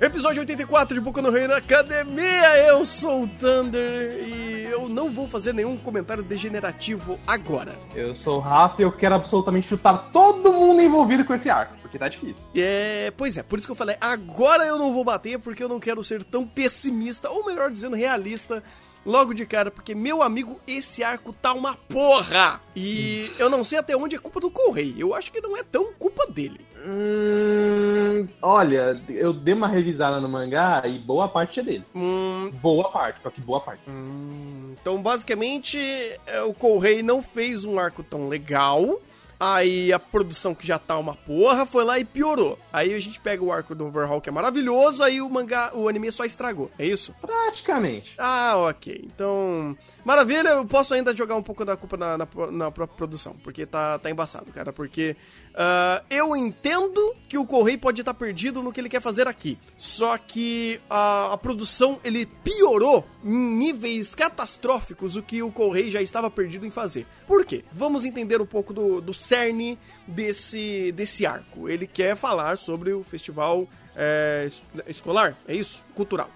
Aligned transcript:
Episódio 0.00 0.40
84 0.40 0.94
de 0.94 1.00
Boku 1.00 1.22
no 1.22 1.30
Rei 1.30 1.46
na 1.46 1.58
Academia. 1.58 2.58
Eu 2.66 2.84
sou 2.84 3.22
o 3.22 3.28
Thunder 3.28 4.12
e 4.26 4.64
eu 4.64 4.88
não 4.88 5.08
vou 5.08 5.28
fazer 5.28 5.54
nenhum 5.54 5.76
comentário 5.76 6.22
degenerativo 6.22 7.14
agora. 7.26 7.76
Eu 7.94 8.12
sou 8.14 8.36
o 8.36 8.40
Rafa 8.40 8.82
e 8.82 8.84
eu 8.84 8.90
quero 8.90 9.14
absolutamente 9.14 9.68
chutar 9.68 10.10
todo 10.12 10.52
mundo 10.52 10.82
envolvido 10.82 11.24
com 11.24 11.32
esse 11.32 11.48
arco, 11.48 11.76
porque 11.80 11.96
tá 11.96 12.08
difícil. 12.08 12.42
É, 12.56 13.12
pois 13.16 13.38
é, 13.38 13.42
por 13.44 13.56
isso 13.58 13.68
que 13.68 13.72
eu 13.72 13.76
falei, 13.76 13.96
agora 14.00 14.64
eu 14.64 14.76
não 14.76 14.92
vou 14.92 15.04
bater 15.04 15.38
porque 15.38 15.62
eu 15.62 15.68
não 15.68 15.78
quero 15.78 16.02
ser 16.02 16.24
tão 16.24 16.44
pessimista, 16.44 17.30
ou 17.30 17.46
melhor 17.46 17.70
dizendo, 17.70 17.94
realista 17.94 18.64
logo 19.04 19.32
de 19.34 19.44
cara, 19.46 19.70
porque, 19.70 19.94
meu 19.94 20.22
amigo, 20.22 20.60
esse 20.66 21.02
arco 21.04 21.32
tá 21.32 21.52
uma 21.52 21.74
porra! 21.74 22.60
E 22.74 23.30
eu 23.38 23.48
não 23.50 23.62
sei 23.64 23.78
até 23.78 23.96
onde 23.96 24.16
é 24.16 24.18
culpa 24.18 24.40
do 24.40 24.50
Correio. 24.50 24.94
Eu 24.98 25.14
acho 25.14 25.30
que 25.32 25.40
não 25.40 25.56
é 25.56 25.62
tão 25.62 25.92
culpa 25.94 26.26
dele. 26.26 26.60
Hum, 26.86 28.28
olha, 28.42 29.00
eu 29.08 29.32
dei 29.32 29.54
uma 29.54 29.66
revisada 29.68 30.20
no 30.20 30.28
mangá 30.28 30.82
e 30.86 30.98
boa 30.98 31.28
parte 31.28 31.60
é 31.60 31.62
dele. 31.62 31.84
Hum, 31.94 32.50
Boa 32.60 32.90
parte, 32.90 33.20
só 33.22 33.30
que 33.30 33.40
boa 33.40 33.60
parte. 33.60 33.82
hum, 33.88 34.74
então, 34.80 35.00
basicamente, 35.00 35.78
é, 36.26 36.42
o 36.42 36.52
Correio 36.52 37.02
não 37.04 37.22
fez 37.22 37.64
um 37.64 37.78
arco 37.78 38.02
tão 38.02 38.28
legal. 38.28 39.00
Aí 39.46 39.92
a 39.92 39.98
produção 39.98 40.54
que 40.54 40.66
já 40.66 40.78
tá 40.78 40.96
uma 40.98 41.14
porra 41.14 41.66
foi 41.66 41.84
lá 41.84 41.98
e 41.98 42.04
piorou. 42.04 42.58
Aí 42.72 42.94
a 42.94 42.98
gente 42.98 43.20
pega 43.20 43.44
o 43.44 43.52
arco 43.52 43.74
do 43.74 43.84
Overhaul 43.84 44.18
que 44.18 44.30
é 44.30 44.32
maravilhoso, 44.32 45.02
aí 45.02 45.20
o 45.20 45.28
mangá, 45.28 45.70
o 45.74 45.86
anime 45.86 46.10
só 46.10 46.24
estragou. 46.24 46.70
É 46.78 46.86
isso? 46.86 47.14
Praticamente. 47.20 48.14
Ah, 48.16 48.54
ok. 48.56 49.02
Então, 49.04 49.76
maravilha, 50.02 50.48
eu 50.48 50.64
posso 50.64 50.94
ainda 50.94 51.14
jogar 51.14 51.36
um 51.36 51.42
pouco 51.42 51.62
da 51.62 51.76
culpa 51.76 51.98
na, 51.98 52.16
na, 52.16 52.26
na 52.50 52.70
própria 52.70 52.96
produção, 52.96 53.34
porque 53.44 53.66
tá, 53.66 53.98
tá 53.98 54.10
embaçado, 54.10 54.46
cara. 54.50 54.72
Porque 54.72 55.14
ah, 55.54 56.02
eu 56.10 56.34
entendo 56.36 57.14
que 57.28 57.38
o 57.38 57.46
Correio 57.46 57.78
pode 57.78 58.00
estar 58.00 58.14
perdido 58.14 58.62
no 58.62 58.72
que 58.72 58.80
ele 58.80 58.88
quer 58.88 59.00
fazer 59.00 59.28
aqui. 59.28 59.58
Só 59.76 60.16
que 60.18 60.80
a, 60.90 61.32
a 61.32 61.38
produção, 61.38 61.98
ele 62.04 62.26
piorou 62.26 63.04
em 63.24 63.30
níveis 63.36 64.14
catastróficos 64.14 65.16
o 65.16 65.22
que 65.22 65.42
o 65.42 65.50
Correio 65.52 65.90
já 65.90 66.02
estava 66.02 66.30
perdido 66.30 66.66
em 66.66 66.70
fazer. 66.70 67.06
Por 67.26 67.44
quê? 67.44 67.64
Vamos 67.72 68.04
entender 68.04 68.40
um 68.40 68.46
pouco 68.46 68.72
do, 68.72 69.00
do 69.00 69.14
cerne 69.14 69.78
desse, 70.06 70.92
desse 70.92 71.24
arco. 71.26 71.68
Ele 71.68 71.86
quer 71.86 72.16
falar 72.16 72.58
sobre 72.58 72.92
o 72.92 73.02
festival 73.04 73.68
é, 73.96 74.44
es- 74.46 74.62
escolar, 74.88 75.36
é 75.46 75.54
isso? 75.54 75.84
Cultural. 75.94 76.28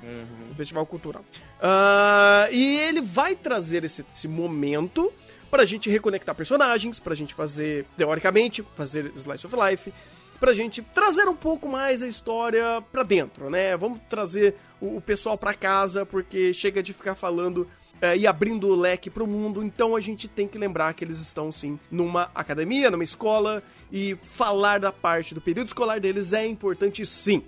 O 0.50 0.54
festival 0.54 0.86
cultural. 0.86 1.24
Ah, 1.60 2.46
e 2.52 2.78
ele 2.78 3.00
vai 3.00 3.34
trazer 3.34 3.82
esse, 3.84 4.04
esse 4.14 4.28
momento 4.28 5.12
pra 5.50 5.64
gente 5.64 5.90
reconectar 5.90 6.34
personagens, 6.34 6.98
pra 6.98 7.14
gente 7.14 7.34
fazer, 7.34 7.84
teoricamente, 7.96 8.64
fazer 8.76 9.10
Slice 9.14 9.46
of 9.46 9.56
Life, 9.56 9.92
pra 10.38 10.54
gente 10.54 10.82
trazer 10.82 11.28
um 11.28 11.34
pouco 11.36 11.68
mais 11.68 12.02
a 12.02 12.06
história 12.06 12.82
pra 12.92 13.02
dentro, 13.02 13.50
né? 13.50 13.76
Vamos 13.76 14.00
trazer 14.08 14.54
o, 14.80 14.96
o 14.96 15.00
pessoal 15.00 15.36
pra 15.36 15.54
casa, 15.54 16.06
porque 16.06 16.52
chega 16.52 16.82
de 16.82 16.92
ficar 16.92 17.14
falando 17.14 17.66
é, 18.00 18.16
e 18.16 18.26
abrindo 18.26 18.68
o 18.68 18.76
leque 18.76 19.10
pro 19.10 19.26
mundo, 19.26 19.62
então 19.62 19.96
a 19.96 20.00
gente 20.00 20.28
tem 20.28 20.46
que 20.46 20.56
lembrar 20.56 20.94
que 20.94 21.04
eles 21.04 21.18
estão 21.18 21.50
sim 21.50 21.78
numa 21.90 22.30
academia, 22.34 22.90
numa 22.90 23.02
escola, 23.02 23.62
e 23.90 24.16
falar 24.22 24.78
da 24.78 24.92
parte 24.92 25.34
do 25.34 25.40
período 25.40 25.68
escolar 25.68 25.98
deles 25.98 26.32
é 26.32 26.46
importante 26.46 27.04
sim. 27.04 27.42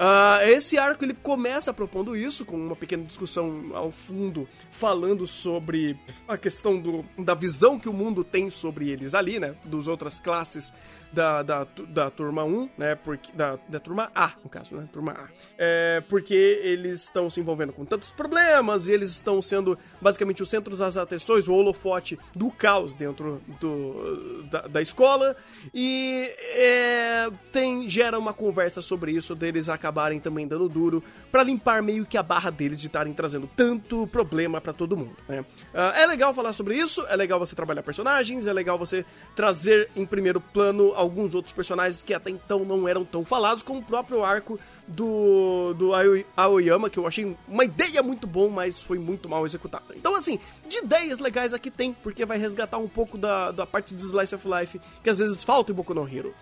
Ah, 0.00 0.38
esse 0.44 0.78
arco 0.78 1.04
ele 1.04 1.12
começa 1.12 1.74
propondo 1.74 2.16
isso, 2.16 2.44
com 2.44 2.56
uma 2.56 2.76
pequena 2.76 3.02
discussão 3.02 3.70
ao 3.74 3.90
fundo, 3.90 4.48
falando 4.70 5.26
sobre 5.26 5.98
a 6.28 6.38
questão 6.38 6.80
do, 6.80 7.04
da 7.18 7.34
visão 7.34 7.80
que 7.80 7.88
o 7.88 7.92
mundo 7.92 8.22
tem 8.22 8.48
sobre 8.48 8.90
eles 8.90 9.12
ali, 9.12 9.40
né? 9.40 9.56
Dos 9.64 9.88
outras 9.88 10.20
classes 10.20 10.72
da, 11.12 11.42
da, 11.42 11.66
da 11.88 12.10
turma 12.10 12.44
1, 12.44 12.70
né? 12.76 12.94
Porque, 12.94 13.32
da, 13.32 13.58
da 13.68 13.80
turma 13.80 14.10
A, 14.14 14.32
no 14.42 14.50
caso, 14.50 14.74
né? 14.74 14.88
Turma 14.92 15.12
A. 15.12 15.28
É, 15.56 16.02
porque 16.08 16.34
eles 16.34 17.04
estão 17.04 17.30
se 17.30 17.40
envolvendo 17.40 17.72
com 17.72 17.84
tantos 17.84 18.10
problemas 18.10 18.88
e 18.88 18.92
eles 18.92 19.10
estão 19.10 19.40
sendo 19.40 19.78
basicamente 20.00 20.42
os 20.42 20.50
centros 20.50 20.78
das 20.78 20.96
atenções, 20.96 21.48
o 21.48 21.54
holofote 21.54 22.18
do 22.34 22.50
caos 22.50 22.94
dentro 22.94 23.40
do, 23.60 24.44
da, 24.50 24.62
da 24.62 24.82
escola. 24.82 25.36
E 25.74 26.30
é, 26.54 27.28
tem, 27.52 27.88
gera 27.88 28.18
uma 28.18 28.32
conversa 28.32 28.82
sobre 28.82 29.12
isso, 29.12 29.34
deles 29.34 29.68
acabarem 29.68 30.20
também 30.20 30.46
dando 30.46 30.68
duro 30.68 31.02
pra 31.32 31.42
limpar 31.42 31.82
meio 31.82 32.04
que 32.04 32.16
a 32.16 32.22
barra 32.22 32.50
deles 32.50 32.80
de 32.80 32.86
estarem 32.86 33.12
trazendo 33.12 33.48
tanto 33.56 34.06
problema 34.06 34.60
pra 34.60 34.72
todo 34.72 34.96
mundo, 34.96 35.16
né? 35.28 35.44
Ah, 35.74 35.94
é 35.96 36.06
legal 36.06 36.34
falar 36.34 36.52
sobre 36.52 36.76
isso, 36.76 37.04
é 37.08 37.16
legal 37.16 37.38
você 37.38 37.54
trabalhar 37.54 37.82
personagens, 37.82 38.46
é 38.46 38.52
legal 38.52 38.78
você 38.78 39.04
trazer 39.34 39.90
em 39.96 40.04
primeiro 40.04 40.40
plano 40.40 40.92
alguns 40.98 41.34
outros 41.34 41.52
personagens 41.52 42.02
que 42.02 42.12
até 42.12 42.30
então 42.30 42.64
não 42.64 42.88
eram 42.88 43.04
tão 43.04 43.24
falados, 43.24 43.62
como 43.62 43.80
o 43.80 43.84
próprio 43.84 44.24
arco 44.24 44.58
do, 44.86 45.72
do 45.74 45.92
Aoyama, 46.36 46.90
que 46.90 46.98
eu 46.98 47.06
achei 47.06 47.36
uma 47.46 47.64
ideia 47.64 48.02
muito 48.02 48.26
bom, 48.26 48.48
mas 48.48 48.82
foi 48.82 48.98
muito 48.98 49.28
mal 49.28 49.46
executada. 49.46 49.94
Então, 49.94 50.16
assim, 50.16 50.40
de 50.68 50.78
ideias 50.78 51.18
legais 51.18 51.54
aqui 51.54 51.70
tem, 51.70 51.92
porque 51.92 52.26
vai 52.26 52.36
resgatar 52.36 52.78
um 52.78 52.88
pouco 52.88 53.16
da, 53.16 53.52
da 53.52 53.66
parte 53.66 53.94
de 53.94 54.02
Slice 54.02 54.34
of 54.34 54.48
Life, 54.48 54.80
que 55.02 55.10
às 55.10 55.20
vezes 55.20 55.44
falta 55.44 55.70
em 55.70 55.74
Boku 55.74 55.94
no 55.94 56.08
Hero. 56.08 56.34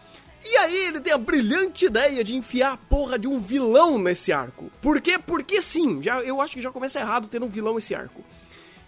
E 0.44 0.56
aí 0.58 0.86
ele 0.86 1.00
tem 1.00 1.12
a 1.12 1.18
brilhante 1.18 1.86
ideia 1.86 2.22
de 2.22 2.34
enfiar 2.34 2.72
a 2.72 2.76
porra 2.76 3.18
de 3.18 3.26
um 3.26 3.40
vilão 3.40 3.98
nesse 3.98 4.32
arco. 4.32 4.70
Por 4.80 5.00
quê? 5.00 5.18
Porque 5.18 5.60
sim, 5.60 6.00
já, 6.00 6.20
eu 6.22 6.40
acho 6.40 6.54
que 6.54 6.62
já 6.62 6.70
começa 6.70 7.00
errado 7.00 7.26
ter 7.26 7.42
um 7.42 7.48
vilão 7.48 7.76
esse 7.78 7.94
arco. 7.94 8.24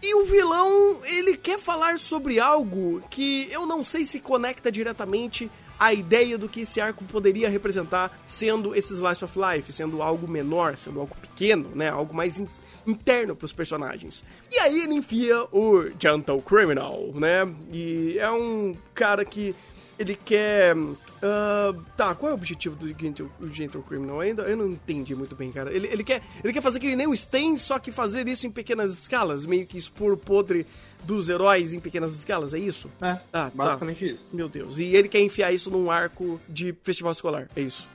E 0.01 0.15
o 0.15 0.25
vilão, 0.25 1.01
ele 1.05 1.37
quer 1.37 1.59
falar 1.59 1.99
sobre 1.99 2.39
algo 2.39 3.03
que 3.11 3.49
eu 3.51 3.67
não 3.67 3.85
sei 3.85 4.05
se 4.05 4.21
conecta 4.21 4.71
diretamente 4.71 5.51
à 5.79 5.93
ideia 5.93 6.39
do 6.39 6.49
que 6.49 6.61
esse 6.61 6.81
arco 6.81 7.05
poderia 7.05 7.49
representar, 7.49 8.17
sendo 8.25 8.75
esse 8.75 8.95
Slice 8.95 9.25
of 9.25 9.37
Life, 9.39 9.73
sendo 9.73 10.01
algo 10.03 10.27
menor, 10.29 10.77
sendo 10.77 11.01
algo 11.01 11.17
pequeno, 11.21 11.71
né? 11.75 11.89
Algo 11.89 12.15
mais 12.15 12.39
in- 12.39 12.49
interno 12.87 13.35
pros 13.37 13.53
personagens. 13.53 14.25
E 14.51 14.59
aí 14.59 14.81
ele 14.83 14.95
enfia 14.95 15.43
o 15.53 15.85
Gentle 16.01 16.43
Criminal, 16.43 17.11
né? 17.15 17.45
E 17.73 18.17
é 18.19 18.31
um 18.31 18.77
cara 18.95 19.25
que 19.25 19.55
ele 19.99 20.15
quer. 20.15 20.77
ah, 21.23 21.75
tá, 21.97 22.15
qual 22.15 22.31
é 22.31 22.33
o 22.33 22.37
objetivo 22.37 22.77
do 22.77 22.89
Gentle, 22.89 23.31
Gentle 23.53 23.83
Criminal? 23.83 24.21
Ainda 24.21 24.43
eu 24.43 24.57
não 24.57 24.69
entendi 24.69 25.15
muito 25.15 25.35
bem, 25.35 25.51
cara. 25.51 25.73
Ele, 25.73 25.89
ele, 25.89 26.05
quer, 26.05 26.23
ele 26.43 26.53
quer 26.53 26.63
fazer 26.63 26.79
que 26.79 26.95
nem 26.95 27.07
o 27.07 27.15
Stain, 27.15 27.57
só 27.57 27.79
que 27.79 27.91
fazer 27.91 28.29
isso 28.29 28.47
em 28.47 28.51
pequenas 28.51 28.93
escalas, 28.93 29.45
meio 29.45 29.67
que 29.67 29.77
expor 29.77 30.13
o 30.13 30.17
podre 30.17 30.67
dos 31.05 31.29
heróis 31.29 31.73
em 31.73 31.81
pequenas 31.81 32.15
escalas, 32.15 32.53
é 32.55 32.59
isso? 32.59 32.91
É, 33.01 33.11
Ah, 33.11 33.21
tá. 33.33 33.51
basicamente 33.55 34.11
isso. 34.11 34.27
Meu 34.33 34.49
Deus. 34.49 34.79
E 34.79 34.85
ele 34.95 35.09
quer 35.09 35.21
enfiar 35.21 35.53
isso 35.53 35.71
num 35.71 35.91
arco 35.91 36.41
de 36.49 36.75
festival 36.83 37.13
escolar, 37.13 37.49
é 37.57 37.61
isso. 37.61 37.89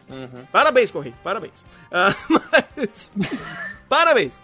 Parabéns, 0.52 0.90
Correio, 0.92 1.16
parabéns. 1.24 1.66
Ah, 1.92 2.14
mas. 2.76 3.12
Parabéns! 3.90 4.40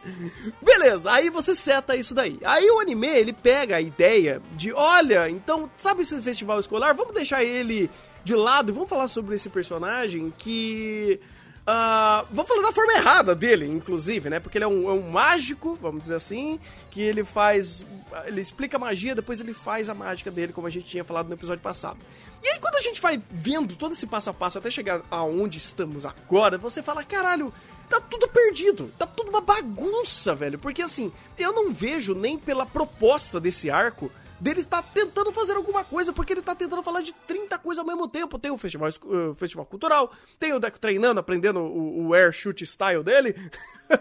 Beleza, 0.61 1.11
aí 1.11 1.29
você 1.31 1.55
seta 1.55 1.95
isso 1.95 2.13
daí. 2.13 2.37
Aí 2.43 2.69
o 2.69 2.79
anime, 2.79 3.07
ele 3.07 3.33
pega 3.33 3.77
a 3.77 3.81
ideia 3.81 4.41
de, 4.51 4.71
olha, 4.71 5.27
então, 5.29 5.69
sabe 5.77 6.01
esse 6.03 6.21
festival 6.21 6.59
escolar? 6.59 6.93
Vamos 6.93 7.13
deixar 7.15 7.43
ele 7.43 7.89
de 8.23 8.35
lado 8.35 8.69
e 8.71 8.73
vamos 8.73 8.89
falar 8.89 9.07
sobre 9.07 9.33
esse 9.35 9.49
personagem 9.49 10.31
que... 10.37 11.19
ah, 11.65 12.25
vamos 12.31 12.47
falar 12.47 12.61
da 12.63 12.71
forma 12.71 12.93
errada 12.93 13.35
dele, 13.35 13.65
inclusive, 13.65 14.29
né? 14.29 14.39
Porque 14.39 14.57
ele 14.57 14.65
é 14.65 14.67
um, 14.67 14.89
é 14.89 14.93
um 14.93 15.09
mágico, 15.09 15.77
vamos 15.81 16.01
dizer 16.01 16.15
assim, 16.15 16.59
que 16.89 17.01
ele 17.01 17.23
faz... 17.23 17.85
Ele 18.25 18.41
explica 18.41 18.77
a 18.77 18.79
magia, 18.79 19.13
depois 19.13 19.39
ele 19.39 19.53
faz 19.53 19.88
a 19.88 19.94
mágica 19.94 20.31
dele, 20.31 20.51
como 20.51 20.67
a 20.67 20.69
gente 20.69 20.88
tinha 20.88 21.03
falado 21.03 21.27
no 21.27 21.35
episódio 21.35 21.61
passado. 21.61 22.00
E 22.41 22.47
aí, 22.47 22.59
quando 22.59 22.75
a 22.75 22.81
gente 22.81 23.00
vai 23.00 23.21
vendo 23.29 23.75
todo 23.75 23.94
esse 23.94 24.07
passo 24.07 24.29
a 24.29 24.33
passo 24.33 24.57
até 24.57 24.71
chegar 24.71 25.01
aonde 25.11 25.57
estamos 25.57 26.06
agora, 26.06 26.57
você 26.57 26.81
fala, 26.81 27.03
caralho, 27.03 27.53
tá 27.89 28.00
tudo 28.00 28.27
perdido, 28.27 28.91
tá 28.97 29.05
tudo 29.05 29.29
uma 29.29 29.41
bagunça, 29.41 30.33
velho. 30.33 30.57
Porque 30.57 30.81
assim, 30.81 31.12
eu 31.38 31.51
não 31.51 31.73
vejo 31.73 32.15
nem 32.15 32.38
pela 32.38 32.65
proposta 32.65 33.39
desse 33.39 33.69
arco 33.69 34.12
dele 34.39 34.62
estar 34.62 34.81
tentando 34.81 35.31
fazer 35.31 35.53
alguma 35.56 35.83
coisa, 35.83 36.12
porque 36.13 36.33
ele 36.33 36.41
tá 36.41 36.56
tentando 36.56 36.81
falar 36.83 37.01
de 37.01 37.13
30 37.13 37.57
coisas 37.57 37.80
ao 37.80 37.86
mesmo 37.86 38.07
tempo. 38.07 38.38
Tem 38.39 38.51
o 38.51 38.57
festival, 38.57 38.89
es- 38.89 39.00
uh, 39.03 39.33
festival 39.36 39.65
cultural, 39.65 40.12
tem 40.39 40.53
o 40.53 40.59
Deco 40.59 40.80
treinando, 40.80 41.19
aprendendo 41.19 41.59
o, 41.59 42.07
o 42.07 42.13
air 42.13 42.31
shoot 42.31 42.65
style 42.65 43.03
dele, 43.03 43.36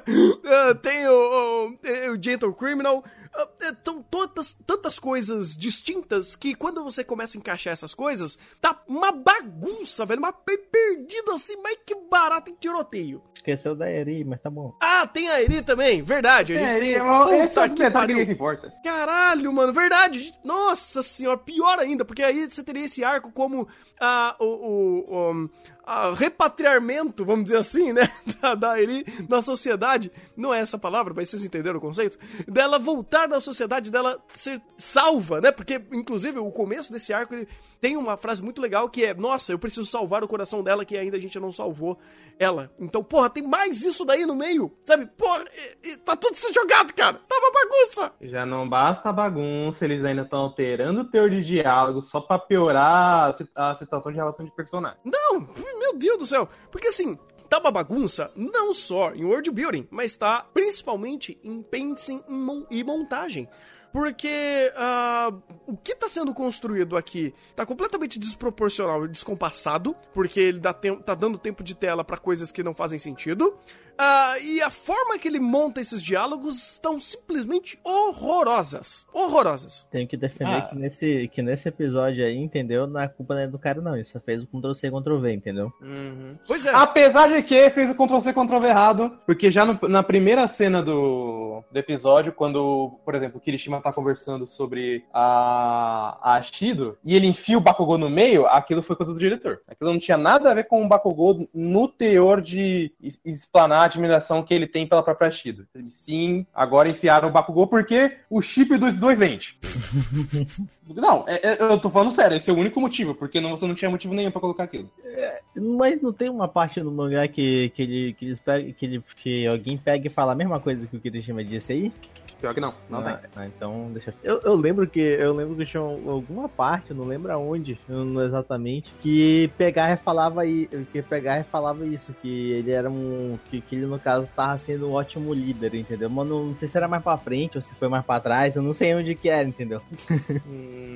Uh, 0.06 0.75
tem 0.82 1.08
o, 1.08 1.12
o, 1.12 2.12
o 2.12 2.23
Gentle 2.23 2.52
Criminal. 2.52 2.99
Uh, 3.35 3.49
Então, 3.70 4.02
todas, 4.11 4.55
tantas 4.67 4.99
coisas 4.99 5.56
distintas 5.56 6.37
que 6.37 6.55
quando 6.55 6.85
você 6.85 7.02
começa 7.02 7.38
a 7.38 7.40
encaixar 7.40 7.73
essas 7.73 7.94
coisas, 7.94 8.38
tá 8.61 8.82
uma 8.87 9.11
bagunça, 9.12 10.05
velho. 10.05 10.20
Mas 10.20 10.35
bem 10.46 10.58
perdido 10.58 11.32
assim, 11.32 11.56
mas 11.62 11.79
que 11.87 11.94
barato 11.94 12.50
em 12.50 12.55
tiroteio. 12.55 13.23
Esqueceu 13.35 13.75
da 13.75 13.90
Eri, 13.90 14.25
mas 14.25 14.40
tá 14.43 14.50
bom. 14.50 14.76
Ah, 14.81 15.06
tem 15.06 15.29
a 15.29 15.40
Eri 15.43 15.62
também, 15.62 16.02
verdade. 16.02 16.55
A 16.55 16.58
gente 16.58 16.69
É, 16.69 16.79
tem... 16.79 16.90
esse 16.90 16.99
é 16.99 17.02
o 17.02 17.69
que 17.70 17.75
detalhe 17.75 17.75
que 17.75 17.90
pariu. 17.90 18.08
ninguém 18.08 18.26
se 18.26 18.32
importa. 18.32 18.70
Caralho, 18.85 19.50
mano, 19.52 19.73
verdade. 19.73 20.27
Nossa 20.44 21.02
senhora, 21.02 21.38
pior 21.38 21.78
ainda, 21.78 22.04
porque 22.04 22.22
aí 22.22 22.50
você 22.50 22.62
teria 22.62 22.84
esse 22.84 23.04
arco 23.04 23.30
como 23.32 23.69
a, 24.00 24.37
o, 24.39 24.45
o, 24.45 25.50
a 25.85 26.12
repatriamento, 26.12 27.25
vamos 27.25 27.45
dizer 27.45 27.56
assim, 27.56 27.93
né, 27.93 28.03
da, 28.41 28.55
da 28.55 28.81
Eri 28.81 29.05
na 29.29 29.41
sociedade, 29.41 30.12
não 30.37 30.53
é 30.53 30.61
essa 30.61 30.79
palavra, 30.79 31.15
mas 31.15 31.31
vocês 31.31 31.45
entenderam 31.45 31.79
o 31.79 31.81
conceito? 31.81 32.19
Dela 32.47 32.79
voltar 32.79 33.27
na 33.27 33.41
sociedade, 33.41 33.91
dela 33.91 34.23
ser 34.35 34.61
salva, 34.77 35.41
né, 35.41 35.50
porque, 35.50 35.81
inclusive, 35.93 36.39
o 36.39 36.50
começo 36.50 36.93
desse 36.93 37.12
arco, 37.12 37.35
tem 37.81 37.97
uma 37.97 38.17
frase 38.17 38.43
muito 38.43 38.61
legal 38.61 38.89
que 38.89 39.05
é, 39.05 39.15
nossa, 39.15 39.53
eu 39.53 39.59
preciso 39.59 39.87
salvar 39.87 40.23
o 40.23 40.29
coração 40.29 40.62
dela 40.62 40.85
que 40.85 40.97
ainda 40.97 41.17
a 41.17 41.21
gente 41.21 41.39
não 41.39 41.53
salvou 41.53 41.99
ela. 42.39 42.71
Então, 42.79 43.03
porra, 43.03 43.29
tem 43.29 43.43
mais 43.43 43.83
isso 43.83 44.05
daí 44.05 44.25
no 44.25 44.35
meio, 44.35 44.73
sabe? 44.85 45.06
Porra, 45.06 45.45
e, 45.83 45.91
e, 45.91 45.97
tá 45.97 46.15
tudo 46.15 46.37
se 46.37 46.53
jogado, 46.53 46.93
cara. 46.95 47.21
Tá 47.29 47.37
uma 47.37 47.53
bagunça. 47.53 48.12
Já 48.21 48.47
não 48.47 48.69
basta 48.69 49.09
a 49.09 49.12
bagunça, 49.12 49.85
eles 49.85 50.05
ainda 50.05 50.23
estão 50.23 50.41
alterando 50.41 51.00
o 51.00 51.05
teor 51.05 51.31
de 51.31 51.43
diálogo 51.43 52.00
só 52.00 52.21
pra 52.21 52.39
piorar 52.39 53.35
a, 53.55 53.71
a 53.71 53.75
situação 53.88 54.12
de 54.12 54.19
relação 54.19 54.44
de 54.44 54.52
personagem. 54.52 54.99
Não, 55.05 55.40
meu 55.79 55.96
Deus 55.96 56.19
do 56.19 56.26
céu. 56.26 56.49
Porque 56.70 56.88
assim, 56.88 57.19
tá 57.49 57.58
uma 57.58 57.70
bagunça 57.70 58.31
não 58.37 58.75
só 58.75 59.14
em 59.14 59.25
world 59.25 59.50
building, 59.50 59.88
mas 59.90 60.17
tá 60.17 60.46
principalmente 60.52 61.38
em 61.43 61.62
pacing 61.62 62.23
e 62.70 62.85
montagem. 62.85 63.49
Porque 63.90 64.70
uh, 64.76 65.43
o 65.67 65.75
que 65.76 65.93
está 65.93 66.11
sendo 66.11 66.35
construído 66.35 66.94
aqui 66.94 67.35
está 67.50 67.64
completamente 67.64 68.19
desproporcional 68.19 69.06
e 69.06 69.08
descompassado, 69.08 69.96
porque 70.12 70.38
ele 70.38 70.58
dá 70.58 70.75
tá 70.75 71.14
dando 71.14 71.38
tempo 71.38 71.64
de 71.64 71.75
tela 71.75 72.05
para 72.05 72.19
coisas 72.19 72.52
que 72.52 72.62
não 72.62 72.75
fazem 72.75 72.99
sentido. 72.99 73.58
Uh, 73.99 74.41
e 74.45 74.62
a 74.62 74.71
forma 74.71 75.19
que 75.19 75.27
ele 75.27 75.41
monta 75.41 75.81
esses 75.81 76.00
diálogos 76.00 76.75
estão 76.75 77.00
simplesmente 77.00 77.79
horrorosas. 77.83 79.05
Horrorosas. 79.12 79.89
Tenho 79.91 80.06
que 80.06 80.17
defender 80.17 80.59
ah. 80.59 80.62
que, 80.62 80.77
nesse, 80.77 81.29
que 81.33 81.43
nesse 81.43 81.69
episódio 81.69 82.25
aí, 82.25 82.37
entendeu? 82.37 82.87
Na 82.87 83.03
é 83.03 83.09
culpa 83.09 83.35
não 83.35 83.43
é 83.43 83.49
do 83.49 83.59
cara, 83.59 83.81
não. 83.81 83.97
Ele 83.97 84.05
só 84.05 84.21
fez 84.21 84.41
o 84.43 84.47
Ctrl-C, 84.47 84.89
Ctrl-V, 84.91 85.33
entendeu? 85.33 85.73
Uhum. 85.81 86.37
Pois 86.47 86.65
é. 86.65 86.71
Apesar 86.73 87.29
de 87.29 87.43
que 87.43 87.71
fez 87.71 87.91
o 87.91 87.95
Ctrl-C, 87.95 88.33
Ctrl-V 88.33 88.69
errado, 88.69 89.19
porque 89.27 89.50
já 89.50 89.65
no, 89.65 89.89
na 89.89 90.03
primeira 90.03 90.47
cena 90.47 90.81
do, 90.81 91.65
do 91.69 91.79
episódio, 91.79 92.33
quando, 92.33 93.00
por 93.05 93.17
exemplo, 93.17 93.39
o 93.39 93.41
Kirishima 93.41 93.81
tá 93.81 93.93
conversando 93.93 94.47
sobre 94.47 95.05
a, 95.12 96.19
a 96.23 96.35
Ashido, 96.37 96.97
e 97.05 97.17
ele 97.17 97.27
enfia 97.27 97.59
o 97.59 97.61
Bakugou 97.61 97.99
no 97.99 98.09
meio, 98.09 98.47
aquilo 98.47 98.83
foi 98.83 98.95
coisa 98.95 99.12
do 99.12 99.19
diretor. 99.19 99.61
Aquilo 99.67 99.93
não 99.93 99.99
tinha 99.99 100.17
nada 100.17 100.50
a 100.50 100.55
ver 100.55 100.65
com 100.65 100.85
o 100.85 100.89
Bakugou 100.89 101.49
no 101.53 101.89
teor 101.89 102.41
de 102.41 102.93
explanar 103.25 103.88
admiração 103.88 104.43
que 104.43 104.55
ele 104.55 104.67
tem 104.67 104.87
pela 104.87 105.02
própria 105.02 105.31
Shido. 105.31 105.67
Sim, 105.90 106.46
agora 106.55 106.88
enfiaram 106.88 107.29
o 107.29 107.32
Bakugou 107.32 107.67
porque 107.67 108.17
o 108.31 108.40
chip 108.40 108.76
dos 108.76 108.96
dois 108.96 109.19
vende. 109.19 109.58
não, 110.94 111.25
é, 111.26 111.40
é, 111.43 111.62
eu 111.62 111.79
tô 111.79 111.90
falando 111.90 112.12
sério, 112.12 112.37
esse 112.37 112.50
é 112.50 112.52
o 112.52 112.58
único 112.58 112.81
motivo, 112.81 113.14
porque 113.14 113.40
não, 113.40 113.50
você 113.50 113.67
não 113.67 113.75
tinha 113.75 113.90
motivo 113.90 114.14
nenhum 114.14 114.31
pra 114.31 114.40
colocar 114.40 114.64
aquilo. 114.64 114.90
É, 115.05 115.40
mas 115.56 116.00
não 116.00 116.12
tem 116.12 116.29
uma 116.29 116.49
parte 116.49 116.81
no 116.81 116.90
mangá 116.90 117.26
que, 117.29 117.70
que, 117.70 117.82
ele, 117.82 118.12
que, 118.12 118.26
eles 118.26 118.38
pegam, 118.38 118.73
que, 118.73 118.87
ele, 118.87 119.05
que 119.17 119.46
alguém 119.46 119.76
pega 119.76 120.06
e 120.06 120.11
fala 120.11 120.32
a 120.32 120.37
mesma 120.37 120.61
coisa 120.61 120.87
que 120.87 120.96
o 120.96 121.00
Kirishima 121.00 121.44
disse 121.44 121.73
aí? 121.73 121.93
Pior 122.40 122.55
que 122.55 122.61
não, 122.61 122.73
não 122.88 123.00
ah, 123.00 123.14
tem. 123.14 123.31
Ah, 123.35 123.46
então 123.46 123.90
deixa 123.93 124.14
eu, 124.23 124.40
eu 124.43 124.55
lembro 124.55 124.87
que 124.87 125.00
eu 125.00 125.32
lembro 125.32 125.56
que 125.56 125.67
tinha 125.67 125.82
alguma 125.82 126.49
parte, 126.49 126.94
não 126.94 127.05
lembro 127.05 127.32
aonde, 127.32 127.79
não 127.88 128.23
exatamente, 128.23 128.93
que 129.00 129.50
pegar 129.58 129.93
e 129.93 129.96
falava 129.96 130.43
que 130.44 131.02
pegar 131.08 131.40
e 131.40 131.44
falava 131.44 131.85
isso, 131.85 132.14
que 132.23 132.52
ele 132.52 132.70
era 132.70 132.88
um 132.88 133.38
que, 133.50 133.61
que 133.61 133.75
ele 133.75 133.87
no 133.87 133.99
caso 133.99 134.31
tava 134.35 134.56
sendo 134.58 134.88
um 134.88 134.93
ótimo 134.93 135.35
líder, 135.35 135.75
entendeu? 135.75 136.08
Mas 136.08 136.29
não, 136.29 136.44
não 136.44 136.56
sei 136.56 136.69
se 136.69 136.76
era 136.76 136.87
mais 136.87 137.02
para 137.02 137.19
frente 137.19 137.56
ou 137.56 137.62
se 137.62 137.75
foi 137.75 137.88
mais 137.88 138.05
para 138.05 138.20
trás, 138.20 138.55
eu 138.55 138.62
não 138.62 138.73
sei 138.73 138.94
onde 138.94 139.14
que 139.14 139.29
era, 139.29 139.49
entendeu? 139.49 139.82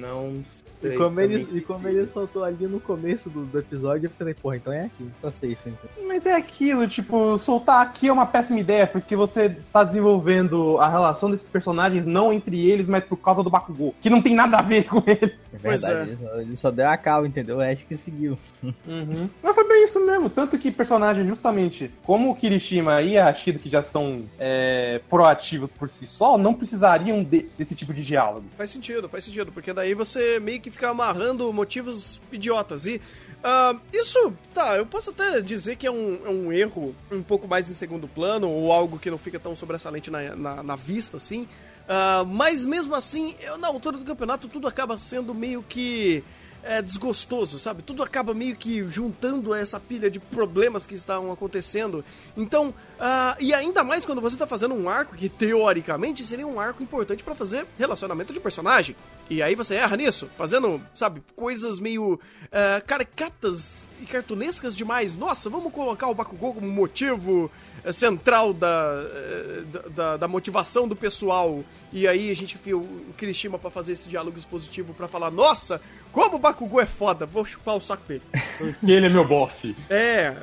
Não 0.03 0.43
sei. 0.81 0.95
E 0.95 0.97
como, 0.97 1.21
ele, 1.21 1.47
e 1.53 1.61
como 1.61 1.87
ele 1.87 2.07
soltou 2.09 2.43
ali 2.43 2.67
no 2.67 2.81
começo 2.81 3.31
do, 3.31 3.45
do 3.45 3.59
episódio, 3.61 4.07
eu 4.07 4.11
falei, 4.11 4.35
porra, 4.35 4.57
então 4.57 4.73
é 4.73 4.87
aqui, 4.87 5.09
tá 5.21 5.31
safe. 5.31 5.57
Então. 5.65 6.07
Mas 6.09 6.27
é 6.27 6.35
aquilo, 6.35 6.89
tipo, 6.89 7.39
soltar 7.39 7.83
aqui 7.83 8.09
é 8.09 8.13
uma 8.13 8.27
péssima 8.27 8.59
ideia, 8.59 8.85
porque 8.85 9.15
você 9.15 9.57
tá 9.73 9.85
desenvolvendo 9.85 10.79
a 10.79 10.89
relação 10.89 11.31
desses 11.33 11.49
personagens 11.49 12.07
não 12.07 12.33
entre 12.33 12.69
eles, 12.69 12.87
mas 12.87 13.05
por 13.05 13.17
causa 13.17 13.43
do 13.43 13.51
Bakugou, 13.51 13.95
que 14.01 14.09
não 14.09 14.23
tem 14.23 14.35
nada 14.35 14.59
a 14.59 14.63
ver 14.63 14.85
com 14.85 15.03
eles. 15.07 15.35
É 15.53 15.59
verdade, 15.59 16.19
é. 16.23 16.41
ele 16.43 16.57
só 16.57 16.71
deu 16.71 16.89
a 16.89 16.97
cal, 16.97 17.27
entendeu? 17.27 17.61
É 17.61 17.75
que 17.75 17.97
seguiu. 17.97 18.39
Uhum. 18.63 19.29
Mas 19.43 19.55
foi 19.55 19.69
bem 19.69 19.85
isso 19.85 20.05
mesmo, 20.05 20.31
tanto 20.31 20.59
que 20.59 20.71
personagens 20.71 21.27
justamente 21.27 21.91
como 22.05 22.31
o 22.31 22.35
Kirishima 22.35 23.03
e 23.03 23.19
a 23.19 23.25
Hashido, 23.25 23.59
que 23.59 23.69
já 23.69 23.83
são 23.83 24.23
é, 24.39 25.01
proativos 25.11 25.71
por 25.73 25.89
si 25.89 26.07
só, 26.07 26.39
não 26.39 26.55
precisariam 26.55 27.23
de, 27.23 27.47
desse 27.59 27.75
tipo 27.75 27.93
de 27.93 28.05
diálogo. 28.05 28.47
Faz 28.57 28.71
sentido, 28.71 29.09
faz 29.09 29.25
sentido, 29.25 29.51
porque 29.53 29.73
daí 29.73 29.95
você 29.95 30.39
meio 30.39 30.61
que 30.61 30.71
fica 30.71 30.91
amarrando 30.91 31.53
motivos 31.53 32.21
idiotas. 32.31 32.87
E 32.87 33.01
Uh, 33.43 33.77
isso, 33.93 34.33
tá, 34.55 34.77
eu 34.77 34.87
posso 34.87 35.11
até 35.11 35.41
dizer 35.41 35.75
que 35.75 35.85
é 35.85 35.91
um, 35.91 36.21
é 36.25 36.29
um, 36.29 36.53
erro 36.53 36.95
um 37.11 37.25
pouco 37.25 37.49
mais 37.49 37.69
em 37.69 37.75
segundo 37.75 38.07
plano, 38.07 38.49
ou 38.49 38.71
algo 38.71 39.01
que 39.01 39.11
não 39.11 39.19
fica 39.19 39.39
tão 39.39 39.57
sobressalente 39.57 40.13
na, 40.13 40.37
na, 40.37 40.63
na 40.63 40.77
vista, 40.77 41.19
assim. 41.23 41.43
Uh, 41.83 42.27
mas 42.27 42.65
mesmo 42.65 42.95
assim, 42.95 43.35
eu, 43.41 43.59
na 43.59 43.69
altura 43.69 43.99
do 43.99 44.05
campeonato, 44.05 44.49
tudo 44.49 44.67
acaba 44.67 44.97
sendo 44.97 45.35
meio 45.35 45.63
que 45.63 46.25
é, 46.63 46.81
desgostoso, 46.81 47.59
sabe? 47.59 47.83
Tudo 47.83 48.03
acaba 48.03 48.33
meio 48.33 48.55
que 48.55 48.83
juntando 48.85 49.53
essa 49.53 49.81
pilha 49.81 50.11
de 50.11 50.21
problemas 50.21 50.87
que 50.87 50.95
estão 50.95 51.33
acontecendo. 51.33 52.05
Então, 52.37 52.69
uh, 52.69 53.37
e 53.41 53.53
ainda 53.53 53.83
mais 53.83 54.05
quando 54.05 54.21
você 54.21 54.37
está 54.37 54.47
fazendo 54.47 54.75
um 54.75 54.89
arco 54.89 55.17
que 55.17 55.29
teoricamente 55.29 56.25
seria 56.25 56.47
um 56.47 56.61
arco 56.61 56.83
importante 56.83 57.25
para 57.25 57.35
fazer 57.35 57.67
relacionamento 57.77 58.33
de 58.33 58.39
personagem. 58.39 58.95
E 59.29 59.43
aí 59.43 59.55
você 59.55 59.75
erra 59.75 59.97
nisso, 59.97 60.29
fazendo, 60.37 60.81
sabe, 60.95 61.23
coisas 61.35 61.81
meio 61.81 62.15
uh, 62.15 62.87
caricatas 62.87 63.89
e 64.01 64.07
cartunescas 64.07 64.77
demais. 64.77 65.17
Nossa, 65.17 65.51
vamos 65.51 65.73
colocar 65.73 66.07
o 66.09 66.15
Bakugou 66.15 66.55
como 66.55 66.69
motivo 66.69 67.51
central 67.91 68.53
da, 68.53 69.03
uh, 69.03 69.91
da, 69.91 70.17
da, 70.19 70.29
motivação 70.29 70.87
do 70.87 70.95
pessoal. 70.95 71.65
E 71.93 72.07
aí 72.07 72.31
a 72.31 72.35
gente 72.35 72.57
viu 72.63 72.81
o 72.81 73.15
Kirishima 73.17 73.59
para 73.59 73.71
fazer 73.71 73.93
esse 73.93 74.09
diálogo 74.09 74.39
expositivo 74.39 74.95
para 74.95 75.09
falar: 75.09 75.31
Nossa, 75.31 75.81
como 76.13 76.37
o 76.37 76.39
Bakugou 76.39 76.81
é 76.81 76.87
foda, 76.87 77.27
vou 77.27 77.45
chupar 77.45 77.77
o 77.77 77.81
saco 77.81 78.05
dele. 78.07 78.23
Porque 78.59 78.93
ele 78.93 79.07
é 79.07 79.09
meu 79.09 79.27
boss. 79.27 79.53
É, 79.91 80.37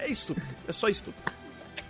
é 0.00 0.10
estúpido, 0.10 0.46
é 0.68 0.72
só 0.72 0.88
estúpido. 0.88 1.32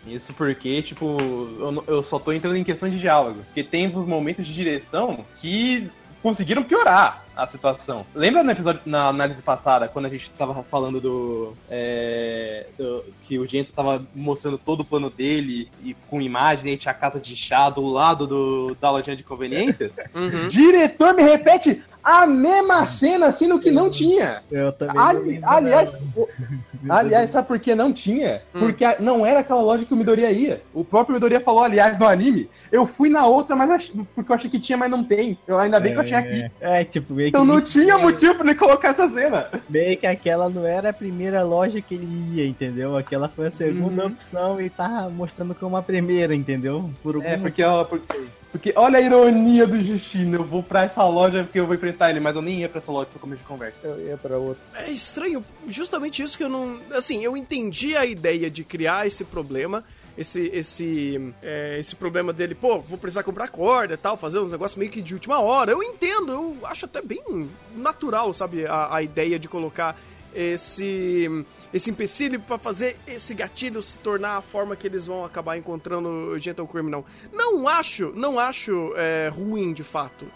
Isso 0.07 0.33
porque, 0.33 0.83
tipo, 0.83 1.21
eu, 1.21 1.85
eu 1.87 2.03
só 2.03 2.19
tô 2.19 2.33
entrando 2.33 2.57
em 2.57 2.65
questão 2.65 2.89
de 2.89 2.99
diálogo. 2.99 3.43
Porque 3.45 3.63
tem 3.63 3.89
uns 3.89 4.07
momentos 4.07 4.47
de 4.47 4.55
direção 4.55 5.25
que 5.41 5.91
conseguiram 6.23 6.63
piorar 6.63 7.25
a 7.37 7.47
situação. 7.47 8.05
Lembra 8.15 8.43
no 8.43 8.51
episódio, 8.51 8.81
na 8.85 9.09
análise 9.09 9.41
passada, 9.43 9.87
quando 9.89 10.07
a 10.07 10.09
gente 10.09 10.31
tava 10.31 10.63
falando 10.65 11.01
do. 11.01 11.55
É, 11.71 12.67
do 12.77 13.05
que 13.23 13.39
o 13.39 13.47
Gento 13.47 13.73
tava 13.73 14.03
mostrando 14.15 14.59
todo 14.59 14.81
o 14.81 14.85
plano 14.85 15.09
dele 15.09 15.71
e 15.83 15.95
com 16.09 16.21
imagem, 16.21 16.73
e 16.73 16.77
tinha 16.77 16.93
a 16.93 16.95
casa 16.95 17.21
de 17.21 17.37
chá 17.37 17.71
do 17.71 17.87
lado 17.87 18.27
do, 18.27 18.77
da 18.81 18.91
lojinha 18.91 19.17
de 19.17 19.23
conveniência? 19.23 19.93
Uhum. 20.15 20.49
Diretor 20.49 21.15
me 21.15 21.23
repete 21.23 21.83
a 22.03 22.27
mesma 22.27 22.87
cena, 22.87 23.31
sendo 23.33 23.59
que 23.59 23.71
não 23.71 23.91
tinha. 23.91 24.43
Eu 24.51 24.73
também. 24.73 24.99
Ali, 24.99 25.41
aliás, 25.43 25.91
aliás, 26.89 27.31
sabe 27.31 27.49
por 27.49 27.59
que 27.59 27.75
não 27.75 27.93
tinha? 27.93 28.43
Hum. 28.55 28.61
Porque 28.61 28.85
não 29.01 29.27
era 29.27 29.41
aquela 29.41 29.61
loja 29.61 29.85
que 29.85 29.93
o 29.93 29.97
Midoriya 29.97 30.31
ia. 30.31 30.63
O 30.73 30.85
próprio 30.85 31.15
Midoriya 31.15 31.41
falou, 31.41 31.63
aliás, 31.63 31.99
no 31.99 32.07
anime, 32.07 32.49
eu 32.71 32.87
fui 32.87 33.09
na 33.09 33.27
outra, 33.27 33.55
mas 33.57 33.91
porque 34.15 34.31
eu 34.31 34.37
achei 34.37 34.51
que 34.51 34.61
tinha, 34.61 34.77
mas 34.77 34.91
não 34.91 35.05
tem. 35.05 35.39
Eu 35.47 35.59
ainda 35.59 35.81
bem 35.81 35.93
é, 35.93 35.95
que 35.95 35.99
eu 35.99 36.03
achei 36.03 36.17
aqui. 36.17 36.51
É, 36.61 36.85
tipo, 36.85 37.15
meio 37.15 37.29
Então 37.29 37.45
não 37.45 37.61
tinha 37.61 37.99
motivo 37.99 38.35
pra 38.35 38.47
ele 38.47 38.55
colocar 38.55 38.91
essa 38.91 39.09
cena. 39.09 39.49
Meio 39.69 39.97
que 39.97 40.07
aquela 40.07 40.49
não 40.49 40.67
era 40.67 40.91
a 40.91 40.93
primeira 40.93 41.43
loja 41.43 41.81
que 41.81 41.95
ele 41.95 42.09
ia, 42.35 42.47
entendeu? 42.47 42.97
Aquela 42.97 43.29
foi 43.29 43.49
a 43.49 43.51
segunda 43.51 44.03
uhum. 44.03 44.09
opção 44.09 44.61
e 44.61 44.71
tava 44.71 45.09
mostrando 45.11 45.55
como 45.55 45.77
a 45.77 45.83
primeira, 45.83 46.35
entendeu? 46.35 46.91
Por 47.03 47.17
algum... 47.17 47.29
É, 47.29 47.37
porque, 47.37 47.63
ó, 47.63 47.85
porque 47.85 48.29
porque 48.51 48.73
olha 48.77 48.99
a 48.99 49.03
ironia 49.03 49.67
do 49.67 49.79
destino. 49.79 50.37
Eu 50.37 50.45
vou 50.45 50.63
pra 50.63 50.85
essa 50.85 51.05
loja 51.05 51.45
porque 51.45 51.61
eu 51.61 51.67
vou 51.67 51.75
enfrentar 51.75 52.11
ele, 52.11 52.21
mas 52.21 52.35
eu 52.35 52.43
nem 52.43 52.61
ia 52.61 52.69
pra 52.69 52.79
essa 52.79 52.91
loja 52.91 53.09
pra 53.11 53.21
começo 53.21 53.43
de 53.43 53.49
conversa. 53.49 53.79
Eu 53.83 54.01
ia 54.01 54.17
pra 54.17 54.37
outra. 54.37 54.63
É 54.75 54.91
estranho, 54.91 55.45
justamente 55.67 56.23
isso 56.23 56.37
que 56.37 56.45
eu 56.45 56.49
não. 56.49 56.79
Assim, 56.93 57.23
eu 57.25 57.37
entendi 57.37 57.97
a 57.97 58.07
ideia 58.07 58.51
de 58.51 58.65
criar 58.65 59.07
esse 59.07 59.25
problema. 59.25 59.85
Esse, 60.17 60.51
esse, 60.53 61.33
é, 61.41 61.77
esse 61.79 61.95
problema 61.95 62.33
dele, 62.33 62.53
pô, 62.53 62.81
vou 62.81 62.99
precisar 62.99 63.23
comprar 63.23 63.47
corda 63.51 63.95
e 63.95 63.97
tal, 63.97 64.17
fazer 64.17 64.41
uns 64.41 64.51
negócios 64.51 64.77
meio 64.77 64.91
que 64.91 65.01
de 65.01 65.15
última 65.15 65.39
hora. 65.39 65.71
Eu 65.71 65.81
entendo, 65.81 66.33
eu 66.33 66.57
acho 66.65 66.87
até 66.87 67.01
bem 67.01 67.49
natural, 67.77 68.35
sabe, 68.35 68.67
a, 68.67 68.97
a 68.97 69.01
ideia 69.01 69.39
de 69.39 69.47
colocar 69.47 69.97
esse 70.35 71.45
esse 71.73 71.91
empecilho 71.91 72.41
para 72.41 72.57
fazer 72.57 72.97
esse 73.07 73.35
gatilho 73.35 73.83
se 73.83 73.99
tornar 73.99 74.39
a 74.39 74.43
forma 74.43 74.75
que 74.75 74.87
eles 74.87 75.07
vão 75.07 75.25
acabar 75.25 75.57
encontrando 75.57 76.09
o 76.09 76.39
Gentle 76.39 76.67
Criminal. 76.67 77.05
Não 77.33 77.69
acho, 77.69 78.11
não 78.15 78.39
acho 78.39 78.95
é, 78.97 79.29
ruim 79.29 79.73
de 79.73 79.83
fato. 79.83 80.27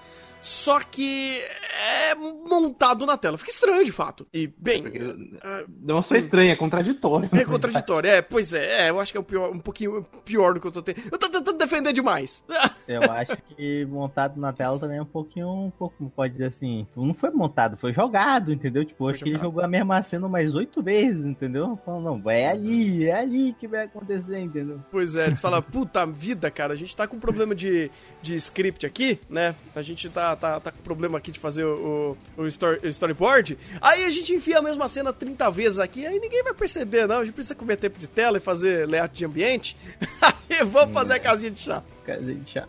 Só 0.42 0.80
que 0.80 1.40
é 1.40 2.02
é 2.12 2.14
montado 2.14 3.06
na 3.06 3.16
tela. 3.16 3.38
Fica 3.38 3.50
estranho, 3.50 3.84
de 3.84 3.92
fato. 3.92 4.26
E, 4.32 4.46
bem... 4.46 4.84
Uh, 4.86 5.70
não 5.80 6.02
sou 6.02 6.16
estranho, 6.16 6.50
é 6.50 6.56
contraditório. 6.56 7.28
É 7.32 7.44
contraditório, 7.44 8.10
é, 8.10 8.22
pois 8.22 8.52
é, 8.52 8.86
é, 8.86 8.90
eu 8.90 9.00
acho 9.00 9.12
que 9.12 9.18
é 9.18 9.20
um, 9.20 9.24
pior, 9.24 9.50
um 9.50 9.58
pouquinho 9.58 10.06
pior 10.24 10.54
do 10.54 10.60
que 10.60 10.66
eu 10.66 10.72
tô 10.72 10.82
tendo. 10.82 11.00
Eu 11.10 11.18
tô 11.18 11.28
tentando 11.28 11.56
defender 11.56 11.92
demais. 11.92 12.44
Eu 12.88 13.02
acho 13.12 13.36
que 13.56 13.84
montado 13.86 14.40
na 14.40 14.52
tela 14.52 14.78
também 14.78 14.98
é 14.98 15.02
um 15.02 15.06
pouquinho, 15.06 15.48
um 15.48 15.70
pouco, 15.70 16.10
pode 16.10 16.32
dizer 16.32 16.46
assim, 16.46 16.86
não 16.96 17.14
foi 17.14 17.30
montado, 17.30 17.76
foi 17.76 17.92
jogado, 17.92 18.52
entendeu? 18.52 18.84
Tipo, 18.84 19.04
foi 19.04 19.12
acho 19.12 19.20
jogado. 19.20 19.30
que 19.30 19.36
ele 19.36 19.42
jogou 19.42 19.62
a 19.62 19.68
mesma 19.68 20.02
cena 20.02 20.26
umas 20.26 20.54
oito 20.54 20.82
vezes, 20.82 21.24
entendeu? 21.24 21.78
Falando, 21.84 22.04
não, 22.04 22.30
é 22.30 22.48
ali, 22.48 23.08
é 23.08 23.20
ali 23.20 23.52
que 23.52 23.68
vai 23.68 23.84
acontecer, 23.84 24.40
entendeu? 24.40 24.80
Pois 24.90 25.14
é, 25.14 25.26
eles 25.28 25.40
falam, 25.40 25.62
puta 25.62 26.04
vida, 26.04 26.50
cara, 26.50 26.72
a 26.72 26.76
gente 26.76 26.96
tá 26.96 27.06
com 27.06 27.20
problema 27.20 27.54
de, 27.54 27.88
de 28.20 28.34
script 28.34 28.84
aqui, 28.84 29.20
né? 29.30 29.54
A 29.76 29.80
gente 29.80 30.08
tá, 30.10 30.31
tá, 30.36 30.60
tá 30.60 30.72
com 30.72 30.82
problema 30.82 31.18
aqui 31.18 31.30
de 31.30 31.38
fazer 31.38 31.64
o, 31.64 32.16
o, 32.36 32.46
story, 32.46 32.80
o 32.82 32.88
storyboard. 32.88 33.58
Aí 33.80 34.04
a 34.04 34.10
gente 34.10 34.32
enfia 34.34 34.58
a 34.58 34.62
mesma 34.62 34.88
cena 34.88 35.12
30 35.12 35.50
vezes 35.50 35.78
aqui, 35.78 36.06
aí 36.06 36.18
ninguém 36.18 36.42
vai 36.42 36.54
perceber, 36.54 37.06
não. 37.06 37.18
A 37.18 37.24
gente 37.24 37.34
precisa 37.34 37.54
comer 37.54 37.76
tempo 37.76 37.98
de 37.98 38.06
tela 38.06 38.38
e 38.38 38.40
fazer 38.40 38.88
layout 38.88 39.14
de 39.14 39.24
ambiente. 39.24 39.76
aí 40.20 40.64
vamos 40.64 40.94
fazer 40.94 41.14
a 41.14 41.20
casinha 41.20 41.50
de 41.50 41.60
chá. 41.60 41.82
Casinha 42.04 42.34
de 42.34 42.50
chá. 42.50 42.66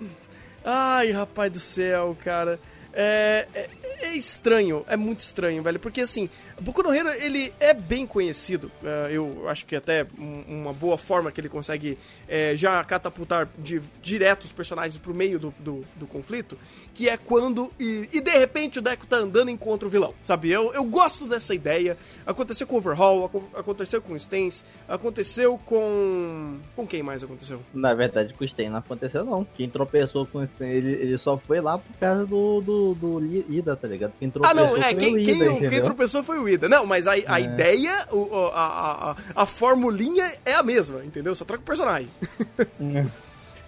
Ai, 0.63 1.11
rapaz 1.11 1.51
do 1.51 1.59
céu, 1.59 2.17
cara. 2.23 2.59
É, 2.93 3.47
é, 3.55 3.69
é, 4.01 4.15
estranho, 4.15 4.85
é 4.87 4.95
muito 4.95 5.19
estranho, 5.19 5.61
velho, 5.63 5.79
porque 5.79 6.01
assim, 6.01 6.29
Boku 6.61 6.83
no 6.83 6.93
Hero, 6.93 7.09
ele 7.09 7.53
é 7.59 7.73
bem 7.73 8.05
conhecido, 8.05 8.71
uh, 8.81 9.09
eu 9.09 9.49
acho 9.49 9.65
que 9.65 9.75
até 9.75 10.05
um, 10.17 10.61
uma 10.61 10.73
boa 10.73 10.97
forma 10.97 11.31
que 11.31 11.41
ele 11.41 11.49
consegue 11.49 11.97
é, 12.27 12.55
já 12.55 12.83
catapultar 12.83 13.49
de, 13.57 13.81
direto 14.01 14.43
os 14.43 14.51
personagens 14.51 14.97
pro 14.97 15.13
meio 15.13 15.39
do, 15.39 15.53
do, 15.59 15.83
do 15.95 16.07
conflito, 16.07 16.57
que 16.93 17.09
é 17.09 17.17
quando, 17.17 17.71
e, 17.79 18.07
e, 18.13 18.21
de 18.21 18.31
repente 18.31 18.79
o 18.79 18.81
Deco 18.81 19.07
tá 19.07 19.17
andando 19.17 19.49
e 19.49 19.51
encontra 19.51 19.87
o 19.87 19.91
vilão, 19.91 20.13
sabe? 20.23 20.51
Eu, 20.51 20.73
eu 20.73 20.83
gosto 20.83 21.25
dessa 21.27 21.55
ideia, 21.55 21.97
aconteceu 22.25 22.67
com 22.67 22.77
Overhaul, 22.77 23.49
aconteceu 23.53 24.01
com 24.01 24.17
Stens, 24.17 24.63
aconteceu 24.87 25.57
com... 25.57 26.59
com 26.75 26.85
quem 26.85 27.01
mais 27.01 27.23
aconteceu? 27.23 27.61
Na 27.73 27.93
verdade 27.93 28.33
com 28.33 28.47
Stens 28.47 28.71
não 28.71 28.77
aconteceu 28.77 29.25
não, 29.25 29.43
quem 29.43 29.69
tropeçou 29.69 30.25
com 30.25 30.39
o 30.39 30.47
Stens, 30.47 30.71
ele, 30.71 30.91
ele 30.91 31.17
só 31.17 31.37
foi 31.37 31.59
lá 31.59 31.77
por 31.77 31.97
causa 31.97 32.25
do, 32.25 32.61
do, 32.61 32.93
do 32.93 33.25
Ida, 33.51 33.75
tá 33.83 33.89
ligado? 33.89 34.13
Quem 34.17 34.31
ah 34.43 34.53
não, 34.53 34.77
é, 34.77 34.93
quem, 34.93 35.19
Ida, 35.19 35.45
quem, 35.45 35.69
quem 35.69 35.81
tropeçou 35.83 36.23
foi 36.23 36.39
o 36.39 36.47
Ida, 36.47 36.69
não, 36.69 36.85
mas 36.85 37.05
a, 37.05 37.11
a 37.11 37.37
é. 37.37 37.43
ideia, 37.43 38.07
o, 38.13 38.33
a, 38.53 39.11
a, 39.11 39.15
a 39.35 39.45
formulinha 39.45 40.31
é 40.45 40.53
a 40.53 40.63
mesma, 40.63 41.03
entendeu? 41.03 41.35
Só 41.35 41.43
troca 41.43 41.61
o 41.61 41.65
personagem. 41.65 42.07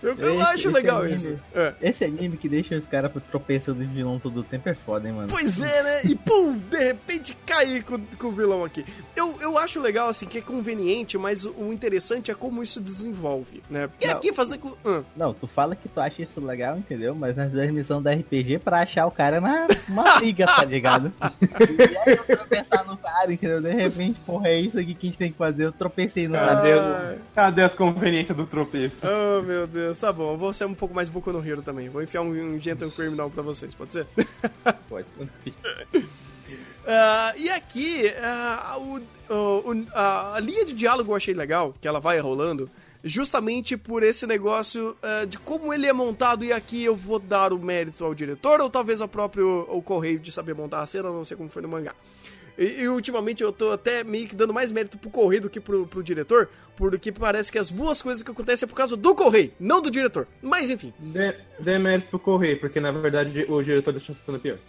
É. 0.05 0.09
Eu, 0.09 0.17
eu 0.17 0.41
esse, 0.41 0.53
acho 0.53 0.69
legal 0.69 0.99
anime, 0.99 1.15
isso. 1.15 1.39
É. 1.53 1.73
Esse 1.81 2.05
anime 2.05 2.37
que 2.37 2.47
deixa 2.47 2.75
os 2.75 2.85
caras 2.85 3.11
tropeçando 3.29 3.79
de 3.79 3.85
vilão 3.85 4.19
todo 4.19 4.41
o 4.41 4.43
tempo 4.43 4.69
é 4.69 4.73
foda, 4.73 5.07
hein, 5.07 5.13
mano? 5.13 5.27
Pois 5.29 5.61
é, 5.61 5.83
né? 5.83 6.01
E 6.03 6.15
pum, 6.15 6.57
de 6.57 6.77
repente 6.77 7.35
cair 7.45 7.83
com, 7.83 7.99
com 7.99 8.27
o 8.27 8.31
vilão 8.31 8.63
aqui. 8.63 8.85
Eu, 9.15 9.35
eu 9.41 9.57
acho 9.57 9.79
legal, 9.79 10.07
assim, 10.09 10.25
que 10.25 10.37
é 10.37 10.41
conveniente, 10.41 11.17
mas 11.17 11.45
o 11.45 11.73
interessante 11.73 12.31
é 12.31 12.35
como 12.35 12.61
isso 12.61 12.79
desenvolve, 12.79 13.63
né? 13.69 13.89
E 13.99 14.07
não, 14.07 14.13
aqui 14.13 14.31
fazer 14.33 14.57
com. 14.57 14.73
Não, 15.15 15.33
tu 15.33 15.47
fala 15.47 15.75
que 15.75 15.89
tu 15.89 15.99
acha 15.99 16.21
isso 16.21 16.39
legal, 16.39 16.77
entendeu? 16.77 17.15
Mas 17.15 17.35
nas 17.35 17.51
duas 17.51 17.71
missões 17.71 18.03
da 18.03 18.13
RPG 18.13 18.59
pra 18.59 18.81
achar 18.81 19.05
o 19.05 19.11
cara 19.11 19.41
na 19.41 19.67
uma 19.89 20.15
briga, 20.19 20.45
tá 20.45 20.63
ligado? 20.63 21.11
e 21.21 21.97
aí 21.97 22.17
eu 22.17 22.23
tropeçar 22.37 22.85
no 22.85 22.97
cara, 22.97 23.31
entendeu? 23.31 23.61
De 23.61 23.71
repente, 23.71 24.19
porra, 24.25 24.49
é 24.49 24.59
isso 24.59 24.77
aqui 24.77 24.93
que 24.93 25.07
a 25.07 25.09
gente 25.09 25.17
tem 25.17 25.31
que 25.31 25.37
fazer. 25.37 25.65
Eu 25.65 25.71
tropecei 25.71 26.27
no 26.27 26.35
Cadê, 26.35 27.17
cadê 27.33 27.63
as 27.63 27.73
conveniências 27.73 28.37
do 28.37 28.45
tropeço? 28.45 28.97
Oh, 29.03 29.41
meu 29.41 29.65
Deus. 29.65 29.94
Deus, 29.95 29.99
tá 29.99 30.11
bom. 30.11 30.33
Eu 30.33 30.37
vou 30.37 30.53
ser 30.53 30.65
um 30.65 30.73
pouco 30.73 30.93
mais 30.93 31.09
Boku 31.09 31.31
no 31.31 31.45
Hero 31.45 31.61
também. 31.61 31.89
Vou 31.89 32.03
enfiar 32.03 32.21
um, 32.21 32.29
um 32.29 32.59
Gentle 32.59 32.91
Criminal 32.91 33.29
pra 33.29 33.41
vocês, 33.41 33.73
pode 33.73 33.93
ser? 33.93 34.05
Pode. 34.89 35.07
Uh, 35.17 35.29
e 37.37 37.49
aqui, 37.49 38.11
uh, 38.11 39.01
o, 39.33 39.71
o, 39.71 39.87
a 39.93 40.39
linha 40.41 40.65
de 40.65 40.73
diálogo 40.73 41.11
eu 41.11 41.15
achei 41.15 41.33
legal, 41.33 41.73
que 41.79 41.87
ela 41.87 41.99
vai 41.99 42.19
rolando, 42.19 42.69
justamente 43.03 43.77
por 43.77 44.03
esse 44.03 44.27
negócio 44.27 44.95
uh, 45.01 45.25
de 45.25 45.37
como 45.39 45.73
ele 45.73 45.87
é 45.87 45.93
montado, 45.93 46.43
e 46.43 46.51
aqui 46.51 46.83
eu 46.83 46.95
vou 46.95 47.19
dar 47.19 47.53
o 47.53 47.59
mérito 47.59 48.03
ao 48.05 48.13
diretor, 48.13 48.61
ou 48.61 48.69
talvez 48.69 49.01
ao 49.01 49.07
próprio 49.07 49.65
o 49.69 49.81
Correio 49.81 50.19
de 50.19 50.31
saber 50.31 50.53
montar 50.53 50.81
a 50.81 50.85
cena, 50.85 51.09
não 51.09 51.25
sei 51.25 51.37
como 51.37 51.49
foi 51.49 51.61
no 51.61 51.67
mangá. 51.67 51.95
E, 52.57 52.81
e, 52.81 52.87
ultimamente 52.87 53.43
eu 53.43 53.51
tô 53.51 53.71
até 53.71 54.03
meio 54.03 54.27
que 54.27 54.35
dando 54.35 54.53
mais 54.53 54.71
mérito 54.71 54.97
pro 54.97 55.09
Correio 55.09 55.43
do 55.43 55.49
que 55.49 55.59
pro, 55.59 55.85
pro 55.85 56.03
diretor, 56.03 56.49
porque 56.75 57.11
parece 57.11 57.51
que 57.51 57.57
as 57.57 57.71
boas 57.71 58.01
coisas 58.01 58.21
que 58.21 58.31
acontecem 58.31 58.65
é 58.65 58.69
por 58.69 58.75
causa 58.75 58.97
do 58.97 59.15
Correio, 59.15 59.51
não 59.59 59.81
do 59.81 59.89
diretor. 59.89 60.27
Mas 60.41 60.69
enfim. 60.69 60.93
Dê, 60.99 61.35
dê 61.59 61.79
mérito 61.79 62.09
pro 62.09 62.19
Correio, 62.19 62.59
porque 62.59 62.79
na 62.79 62.91
verdade 62.91 63.45
o 63.49 63.61
diretor 63.61 63.91
deixa 63.91 64.11
a 64.11 64.15
cena 64.15 64.39
pior. 64.39 64.57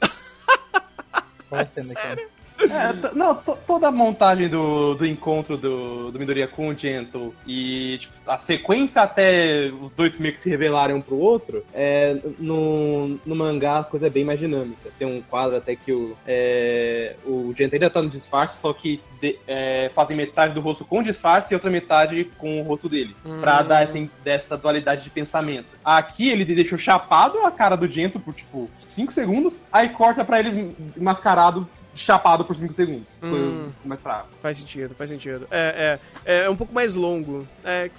Sério? 1.72 2.28
É, 2.64 3.14
não, 3.14 3.34
toda 3.34 3.88
a 3.88 3.92
montagem 3.92 4.48
do, 4.48 4.94
do 4.94 5.06
encontro 5.06 5.56
do, 5.56 6.10
do 6.10 6.18
Midoriya 6.18 6.48
com 6.48 6.68
o 6.68 6.74
Gento 6.74 7.34
e 7.46 7.98
tipo, 7.98 8.14
a 8.26 8.38
sequência 8.38 9.02
até 9.02 9.70
os 9.80 9.92
dois 9.92 10.16
meio 10.18 10.34
que 10.34 10.40
se 10.40 10.48
revelarem 10.48 10.96
um 10.96 11.00
pro 11.00 11.18
outro, 11.18 11.64
é, 11.72 12.16
no, 12.38 13.18
no 13.24 13.36
mangá 13.36 13.80
a 13.80 13.84
coisa 13.84 14.06
é 14.06 14.10
bem 14.10 14.24
mais 14.24 14.38
dinâmica. 14.38 14.90
Tem 14.98 15.06
um 15.06 15.20
quadro 15.20 15.56
até 15.56 15.76
que 15.76 15.92
o, 15.92 16.16
é, 16.26 17.14
o 17.24 17.52
Gento 17.56 17.74
ainda 17.74 17.90
tá 17.90 18.00
no 18.00 18.08
disfarce, 18.08 18.60
só 18.60 18.72
que 18.72 19.00
de, 19.20 19.38
é, 19.46 19.90
fazem 19.94 20.16
metade 20.16 20.54
do 20.54 20.60
rosto 20.60 20.84
com 20.84 21.02
disfarce 21.02 21.52
e 21.52 21.54
outra 21.54 21.70
metade 21.70 22.24
com 22.38 22.60
o 22.60 22.64
rosto 22.64 22.88
dele. 22.88 23.14
Hum. 23.24 23.38
Pra 23.40 23.62
dar 23.62 23.82
essa, 23.82 23.98
dessa 24.24 24.56
dualidade 24.56 25.02
de 25.02 25.10
pensamento. 25.10 25.66
Aqui 25.84 26.30
ele 26.30 26.44
deixou 26.44 26.78
chapado 26.78 27.38
a 27.40 27.50
cara 27.50 27.76
do 27.76 27.86
Gento 27.86 28.18
por 28.18 28.34
tipo 28.34 28.70
5 28.90 29.12
segundos, 29.12 29.58
aí 29.72 29.90
corta 29.90 30.24
pra 30.24 30.40
ele 30.40 30.74
mascarado 30.96 31.68
chapado 31.96 32.44
por 32.44 32.54
5 32.56 32.72
segundos. 32.74 33.08
Hum, 33.22 33.70
Foi 33.80 33.88
mais 33.88 34.00
fraco. 34.00 34.28
Faz 34.42 34.58
sentido, 34.58 34.94
faz 34.94 35.10
sentido. 35.10 35.46
É, 35.50 35.98
é, 36.24 36.44
é 36.44 36.50
um 36.50 36.56
pouco 36.56 36.72
mais 36.72 36.94
longo. 36.94 37.46
É, 37.64 37.90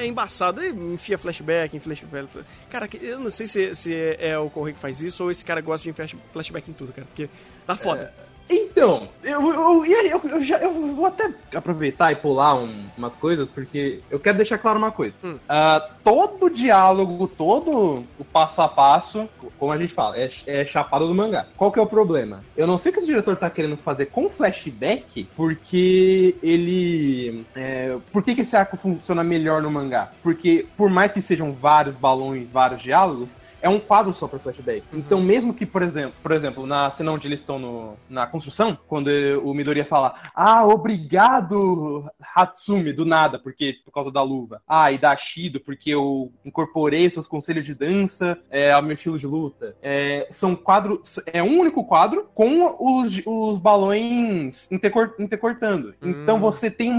é 0.00 0.06
embaçado. 0.06 0.64
Enfia 0.64 1.18
flashback, 1.18 1.76
enfia 1.76 1.96
flashback. 1.96 2.44
Cara, 2.70 2.88
eu 3.00 3.20
não 3.20 3.30
sei 3.30 3.46
se, 3.46 3.74
se 3.74 4.16
é 4.18 4.38
o 4.38 4.50
Correio 4.50 4.74
que 4.74 4.80
faz 4.80 5.02
isso 5.02 5.24
ou 5.24 5.30
esse 5.30 5.44
cara 5.44 5.60
gosta 5.60 5.82
de 5.84 5.90
enfiar 5.90 6.08
flashback 6.32 6.70
em 6.70 6.74
tudo, 6.74 6.92
cara. 6.92 7.06
Porque 7.06 7.28
tá 7.66 7.76
foda. 7.76 8.12
É... 8.24 8.27
Então, 8.50 9.08
eu, 9.22 9.52
eu, 9.52 9.84
eu, 9.84 10.20
eu, 10.24 10.42
já, 10.42 10.56
eu 10.58 10.72
vou 10.94 11.06
até 11.06 11.30
aproveitar 11.54 12.12
e 12.12 12.16
pular 12.16 12.54
um, 12.54 12.72
umas 12.96 13.14
coisas, 13.14 13.48
porque 13.48 14.00
eu 14.10 14.18
quero 14.18 14.38
deixar 14.38 14.58
claro 14.58 14.78
uma 14.78 14.90
coisa. 14.90 15.14
Hum. 15.22 15.34
Uh, 15.34 15.92
todo 16.02 16.46
o 16.46 16.50
diálogo, 16.50 17.28
todo 17.28 18.04
o 18.18 18.24
passo 18.24 18.62
a 18.62 18.68
passo, 18.68 19.28
como 19.58 19.72
a 19.72 19.76
gente 19.76 19.92
fala, 19.92 20.16
é, 20.16 20.30
é 20.46 20.64
chapado 20.64 21.06
do 21.06 21.14
mangá. 21.14 21.46
Qual 21.56 21.70
que 21.70 21.78
é 21.78 21.82
o 21.82 21.86
problema? 21.86 22.42
Eu 22.56 22.66
não 22.66 22.78
sei 22.78 22.90
o 22.90 22.92
que 22.92 23.00
esse 23.00 23.06
diretor 23.06 23.36
tá 23.36 23.50
querendo 23.50 23.76
fazer 23.76 24.06
com 24.06 24.28
flashback, 24.30 25.28
porque 25.36 26.36
ele... 26.42 27.44
É, 27.54 27.96
por 28.12 28.22
que, 28.22 28.34
que 28.34 28.42
esse 28.42 28.56
arco 28.56 28.76
funciona 28.76 29.22
melhor 29.22 29.60
no 29.60 29.70
mangá? 29.70 30.10
Porque 30.22 30.66
por 30.76 30.88
mais 30.88 31.12
que 31.12 31.20
sejam 31.20 31.52
vários 31.52 31.96
balões, 31.96 32.50
vários 32.50 32.80
diálogos, 32.80 33.36
é 33.60 33.68
um 33.68 33.80
quadro 33.80 34.14
só 34.14 34.26
para 34.26 34.38
flashback. 34.38 34.82
Uhum. 34.92 34.98
Então, 34.98 35.20
mesmo 35.20 35.52
que, 35.52 35.66
por 35.66 35.82
exemplo, 35.82 36.14
por 36.22 36.32
exemplo, 36.32 36.66
na 36.66 36.90
cena 36.90 37.12
onde 37.12 37.26
eles 37.26 37.40
estão 37.40 37.58
no, 37.58 37.96
na 38.08 38.26
construção, 38.26 38.78
quando 38.86 39.08
o 39.42 39.52
Midoriya 39.52 39.84
fala, 39.84 40.14
ah, 40.34 40.64
obrigado, 40.66 42.08
Hatsumi, 42.34 42.92
do 42.92 43.04
nada, 43.04 43.38
porque 43.38 43.76
por 43.84 43.92
causa 43.92 44.10
da 44.10 44.22
luva. 44.22 44.62
Ah, 44.66 44.92
e 44.92 44.98
da 44.98 45.16
Shido, 45.16 45.60
porque 45.60 45.90
eu 45.90 46.32
incorporei 46.44 47.10
seus 47.10 47.26
conselhos 47.26 47.64
de 47.64 47.74
dança 47.74 48.38
é, 48.50 48.72
ao 48.72 48.82
meu 48.82 48.94
estilo 48.94 49.18
de 49.18 49.26
luta. 49.26 49.76
É, 49.82 50.28
são 50.30 50.54
quadros, 50.54 51.20
é 51.26 51.42
um 51.42 51.58
único 51.58 51.84
quadro 51.84 52.28
com 52.34 52.76
os, 52.78 53.20
os 53.26 53.58
balões 53.58 54.68
intercor, 54.70 55.14
intercortando. 55.18 55.94
Então, 56.00 56.10
uhum. 56.10 56.28
Então 56.28 56.40
você 56.40 56.70
tem 56.70 56.92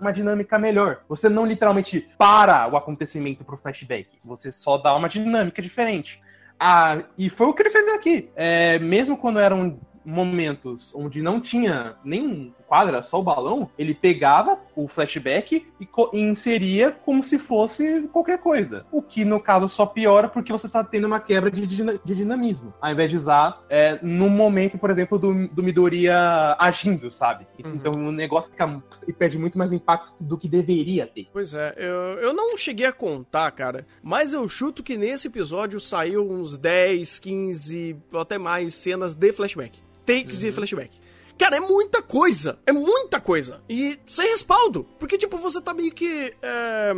uma 0.00 0.12
dinâmica 0.12 0.58
melhor. 0.58 1.02
Você 1.08 1.28
não 1.28 1.46
literalmente 1.46 2.08
para 2.18 2.68
o 2.68 2.76
acontecimento 2.76 3.44
pro 3.44 3.56
flashback. 3.56 4.08
Você 4.24 4.50
só 4.50 4.76
dá 4.76 4.94
uma 4.94 5.08
dinâmica 5.08 5.62
diferente 5.62 5.93
diferente. 6.02 6.20
Ah, 6.58 7.02
e 7.18 7.28
foi 7.28 7.46
o 7.46 7.52
que 7.52 7.62
ele 7.62 7.70
fez 7.70 7.88
aqui. 7.94 8.30
É, 8.34 8.78
mesmo 8.78 9.16
quando 9.16 9.38
eram 9.38 9.78
momentos 10.04 10.94
onde 10.94 11.22
não 11.22 11.40
tinha 11.40 11.96
nem 12.04 12.54
quadra, 12.74 13.04
só 13.04 13.20
o 13.20 13.22
balão, 13.22 13.70
ele 13.78 13.94
pegava 13.94 14.58
o 14.74 14.88
flashback 14.88 15.64
e, 15.80 15.88
e, 16.12 16.20
inseria 16.20 16.90
como 16.90 17.22
se 17.22 17.38
fosse 17.38 18.02
qualquer 18.12 18.38
coisa. 18.38 18.84
O 18.90 19.00
que, 19.00 19.24
no 19.24 19.38
caso, 19.38 19.68
só 19.68 19.86
piora 19.86 20.28
porque 20.28 20.50
você 20.50 20.68
tá 20.68 20.82
tendo 20.82 21.06
uma 21.06 21.20
quebra 21.20 21.52
de, 21.52 21.64
de 21.68 22.14
dinamismo. 22.14 22.74
Ao 22.80 22.90
invés 22.90 23.12
de 23.12 23.16
usar 23.16 23.62
é, 23.70 24.00
no 24.02 24.28
momento, 24.28 24.76
por 24.76 24.90
exemplo, 24.90 25.20
do, 25.20 25.46
do 25.46 25.62
Midoriya 25.62 26.56
agindo, 26.58 27.12
sabe? 27.12 27.46
Uhum. 27.64 27.74
Então 27.74 27.92
o 27.92 28.10
negócio 28.10 28.50
fica 28.50 28.82
e 29.06 29.12
perde 29.12 29.38
muito 29.38 29.56
mais 29.56 29.72
impacto 29.72 30.12
do 30.18 30.36
que 30.36 30.48
deveria 30.48 31.06
ter. 31.06 31.28
Pois 31.32 31.54
é, 31.54 31.74
eu, 31.76 32.18
eu 32.18 32.34
não 32.34 32.56
cheguei 32.56 32.86
a 32.86 32.92
contar, 32.92 33.52
cara, 33.52 33.86
mas 34.02 34.34
eu 34.34 34.48
chuto 34.48 34.82
que 34.82 34.96
nesse 34.96 35.28
episódio 35.28 35.78
saiu 35.78 36.28
uns 36.28 36.56
10, 36.56 37.20
15, 37.20 37.96
ou 38.12 38.20
até 38.20 38.36
mais 38.36 38.74
cenas 38.74 39.14
de 39.14 39.32
flashback. 39.32 39.78
Takes 40.04 40.36
uhum. 40.36 40.42
de 40.42 40.52
flashback. 40.52 41.03
Cara, 41.38 41.56
é 41.56 41.60
muita 41.60 42.00
coisa. 42.02 42.58
É 42.66 42.72
muita 42.72 43.20
coisa. 43.20 43.60
E 43.68 43.98
sem 44.06 44.30
respaldo. 44.30 44.86
Porque, 44.98 45.18
tipo, 45.18 45.36
você 45.36 45.60
tá 45.60 45.74
meio 45.74 45.92
que. 45.92 46.34
É, 46.40 46.92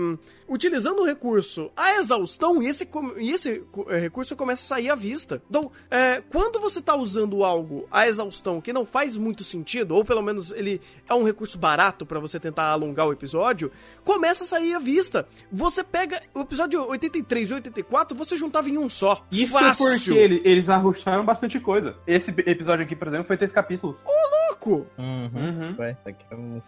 utilizando 0.48 1.00
o 1.00 1.04
recurso 1.04 1.70
a 1.76 1.94
exaustão 1.96 2.62
e 2.62 2.68
esse, 2.68 2.88
e 3.18 3.30
esse 3.30 3.62
é, 3.88 3.98
recurso 3.98 4.36
começa 4.36 4.62
a 4.62 4.76
sair 4.76 4.90
à 4.90 4.94
vista. 4.94 5.42
Então, 5.48 5.70
é, 5.90 6.20
quando 6.20 6.60
você 6.60 6.80
tá 6.80 6.94
usando 6.94 7.44
algo 7.44 7.86
a 7.90 8.08
exaustão 8.08 8.60
que 8.60 8.72
não 8.72 8.86
faz 8.86 9.16
muito 9.16 9.44
sentido, 9.44 9.94
ou 9.94 10.04
pelo 10.04 10.22
menos 10.22 10.52
ele 10.52 10.80
é 11.08 11.14
um 11.14 11.24
recurso 11.24 11.58
barato 11.58 12.06
para 12.06 12.20
você 12.20 12.38
tentar 12.38 12.64
alongar 12.64 13.06
o 13.06 13.12
episódio, 13.12 13.70
começa 14.04 14.44
a 14.44 14.46
sair 14.46 14.74
à 14.74 14.78
vista. 14.78 15.28
Você 15.50 15.82
pega 15.82 16.22
o 16.34 16.40
episódio 16.40 16.88
83 16.88 17.50
e 17.50 17.54
84, 17.54 18.16
você 18.16 18.36
juntava 18.36 18.68
em 18.68 18.78
um 18.78 18.88
só. 18.88 19.24
Isso 19.30 19.52
Fácil. 19.52 19.98
porque 19.98 20.10
ele, 20.18 20.42
eles 20.44 20.68
arrocharam 20.68 21.24
bastante 21.24 21.58
coisa. 21.58 21.96
Esse 22.06 22.30
episódio 22.30 22.84
aqui, 22.84 22.94
por 22.94 23.08
exemplo, 23.08 23.26
foi 23.26 23.36
três 23.36 23.52
capítulos. 23.52 23.96
Ô, 24.04 24.35
louco! 24.56 24.86
Uhum. 24.98 25.30
uhum. 25.34 25.74
Foi, 25.76 25.96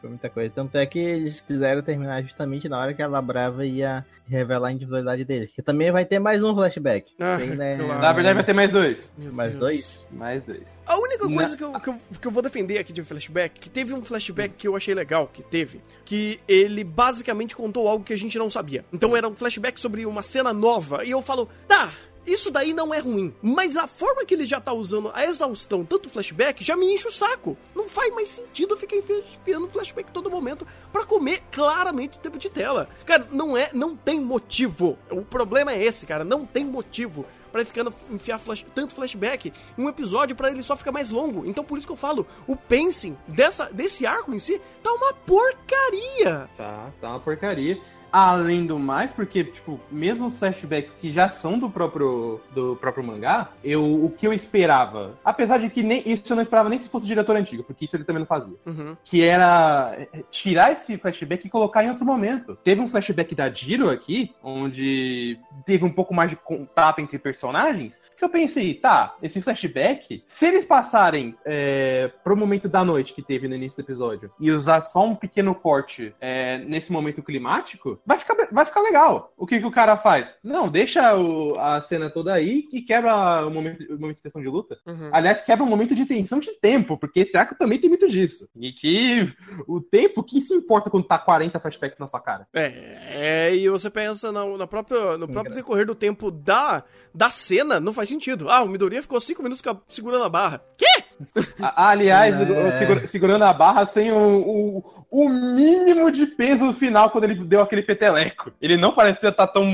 foi 0.00 0.09
muita 0.09 0.30
coisa. 0.30 0.52
Tanto 0.54 0.76
é 0.76 0.87
que 0.87 0.99
eles 0.99 1.40
quiseram 1.40 1.83
terminar 1.83 2.23
justamente 2.23 2.68
na 2.68 2.78
hora 2.78 2.95
que 2.95 3.02
a 3.02 3.07
Labrava 3.07 3.64
ia 3.64 4.04
revelar 4.26 4.68
a 4.68 4.73
individualidade 4.73 5.25
dele. 5.25 5.47
Que 5.47 5.62
também 5.62 5.90
vai 5.90 6.04
ter 6.04 6.18
mais 6.18 6.42
um 6.42 6.54
flashback. 6.54 7.12
Ah, 7.18 7.38
né? 7.38 7.78
claro. 7.78 8.00
Na 8.00 8.12
verdade, 8.12 8.35
vai 8.35 8.45
ter 8.45 8.52
mais 8.52 8.71
dois. 8.71 9.11
Meu 9.16 9.33
mais 9.33 9.50
Deus. 9.50 9.61
dois? 9.61 10.07
Mais 10.11 10.42
dois. 10.42 10.83
A 10.87 10.99
única 10.99 11.26
coisa 11.26 11.57
que 11.57 11.64
eu, 11.64 11.73
que, 11.80 11.88
eu, 11.88 12.00
que 12.21 12.26
eu 12.26 12.30
vou 12.30 12.42
defender 12.42 12.78
aqui 12.78 12.92
de 12.92 13.02
flashback, 13.02 13.59
que 13.59 13.71
teve 13.71 13.95
um 13.95 14.04
flashback 14.04 14.54
que 14.54 14.68
eu 14.68 14.76
achei 14.76 14.95
legal, 14.95 15.28
que 15.28 15.42
teve, 15.42 15.80
que 16.04 16.38
ele 16.47 16.85
basicamente 16.85 17.57
contou 17.57 17.88
algo 17.88 18.04
que 18.04 18.12
a 18.12 18.18
gente 18.18 18.38
não 18.38 18.50
sabia. 18.50 18.85
Então 18.92 19.16
era 19.16 19.28
um 19.28 19.35
flashback 19.35 19.80
sobre 19.80 20.04
uma 20.04 20.23
cena 20.23 20.52
nova, 20.52 21.04
e 21.04 21.11
eu 21.11 21.23
falo, 21.23 21.49
tá, 21.66 21.90
isso 22.28 22.50
daí 22.50 22.75
não 22.75 22.92
é 22.92 22.99
ruim, 22.99 23.35
mas 23.42 23.76
a 23.76 23.87
forma 23.87 24.25
que 24.25 24.35
ele 24.35 24.47
já 24.47 24.61
tá 24.61 24.73
usando 24.73 25.11
a 25.14 25.25
exaustão, 25.25 25.85
tanto 25.85 26.11
flashback, 26.11 26.62
já 26.62 26.76
me 26.76 26.92
enche 26.92 27.08
o 27.08 27.11
saco. 27.11 27.56
Não 27.75 27.88
faz 27.88 28.14
mais 28.14 28.28
sentido 28.28 28.76
ficar 28.76 28.97
enfiando 28.97 29.68
flashback 29.68 30.12
todo 30.12 30.30
momento 30.30 30.66
para 30.92 31.04
comer 31.04 31.42
claramente 31.50 32.18
o 32.18 32.20
tempo 32.20 32.38
de 32.38 32.50
tela. 32.50 32.88
Cara, 33.06 33.26
não 33.30 33.56
é, 33.56 33.70
não 33.73 33.97
tem 33.97 34.20
motivo. 34.20 34.99
O 35.11 35.23
problema 35.23 35.73
é 35.73 35.82
esse, 35.82 36.06
cara, 36.06 36.25
não 36.25 36.44
tem 36.44 36.64
motivo 36.64 37.25
para 37.50 37.64
ficando 37.64 37.92
enfiar 38.11 38.38
flash, 38.38 38.64
tanto 38.75 38.94
flashback 38.94 39.52
em 39.76 39.82
um 39.82 39.88
episódio 39.88 40.37
para 40.37 40.50
ele 40.50 40.62
só 40.62 40.76
ficar 40.76 40.92
mais 40.92 41.11
longo. 41.11 41.47
Então 41.47 41.64
por 41.64 41.78
isso 41.78 41.87
que 41.87 41.92
eu 41.92 41.97
falo, 41.97 42.26
o 42.47 42.54
pacing 42.54 43.16
dessa 43.26 43.66
desse 43.66 44.06
arco 44.06 44.35
em 44.35 44.38
si 44.38 44.61
tá 44.82 44.92
uma 44.92 45.14
porcaria. 45.14 46.49
Tá, 46.56 46.92
tá 47.00 47.08
uma 47.08 47.20
porcaria. 47.20 47.80
Além 48.11 48.67
do 48.67 48.79
mais, 48.79 49.12
porque, 49.12 49.45
tipo, 49.45 49.79
mesmo 49.91 50.27
os 50.27 50.38
flashbacks 50.38 50.93
que 50.99 51.12
já 51.12 51.31
são 51.31 51.59
do 51.59 51.69
próprio, 51.69 52.41
do 52.55 52.77
próprio 52.77 53.05
mangá, 53.05 53.50
eu, 53.62 53.83
o 53.83 54.11
que 54.11 54.27
eu 54.27 54.33
esperava, 54.33 55.19
apesar 55.25 55.59
de 55.59 55.69
que 55.69 55.83
nem 55.83 56.03
isso 56.07 56.23
eu 56.31 56.37
não 56.37 56.43
esperava 56.43 56.69
nem 56.69 56.79
se 56.79 56.88
fosse 56.88 57.05
o 57.05 57.09
diretor 57.09 57.37
antigo, 57.37 57.62
porque 57.62 57.85
isso 57.85 57.97
ele 57.97 58.05
também 58.05 58.21
não 58.21 58.27
fazia, 58.27 58.57
uhum. 58.67 58.97
que 59.05 59.23
era 59.23 59.95
é, 60.12 60.25
tirar 60.31 60.73
esse 60.73 60.97
flashback 60.97 61.47
e 61.47 61.50
colocar 61.50 61.85
em 61.85 61.91
outro 61.91 62.05
momento. 62.05 62.57
Teve 62.65 62.81
um 62.81 62.88
flashback 62.88 63.35
da 63.35 63.50
Jiro 63.50 63.91
aqui, 63.91 64.35
onde 64.43 65.38
teve 65.67 65.85
um 65.85 65.93
pouco 65.93 66.15
mais 66.15 66.31
de 66.31 66.37
contato 66.37 67.00
entre 67.00 67.19
personagens, 67.19 67.93
que 68.18 68.25
eu 68.25 68.28
pensei, 68.28 68.75
tá, 68.75 69.16
esse 69.22 69.40
flashback, 69.40 70.25
se 70.26 70.46
eles 70.46 70.64
passarem 70.64 71.37
é, 71.44 72.10
pro 72.25 72.37
momento 72.37 72.68
da 72.68 72.84
noite 72.84 73.14
que 73.14 73.22
teve 73.22 73.46
no 73.46 73.54
início 73.54 73.76
do 73.76 73.87
episódio 73.87 74.30
e 74.40 74.50
usar 74.50 74.80
só 74.80 75.06
um 75.06 75.14
pequeno 75.14 75.54
corte 75.54 76.14
é, 76.20 76.58
nesse 76.58 76.90
momento 76.90 77.22
climático, 77.22 78.00
vai 78.04 78.18
ficar, 78.18 78.34
vai 78.50 78.64
ficar 78.64 78.80
legal. 78.80 79.32
O 79.37 79.46
que, 79.46 79.60
que 79.60 79.66
o 79.66 79.70
cara 79.70 79.96
faz? 79.96 80.37
Não, 80.42 80.68
deixa 80.68 81.16
o, 81.16 81.56
a 81.58 81.80
cena 81.80 82.10
toda 82.10 82.34
aí 82.34 82.68
e 82.72 82.82
quebra 82.82 83.46
o 83.46 83.50
momento, 83.50 83.84
o 83.84 84.00
momento 84.00 84.16
de 84.16 84.22
tensão 84.22 84.42
de 84.42 84.48
luta. 84.48 84.78
Uhum. 84.84 85.10
Aliás, 85.12 85.40
quebra 85.42 85.64
um 85.64 85.68
momento 85.68 85.94
de 85.94 86.04
tensão 86.04 86.40
de 86.40 86.52
tempo, 86.60 86.98
porque 86.98 87.20
esse 87.20 87.37
arco 87.37 87.54
também 87.54 87.78
tem 87.78 87.88
muito 87.88 88.08
disso. 88.08 88.48
E 88.56 88.72
que 88.72 89.32
o 89.66 89.80
tempo, 89.80 90.25
que 90.25 90.40
se 90.40 90.52
importa 90.52 90.90
quando 90.90 91.06
tá 91.06 91.18
40 91.18 91.60
flashbacks 91.60 91.98
na 91.98 92.08
sua 92.08 92.20
cara? 92.20 92.48
É, 92.52 93.48
é 93.48 93.54
e 93.54 93.68
você 93.68 93.88
pensa 93.88 94.32
no, 94.32 94.58
no 94.58 94.66
próprio, 94.66 95.16
no 95.16 95.28
próprio 95.28 95.54
decorrer 95.54 95.87
do 95.87 95.94
tempo 95.94 96.30
da, 96.30 96.82
da 97.14 97.30
cena, 97.30 97.78
não 97.78 97.92
faz 97.92 98.08
faz 98.09 98.11
sentido. 98.11 98.49
Ah, 98.49 98.62
o 98.62 98.69
Midoriya 98.69 99.03
ficou 99.03 99.21
cinco 99.21 99.43
minutos 99.43 99.62
segurando 99.88 100.25
a 100.25 100.29
barra. 100.29 100.62
Quê? 100.77 100.87
Aliás, 101.61 102.37
é... 102.41 103.07
segurando 103.07 103.45
a 103.45 103.53
barra 103.53 103.87
sem 103.87 104.11
o, 104.11 104.17
o, 104.17 105.05
o, 105.11 105.29
mínimo 105.29 106.11
de 106.11 106.27
peso 106.27 106.65
no 106.65 106.75
final 106.75 107.11
quando 107.11 107.25
ele 107.25 107.45
deu 107.45 107.61
aquele 107.61 107.83
peteleco. 107.83 108.53
Ele 108.61 108.77
não 108.77 108.95
parecia 108.95 109.29
estar 109.29 109.47
tá 109.47 109.53
tão 109.53 109.67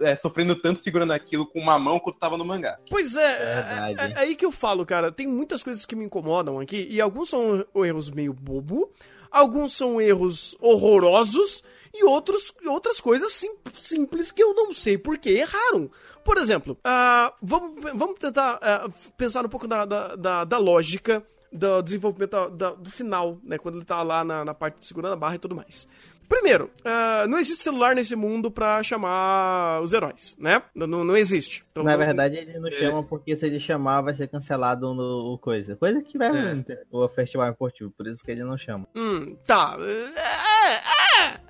é, 0.00 0.14
sofrendo 0.16 0.54
tanto 0.56 0.80
segurando 0.80 1.12
aquilo 1.12 1.46
com 1.46 1.58
uma 1.58 1.78
mão 1.78 1.98
quanto 1.98 2.16
estava 2.16 2.36
no 2.36 2.44
mangá. 2.44 2.78
Pois 2.88 3.16
é, 3.16 3.22
é, 3.22 3.94
é, 3.98 4.12
é, 4.12 4.18
aí 4.18 4.36
que 4.36 4.44
eu 4.44 4.52
falo, 4.52 4.86
cara. 4.86 5.10
Tem 5.10 5.26
muitas 5.26 5.62
coisas 5.62 5.84
que 5.84 5.96
me 5.96 6.04
incomodam 6.04 6.60
aqui, 6.60 6.86
e 6.90 7.00
alguns 7.00 7.30
são 7.30 7.64
erros 7.84 8.10
meio 8.10 8.32
bobo, 8.32 8.90
alguns 9.30 9.76
são 9.76 10.00
erros 10.00 10.56
horrorosos, 10.60 11.62
e 11.94 12.04
outros, 12.04 12.52
outras 12.66 13.00
coisas 13.00 13.32
sim, 13.32 13.54
simples 13.72 14.32
que 14.32 14.42
eu 14.42 14.52
não 14.52 14.72
sei 14.72 14.98
por 14.98 15.16
que 15.16 15.30
erraram. 15.30 15.88
Por 16.24 16.38
exemplo, 16.38 16.78
uh, 16.86 17.32
vamos, 17.42 17.82
vamos 17.94 18.18
tentar 18.18 18.56
uh, 18.56 18.92
pensar 19.16 19.44
um 19.44 19.48
pouco 19.48 19.68
da, 19.68 19.84
da, 19.84 20.16
da, 20.16 20.44
da 20.44 20.58
lógica 20.58 21.22
do 21.52 21.82
desenvolvimento 21.82 22.50
da, 22.50 22.72
do 22.72 22.90
final, 22.90 23.38
né? 23.44 23.58
Quando 23.58 23.76
ele 23.76 23.84
tá 23.84 24.02
lá 24.02 24.24
na, 24.24 24.44
na 24.44 24.54
parte 24.54 24.80
de 24.80 24.86
segurando 24.86 25.12
a 25.12 25.16
barra 25.16 25.36
e 25.36 25.38
tudo 25.38 25.54
mais. 25.54 25.86
Primeiro, 26.28 26.70
uh, 26.80 27.28
não 27.28 27.38
existe 27.38 27.62
celular 27.62 27.94
nesse 27.94 28.16
mundo 28.16 28.50
pra 28.50 28.82
chamar 28.82 29.80
os 29.82 29.92
heróis, 29.92 30.34
né? 30.38 30.62
Não, 30.74 30.86
não 30.86 31.16
existe. 31.16 31.64
Então, 31.70 31.84
Na 31.84 31.96
verdade, 31.96 32.36
ele 32.36 32.58
não 32.58 32.68
é. 32.68 32.72
chama 32.72 33.02
porque 33.02 33.36
se 33.36 33.46
ele 33.46 33.60
chamar 33.60 34.00
vai 34.00 34.14
ser 34.14 34.28
cancelado 34.28 34.94
no 34.94 35.38
coisa. 35.40 35.76
Coisa 35.76 36.02
que 36.02 36.16
vai 36.16 36.30
é. 36.30 36.82
o 36.90 37.06
festival 37.08 37.50
esportivo, 37.50 37.90
por 37.90 38.06
isso 38.06 38.24
que 38.24 38.30
ele 38.30 38.42
não 38.42 38.56
chama. 38.56 38.88
Hum, 38.96 39.36
tá. 39.46 39.76
É, 39.78 40.72
é, 40.72 41.03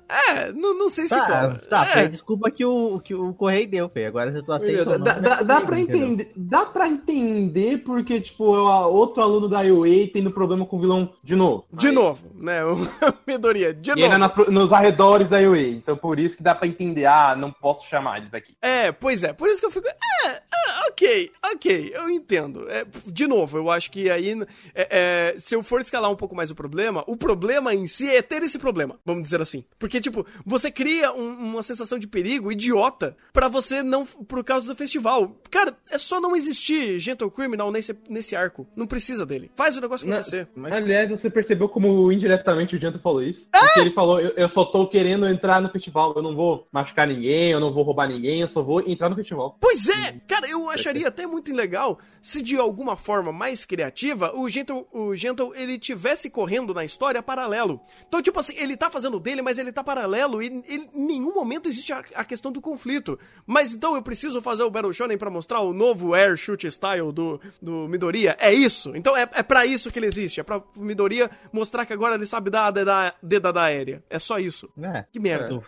é, 0.07 0.51
não, 0.53 0.77
não 0.77 0.89
sei 0.89 1.05
se 1.05 1.15
tá, 1.15 1.55
Tá, 1.69 2.01
é. 2.01 2.07
desculpa 2.07 2.51
que 2.51 2.63
o, 2.63 2.99
que 2.99 3.13
o 3.15 3.33
Correio 3.33 3.67
deu, 3.67 3.89
Fê. 3.89 4.05
Agora 4.05 4.31
se 4.31 4.41
tu 4.43 4.51
aceita. 4.51 4.99
Dá, 4.99 5.19
dá, 5.19 5.41
dá, 5.41 5.61
pra 5.61 5.79
entender, 5.79 6.31
dá 6.35 6.65
pra 6.65 6.87
entender 6.87 7.79
porque, 7.79 8.21
tipo, 8.21 8.43
outro 8.43 9.23
aluno 9.23 9.49
da 9.49 9.61
UA 9.61 10.07
tendo 10.13 10.31
problema 10.31 10.65
com 10.65 10.77
o 10.77 10.79
vilão 10.79 11.13
de 11.23 11.35
novo. 11.35 11.65
De 11.73 11.87
mas... 11.87 11.95
novo, 11.95 12.31
né? 12.35 12.63
O 12.63 12.77
Midoriya, 13.25 13.73
de 13.73 13.91
e 13.91 13.95
novo. 13.95 14.17
Na, 14.17 14.31
nos 14.51 14.71
arredores 14.71 15.27
da 15.27 15.37
UA. 15.37 15.61
Então 15.61 15.97
por 15.97 16.19
isso 16.19 16.37
que 16.37 16.43
dá 16.43 16.53
pra 16.53 16.67
entender. 16.67 17.05
Ah, 17.05 17.35
não 17.35 17.51
posso 17.51 17.87
chamar 17.87 18.19
eles 18.19 18.33
aqui. 18.33 18.55
É, 18.61 18.91
pois 18.91 19.23
é. 19.23 19.33
Por 19.33 19.47
isso 19.47 19.59
que 19.59 19.65
eu 19.65 19.71
fico. 19.71 19.87
É, 19.87 20.27
é 20.27 20.89
ok, 20.89 21.31
ok, 21.53 21.91
eu 21.95 22.09
entendo. 22.09 22.69
É, 22.69 22.85
de 23.07 23.27
novo, 23.27 23.57
eu 23.57 23.71
acho 23.71 23.91
que 23.91 24.09
aí. 24.09 24.39
É, 24.73 25.33
é, 25.33 25.39
se 25.39 25.55
eu 25.55 25.63
for 25.63 25.81
escalar 25.81 26.11
um 26.11 26.15
pouco 26.15 26.35
mais 26.35 26.51
o 26.51 26.55
problema, 26.55 27.03
o 27.07 27.17
problema 27.17 27.73
em 27.73 27.87
si 27.87 28.09
é 28.09 28.21
ter 28.21 28.43
esse 28.43 28.59
problema, 28.59 28.99
vamos 29.05 29.23
dizer 29.23 29.41
assim. 29.41 29.54
Porque, 29.77 30.01
tipo, 30.01 30.25
você 30.45 30.71
cria 30.71 31.13
um, 31.13 31.27
uma 31.27 31.63
sensação 31.63 31.99
de 31.99 32.07
perigo 32.07 32.51
idiota 32.51 33.15
para 33.31 33.47
você 33.47 33.83
não. 33.83 34.05
por 34.05 34.43
causa 34.43 34.67
do 34.67 34.75
festival. 34.75 35.35
Cara, 35.51 35.77
é 35.89 35.97
só 35.97 36.19
não 36.19 36.35
existir 36.35 36.99
Gentle 36.99 37.29
Criminal 37.31 37.71
nesse, 37.71 37.95
nesse 38.09 38.35
arco. 38.35 38.67
Não 38.75 38.87
precisa 38.87 39.25
dele. 39.25 39.51
Faz 39.55 39.77
o 39.77 39.81
negócio 39.81 40.07
acontecer. 40.11 40.47
Mas, 40.55 40.73
aliás, 40.73 41.09
você 41.09 41.29
percebeu 41.29 41.69
como 41.69 42.11
indiretamente 42.11 42.75
o 42.75 42.79
Gentle 42.79 43.01
falou 43.01 43.23
isso? 43.23 43.47
É? 43.53 43.59
Porque 43.59 43.79
ele 43.79 43.91
falou: 43.91 44.19
eu, 44.19 44.31
eu 44.35 44.49
só 44.49 44.65
tô 44.65 44.87
querendo 44.87 45.27
entrar 45.27 45.61
no 45.61 45.69
festival. 45.69 46.13
Eu 46.15 46.21
não 46.21 46.35
vou 46.35 46.67
machucar 46.71 47.07
ninguém, 47.07 47.51
eu 47.51 47.59
não 47.59 47.73
vou 47.73 47.83
roubar 47.83 48.07
ninguém, 48.07 48.41
eu 48.41 48.47
só 48.47 48.61
vou 48.61 48.81
entrar 48.81 49.09
no 49.09 49.15
festival. 49.15 49.57
Pois 49.59 49.87
é! 49.87 50.19
Cara, 50.27 50.49
eu 50.49 50.69
acharia 50.69 51.07
até 51.07 51.27
muito 51.27 51.53
legal 51.53 51.99
se 52.21 52.41
de 52.41 52.57
alguma 52.57 52.97
forma 52.97 53.31
mais 53.31 53.65
criativa 53.65 54.31
o 54.35 54.49
Gentle, 54.49 54.87
o 54.91 55.15
Gentle 55.15 55.53
ele 55.55 55.77
tivesse 55.77 56.29
correndo 56.29 56.73
na 56.73 56.83
história 56.83 57.21
paralelo. 57.21 57.79
Então, 58.07 58.21
tipo 58.21 58.39
assim, 58.39 58.53
ele 58.57 58.75
tá 58.75 58.89
fazendo 58.89 59.19
dele, 59.19 59.41
mas 59.45 59.59
ele 59.59 59.71
tá 59.71 59.83
paralelo 59.83 60.41
e 60.41 60.47
em 60.47 60.89
nenhum 60.91 61.31
momento 61.31 61.69
existe 61.69 61.93
a, 61.93 62.03
a, 62.15 62.25
questão 62.25 62.51
do 62.51 62.59
conflito. 62.59 63.19
Mas 63.45 63.75
então 63.75 63.95
eu 63.95 64.01
preciso 64.01 64.41
fazer 64.41 64.63
o 64.63 64.71
Battle 64.71 64.91
Shonen 64.91 65.19
pra 65.19 65.29
mostrar 65.29 65.59
o 65.59 65.71
novo 65.71 66.15
Air 66.15 66.35
Shoot 66.35 66.65
Style 66.65 67.11
do, 67.11 67.39
do 67.61 67.87
Midoriya? 67.87 68.35
É 68.39 68.51
isso? 68.51 68.95
Então 68.95 69.15
é, 69.15 69.21
é 69.21 69.43
para 69.43 69.63
isso 69.63 69.91
que 69.91 69.99
ele 69.99 70.07
existe. 70.07 70.39
É 70.39 70.43
pra 70.43 70.63
Midoriya 70.75 71.29
mostrar 71.53 71.85
que 71.85 71.93
agora 71.93 72.15
ele 72.15 72.25
sabe 72.25 72.49
dar 72.49 72.65
a 72.65 73.13
dedada, 73.21 73.61
aérea. 73.61 74.03
É 74.09 74.17
só 74.17 74.39
isso. 74.39 74.67
É. 74.81 75.05
Que 75.13 75.19
merda. 75.19 75.61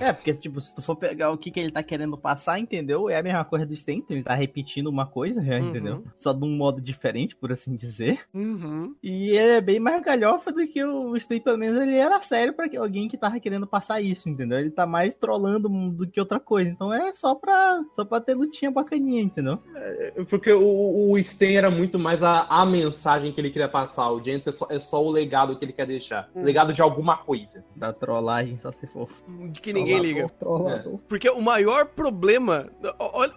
É, 0.00 0.10
porque, 0.10 0.32
tipo, 0.32 0.58
se 0.58 0.74
tu 0.74 0.80
for 0.80 0.96
pegar 0.96 1.30
o 1.30 1.36
que, 1.36 1.50
que 1.50 1.60
ele 1.60 1.70
tá 1.70 1.82
querendo 1.82 2.16
passar, 2.16 2.58
entendeu? 2.58 3.10
É 3.10 3.18
a 3.18 3.22
mesma 3.22 3.44
coisa 3.44 3.66
do 3.66 3.76
Stenton, 3.76 4.14
ele 4.14 4.22
tá 4.22 4.34
repetindo 4.34 4.86
uma 4.86 5.04
coisa, 5.04 5.42
já, 5.42 5.58
uhum. 5.58 5.68
entendeu? 5.68 6.04
Só 6.18 6.32
de 6.32 6.42
um 6.46 6.56
modo 6.56 6.80
diferente, 6.80 7.36
por 7.36 7.52
assim 7.52 7.76
dizer. 7.76 8.20
Uhum. 8.32 8.96
E 9.02 9.36
ele 9.36 9.52
é 9.52 9.60
bem 9.60 9.78
mais 9.78 10.02
galhofa 10.02 10.50
do 10.50 10.66
que 10.66 10.82
o 10.82 11.14
Stenton, 11.20 11.44
pelo 11.44 11.58
menos 11.58 11.78
ele 11.78 11.94
era 11.94 12.18
sério 12.22 12.54
para 12.54 12.66
alguém 12.78 13.06
que 13.06 13.17
tava 13.18 13.38
querendo 13.40 13.66
passar 13.66 14.00
isso, 14.00 14.28
entendeu? 14.28 14.58
Ele 14.58 14.70
tá 14.70 14.86
mais 14.86 15.14
trollando 15.14 15.68
do 15.68 16.06
que 16.06 16.20
outra 16.20 16.40
coisa. 16.40 16.70
Então 16.70 16.92
é 16.92 17.12
só 17.12 17.34
pra, 17.34 17.82
só 17.94 18.04
pra 18.04 18.20
ter 18.20 18.34
lutinha 18.34 18.70
bacaninha, 18.70 19.22
entendeu? 19.22 19.58
É, 19.74 20.24
porque 20.28 20.52
o, 20.52 21.10
o 21.12 21.22
Sten 21.22 21.56
era 21.56 21.70
muito 21.70 21.98
mais 21.98 22.22
a, 22.22 22.42
a 22.44 22.64
mensagem 22.64 23.32
que 23.32 23.40
ele 23.40 23.50
queria 23.50 23.68
passar. 23.68 24.10
O 24.10 24.22
Gent 24.22 24.46
é 24.46 24.52
só, 24.52 24.66
é 24.70 24.80
só 24.80 25.04
o 25.04 25.10
legado 25.10 25.58
que 25.58 25.64
ele 25.64 25.72
quer 25.72 25.86
deixar. 25.86 26.30
Hum. 26.34 26.42
Legado 26.42 26.72
de 26.72 26.80
alguma 26.80 27.16
coisa. 27.16 27.64
Da 27.76 27.92
trollagem, 27.92 28.56
só 28.58 28.72
se 28.72 28.86
for. 28.86 29.08
De 29.50 29.60
que 29.60 29.72
ninguém 29.72 29.98
liga. 30.00 30.22
É. 30.22 30.98
Porque 31.08 31.28
o 31.28 31.40
maior 31.40 31.86
problema. 31.86 32.68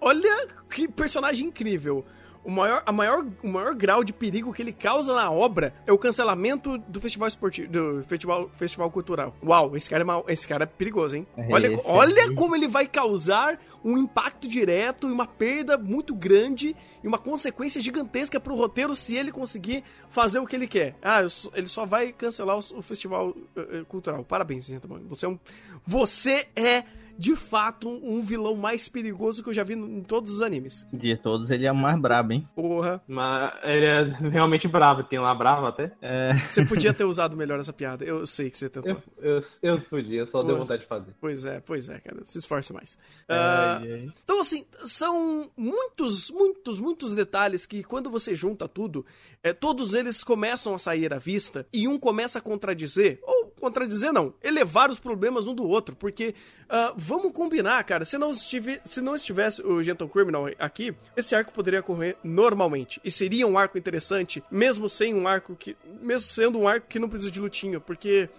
Olha 0.02 0.48
que 0.70 0.88
personagem 0.88 1.48
incrível. 1.48 2.06
O 2.44 2.52
maior, 2.52 2.82
a 2.86 2.92
maior, 2.92 3.26
o 3.44 3.48
maior 3.48 3.76
grau 3.76 4.04
de 4.04 4.12
perigo 4.12 4.52
que 4.52 4.62
ele 4.62 4.72
causa 4.72 5.14
na 5.14 5.30
obra 5.32 5.74
é 5.86 5.92
o 5.92 5.98
cancelamento 5.98 6.78
do 6.78 7.00
festival 7.00 7.28
esportivo, 7.28 7.72
do 7.72 8.04
festival, 8.08 8.50
festival 8.50 8.90
cultural. 8.90 9.36
Uau, 9.44 9.76
esse 9.76 9.90
cara 9.90 10.02
é 10.02 10.06
mal, 10.06 10.26
esse 10.28 10.48
cara 10.48 10.64
é 10.64 10.68
perigoso, 10.68 11.16
hein? 11.16 11.28
É, 11.38 11.54
olha, 11.54 11.68
esse 11.68 11.82
olha 11.86 12.24
aí. 12.24 12.36
como 12.36 12.56
ele 12.56 12.68
vai 12.68 12.88
causar 12.88 13.60
um 13.84 13.98
impacto 13.98 14.48
direto 14.48 15.08
e 15.08 15.12
uma 15.12 15.28
perda 15.28 15.78
muito 15.78 16.16
grande 16.16 16.76
e 17.04 17.08
uma 17.08 17.18
consequência 17.18 17.82
gigantesca 17.82 18.40
pro 18.40 18.56
roteiro 18.56 18.96
se 18.96 19.16
ele 19.16 19.32
conseguir 19.32 19.84
fazer 20.10 20.40
o 20.40 20.48
que 20.48 20.56
ele 20.56 20.68
quer. 20.68 20.96
Ah, 21.02 21.22
ele 21.54 21.68
só 21.68 21.86
vai 21.86 22.12
cancelar 22.12 22.58
o, 22.58 22.80
o 22.80 22.82
festival 22.82 23.36
eh, 23.56 23.84
cultural. 23.88 24.24
Parabéns, 24.24 24.66
gente. 24.66 24.86
Você 25.08 25.26
é 25.26 25.30
um, 25.30 25.40
você 25.86 26.48
é 26.56 26.84
de 27.18 27.36
fato 27.36 27.90
um 27.90 28.24
vilão 28.24 28.56
mais 28.56 28.90
perigoso 28.90 29.44
que 29.44 29.50
eu 29.50 29.54
já 29.54 29.64
vi 29.64 29.74
em 29.74 30.02
todos 30.04 30.34
os 30.36 30.42
animes. 30.42 30.86
De 30.92 31.16
todos, 31.18 31.50
ele 31.50 31.66
é 31.66 31.72
o 31.72 31.76
mais 31.76 32.00
brabo, 32.00 32.34
hein? 32.34 32.48
Porra. 32.56 33.02
Mas 33.08 33.54
ele 33.64 33.86
é 33.86 34.04
realmente 34.30 34.68
bravo. 34.68 35.04
Tem 35.04 35.20
lá 35.20 35.34
bravo 35.34 35.66
até. 35.66 35.92
É, 36.02 36.34
Você 36.52 36.66
podia 36.66 36.94
ter 36.94 37.04
usado 37.06 37.36
melhor 37.38 37.60
essa 37.60 37.74
piada. 37.74 38.04
Eu 38.04 38.26
sei 38.26 38.50
que 38.50 38.58
você 38.58 38.70
tentou. 38.70 38.98
Eu, 39.18 39.38
eu, 39.38 39.44
eu 39.62 39.82
podia, 39.82 40.26
só 40.26 40.42
deu 40.42 40.56
Nossa. 40.58 40.64
vontade 40.64 40.82
de 40.82 40.88
fazer. 40.88 41.14
Pois 41.20 41.46
é, 41.46 41.60
pois 41.60 41.90
é, 41.90 42.00
cara. 42.00 42.20
Se 42.24 42.38
esforce 42.38 42.74
mais. 42.74 42.98
Ai, 43.28 43.92
ai. 43.92 44.12
Então, 44.24 44.40
assim, 44.40 44.66
são 44.86 45.50
muitos, 45.56 46.30
muitos, 46.32 46.80
muitos 46.80 47.14
detalhes 47.16 47.66
que 47.66 47.84
quando 47.84 48.10
você 48.10 48.36
junta 48.36 48.68
tudo, 48.68 49.06
é, 49.44 49.54
todos 49.54 49.94
eles 49.94 50.24
começam 50.24 50.74
a 50.74 50.78
sair 50.78 51.14
à 51.14 51.18
vista 51.20 51.66
e 51.74 51.88
um 51.88 51.98
começa 52.00 52.40
a 52.40 52.42
contradizer, 52.42 53.20
ou 53.24 53.41
contradizer 53.62 54.12
não, 54.12 54.34
elevar 54.44 54.92
os 54.92 55.00
problemas 55.00 55.48
um 55.48 55.54
do 55.54 55.68
outro, 55.68 55.96
porque 55.96 56.36
ah, 56.68 56.94
vamos 56.98 57.32
combinar, 57.32 57.84
cara, 57.84 58.04
se 58.04 58.18
não, 58.18 58.32
estive, 58.32 58.82
se 58.84 59.00
não 59.00 59.16
estivesse 59.16 59.62
o 59.66 59.82
Gentle 59.82 60.10
Criminal 60.10 60.48
aqui, 60.60 60.94
esse 61.16 61.36
arco 61.36 61.54
poderia 61.54 61.82
correr 61.82 62.18
normalmente. 62.24 63.00
E 63.04 63.12
seria 63.12 63.48
um 63.48 63.58
arco 63.58 63.78
interessante, 63.78 64.44
mesmo 64.52 64.90
sem 64.90 65.14
um 65.14 65.28
arco 65.28 65.56
que, 65.56 65.78
mesmo 66.02 66.28
sendo 66.28 66.60
um 66.60 66.68
arco 66.68 66.88
que 66.88 67.00
não 67.00 67.08
precisa 67.08 67.32
de 67.32 67.40
lutinha, 67.40 67.80
porque 67.80 68.30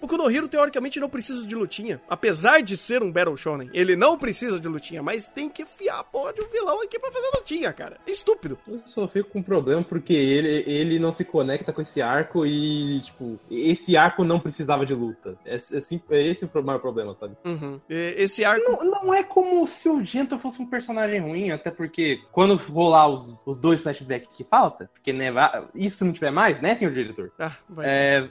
Boku 0.00 0.16
no 0.16 0.30
Hero, 0.30 0.48
teoricamente, 0.48 1.00
não 1.00 1.08
precisa 1.08 1.46
de 1.46 1.54
lutinha. 1.54 2.00
Apesar 2.08 2.60
de 2.62 2.76
ser 2.76 3.02
um 3.02 3.10
Battle 3.10 3.36
Shonen, 3.36 3.70
ele 3.72 3.96
não 3.96 4.18
precisa 4.18 4.58
de 4.60 4.68
lutinha, 4.68 5.02
mas 5.02 5.26
tem 5.26 5.48
que 5.48 5.62
enfiar 5.62 6.00
a 6.00 6.04
porra 6.04 6.32
de 6.32 6.42
um 6.42 6.48
vilão 6.48 6.82
aqui 6.82 6.98
pra 6.98 7.10
fazer 7.10 7.28
lutinha, 7.34 7.72
cara. 7.72 7.96
É 8.06 8.10
estúpido. 8.10 8.58
Eu 8.66 8.80
só 8.86 9.06
fico 9.08 9.30
com 9.30 9.38
um 9.40 9.42
problema 9.42 9.82
porque 9.82 10.12
ele, 10.12 10.64
ele 10.70 10.98
não 10.98 11.12
se 11.12 11.24
conecta 11.24 11.72
com 11.72 11.80
esse 11.82 12.00
arco 12.02 12.44
e, 12.46 13.00
tipo, 13.02 13.38
esse 13.50 13.96
arco 13.96 14.24
não 14.24 14.38
precisava 14.40 14.84
de 14.84 14.94
luta. 14.94 15.36
É, 15.44 15.56
é, 15.56 16.16
é 16.16 16.26
esse 16.26 16.44
o 16.44 16.62
maior 16.62 16.78
problema, 16.80 17.14
sabe? 17.14 17.36
Uhum. 17.44 17.80
E- 17.88 18.14
Esse 18.18 18.44
arco. 18.44 18.70
Não, 18.84 19.04
não 19.04 19.14
é 19.14 19.22
como 19.22 19.66
se 19.66 19.88
o 19.88 20.02
Gento 20.04 20.38
fosse 20.38 20.60
um 20.60 20.66
personagem 20.66 21.20
ruim, 21.20 21.50
até 21.50 21.70
porque 21.70 22.20
quando 22.32 22.56
rolar 22.56 23.08
os, 23.08 23.34
os 23.44 23.58
dois 23.58 23.80
flashbacks 23.80 24.32
que 24.34 24.44
falta, 24.44 24.90
porque 24.92 25.12
né, 25.12 25.32
isso 25.74 25.98
se 25.98 26.04
não 26.04 26.12
tiver 26.12 26.30
mais, 26.30 26.60
né, 26.60 26.74
senhor 26.76 26.92
diretor? 26.92 27.32
Ah, 27.38 27.52
vai. 27.68 27.86
É, 27.88 28.28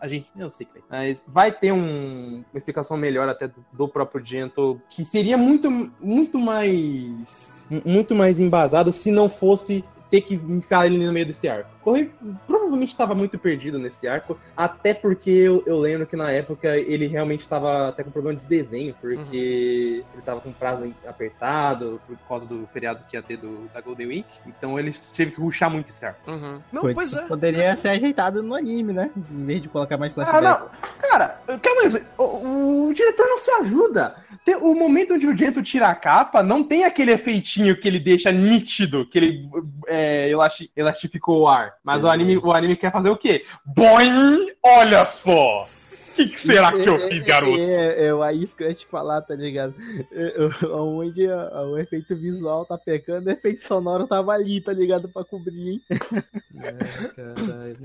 a 0.00 0.08
gente, 0.08 0.26
eu 0.36 0.50
sei 0.50 0.66
que 0.66 0.72
vai. 0.88 1.03
Mas 1.04 1.22
vai 1.26 1.52
ter 1.52 1.70
um- 1.72 2.42
uma 2.52 2.58
explicação 2.58 2.96
melhor 2.96 3.28
até 3.28 3.50
do, 3.72 3.86
próprio 3.86 4.24
Gento, 4.24 4.80
que 4.88 5.04
seria 5.04 5.36
muito, 5.36 5.70
muito 6.00 6.38
mais. 6.38 7.62
Muito 7.84 8.14
mais 8.14 8.38
embasado 8.38 8.92
se 8.92 9.10
não 9.10 9.28
fosse 9.28 9.82
ter 10.10 10.20
que 10.20 10.34
enfiar 10.34 10.86
ele 10.86 11.04
no 11.04 11.12
meio 11.12 11.26
desse 11.26 11.48
arco. 11.48 11.70
Correio 11.84 12.10
provavelmente 12.46 12.88
estava 12.90 13.14
muito 13.14 13.38
perdido 13.38 13.78
nesse 13.78 14.08
arco, 14.08 14.38
até 14.56 14.94
porque 14.94 15.30
eu, 15.30 15.62
eu 15.66 15.78
lembro 15.78 16.06
que 16.06 16.16
na 16.16 16.30
época 16.32 16.76
ele 16.76 17.06
realmente 17.06 17.42
estava 17.42 17.88
até 17.90 18.02
com 18.02 18.10
problema 18.10 18.40
de 18.40 18.46
desenho, 18.46 18.94
porque 19.00 20.02
ele 20.12 20.18
estava 20.18 20.40
com 20.40 20.50
prazo 20.52 20.92
apertado 21.06 22.00
por 22.06 22.16
causa 22.28 22.46
do 22.46 22.66
feriado 22.72 23.04
que 23.08 23.16
ia 23.16 23.22
ter 23.22 23.36
do, 23.36 23.68
da 23.72 23.80
Golden 23.80 24.06
Week. 24.08 24.28
Então 24.46 24.78
ele 24.78 24.94
teve 25.14 25.32
que 25.32 25.40
ruxar 25.40 25.70
muito 25.70 25.90
esse 25.90 26.04
arco. 26.04 26.30
Uhum. 26.30 26.60
Não, 26.72 26.80
Coisa 26.82 26.94
pois 26.94 27.16
é. 27.16 27.22
Poderia 27.26 27.76
ser 27.76 27.88
ajeitado 27.88 28.42
no 28.42 28.54
anime, 28.54 28.92
né? 28.92 29.10
Em 29.16 29.44
vez 29.44 29.62
de 29.62 29.68
colocar 29.68 29.96
mais 29.98 30.12
Ah, 30.12 30.14
flashback. 30.14 30.42
não. 30.42 30.68
Cara, 31.10 31.40
calma 31.62 31.82
aí. 31.82 32.02
O, 32.18 32.88
o 32.88 32.94
diretor 32.94 33.26
não 33.26 33.38
se 33.38 33.50
ajuda. 33.50 34.16
Tem- 34.44 34.56
o 34.56 34.74
momento 34.74 35.14
onde 35.14 35.26
o 35.26 35.36
Gento 35.36 35.62
tira 35.62 35.88
a 35.88 35.94
capa, 35.94 36.42
não 36.42 36.62
tem 36.62 36.84
aquele 36.84 37.12
efeitinho 37.12 37.76
que 37.78 37.88
ele 37.88 37.98
deixa 37.98 38.30
nítido, 38.32 39.06
que 39.08 39.18
ele 39.18 39.48
é, 39.86 40.28
elasti- 40.30 40.70
elastificou 40.76 41.42
o 41.42 41.48
ar. 41.48 41.73
Mas 41.82 42.04
o 42.04 42.08
anime, 42.08 42.36
o 42.38 42.52
anime 42.52 42.76
quer 42.76 42.92
fazer 42.92 43.10
o 43.10 43.16
quê? 43.16 43.44
Boing! 43.64 44.52
Olha 44.62 45.04
só! 45.06 45.68
O 46.14 46.16
que, 46.16 46.26
que 46.28 46.40
será 46.40 46.70
que 46.70 46.88
eu 46.88 46.94
É, 46.94 47.08
fiz, 47.08 47.22
é, 47.22 47.24
garoto? 47.24 47.58
É, 47.60 48.06
é, 48.06 48.08
é 48.08 48.32
isso 48.32 48.54
que 48.56 48.62
eu 48.62 48.68
ia 48.68 48.74
te 48.74 48.86
falar, 48.86 49.20
tá 49.22 49.34
ligado? 49.34 49.74
É, 50.12 50.44
é, 50.62 50.66
Onde 50.68 51.26
o 51.28 51.76
efeito 51.78 52.14
visual 52.16 52.64
tá 52.64 52.78
pecando, 52.78 53.28
o 53.28 53.32
efeito 53.32 53.62
sonoro 53.64 54.06
tava 54.06 54.32
ali, 54.32 54.60
tá 54.60 54.72
ligado? 54.72 55.08
Pra 55.08 55.24
cobrir, 55.24 55.70
hein? 55.72 55.82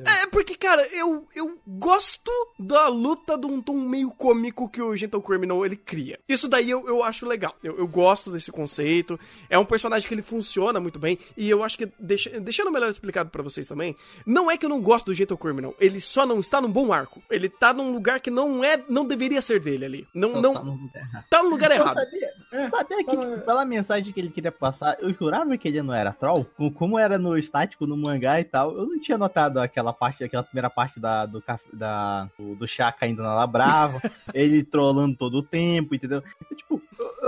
É, 0.05 0.25
porque, 0.31 0.55
cara, 0.55 0.85
eu, 0.93 1.27
eu 1.35 1.57
gosto 1.67 2.31
da 2.59 2.87
luta 2.87 3.37
de 3.37 3.45
um 3.45 3.61
tom 3.61 3.73
meio 3.79 4.09
cômico 4.11 4.69
que 4.69 4.81
o 4.81 4.95
Gentle 4.95 5.21
Criminal 5.21 5.65
ele 5.65 5.75
cria. 5.75 6.19
Isso 6.27 6.47
daí 6.47 6.69
eu, 6.69 6.87
eu 6.87 7.03
acho 7.03 7.25
legal. 7.25 7.55
Eu, 7.63 7.77
eu 7.77 7.87
gosto 7.87 8.31
desse 8.31 8.51
conceito. 8.51 9.19
É 9.49 9.57
um 9.57 9.65
personagem 9.65 10.07
que 10.07 10.13
ele 10.13 10.21
funciona 10.21 10.79
muito 10.79 10.99
bem. 10.99 11.17
E 11.35 11.49
eu 11.49 11.63
acho 11.63 11.77
que, 11.77 11.87
deixa- 11.99 12.39
deixando 12.39 12.71
melhor 12.71 12.89
explicado 12.89 13.29
pra 13.29 13.43
vocês 13.43 13.67
também, 13.67 13.95
não 14.25 14.49
é 14.49 14.57
que 14.57 14.65
eu 14.65 14.69
não 14.69 14.81
gosto 14.81 15.07
do 15.07 15.13
Gentle 15.13 15.37
Criminal. 15.37 15.73
Ele 15.79 15.99
só 15.99 16.25
não 16.25 16.39
está 16.39 16.61
num 16.61 16.71
bom 16.71 16.91
arco. 16.93 17.21
Ele 17.29 17.49
tá 17.49 17.73
num 17.73 17.91
lugar 17.91 18.18
que 18.19 18.29
não 18.32 18.63
é, 18.63 18.84
não 18.89 19.05
deveria 19.05 19.41
ser 19.41 19.60
dele 19.60 19.86
ali. 19.86 20.08
Não, 20.13 20.34
Tá 20.34 20.41
não, 20.41 20.53
no 20.63 20.71
lugar 20.71 21.01
errado. 21.01 21.25
tá 21.29 21.43
no 21.43 21.49
lugar 21.49 21.71
Eu 21.71 21.77
errado. 21.77 21.93
sabia, 21.95 22.29
sabia 22.71 22.97
que, 23.03 23.12
tipo, 23.12 23.38
pela 23.41 23.65
mensagem 23.65 24.13
que 24.13 24.19
ele 24.19 24.29
queria 24.29 24.51
passar, 24.51 24.97
eu 24.99 25.12
jurava 25.13 25.58
que 25.58 25.67
ele 25.67 25.82
não 25.82 25.93
era 25.93 26.12
troll. 26.13 26.45
Com- 26.58 26.71
Como 26.71 26.97
era 26.99 27.17
no 27.17 27.38
estático, 27.38 27.86
no 27.88 27.95
mangá 27.97 28.39
e 28.39 28.43
tal, 28.43 28.75
eu 28.77 28.86
não 28.86 28.99
tinha 28.99 29.17
notado 29.17 29.60
aquela 29.60 29.91
parte, 29.93 30.23
aquela 30.23 30.43
primeira 30.43 30.69
parte 30.69 30.99
da, 30.99 31.25
do, 31.25 31.43
da, 31.73 32.29
do, 32.38 32.55
do 32.55 32.67
chá 32.67 32.91
caindo 32.91 33.21
na 33.21 33.34
Labrava, 33.36 33.99
ele 34.34 34.63
trollando 34.63 35.15
todo 35.15 35.36
o 35.39 35.43
tempo, 35.43 35.93
entendeu? 35.95 36.23
Eu, 36.49 36.58
tipo, 36.58 36.78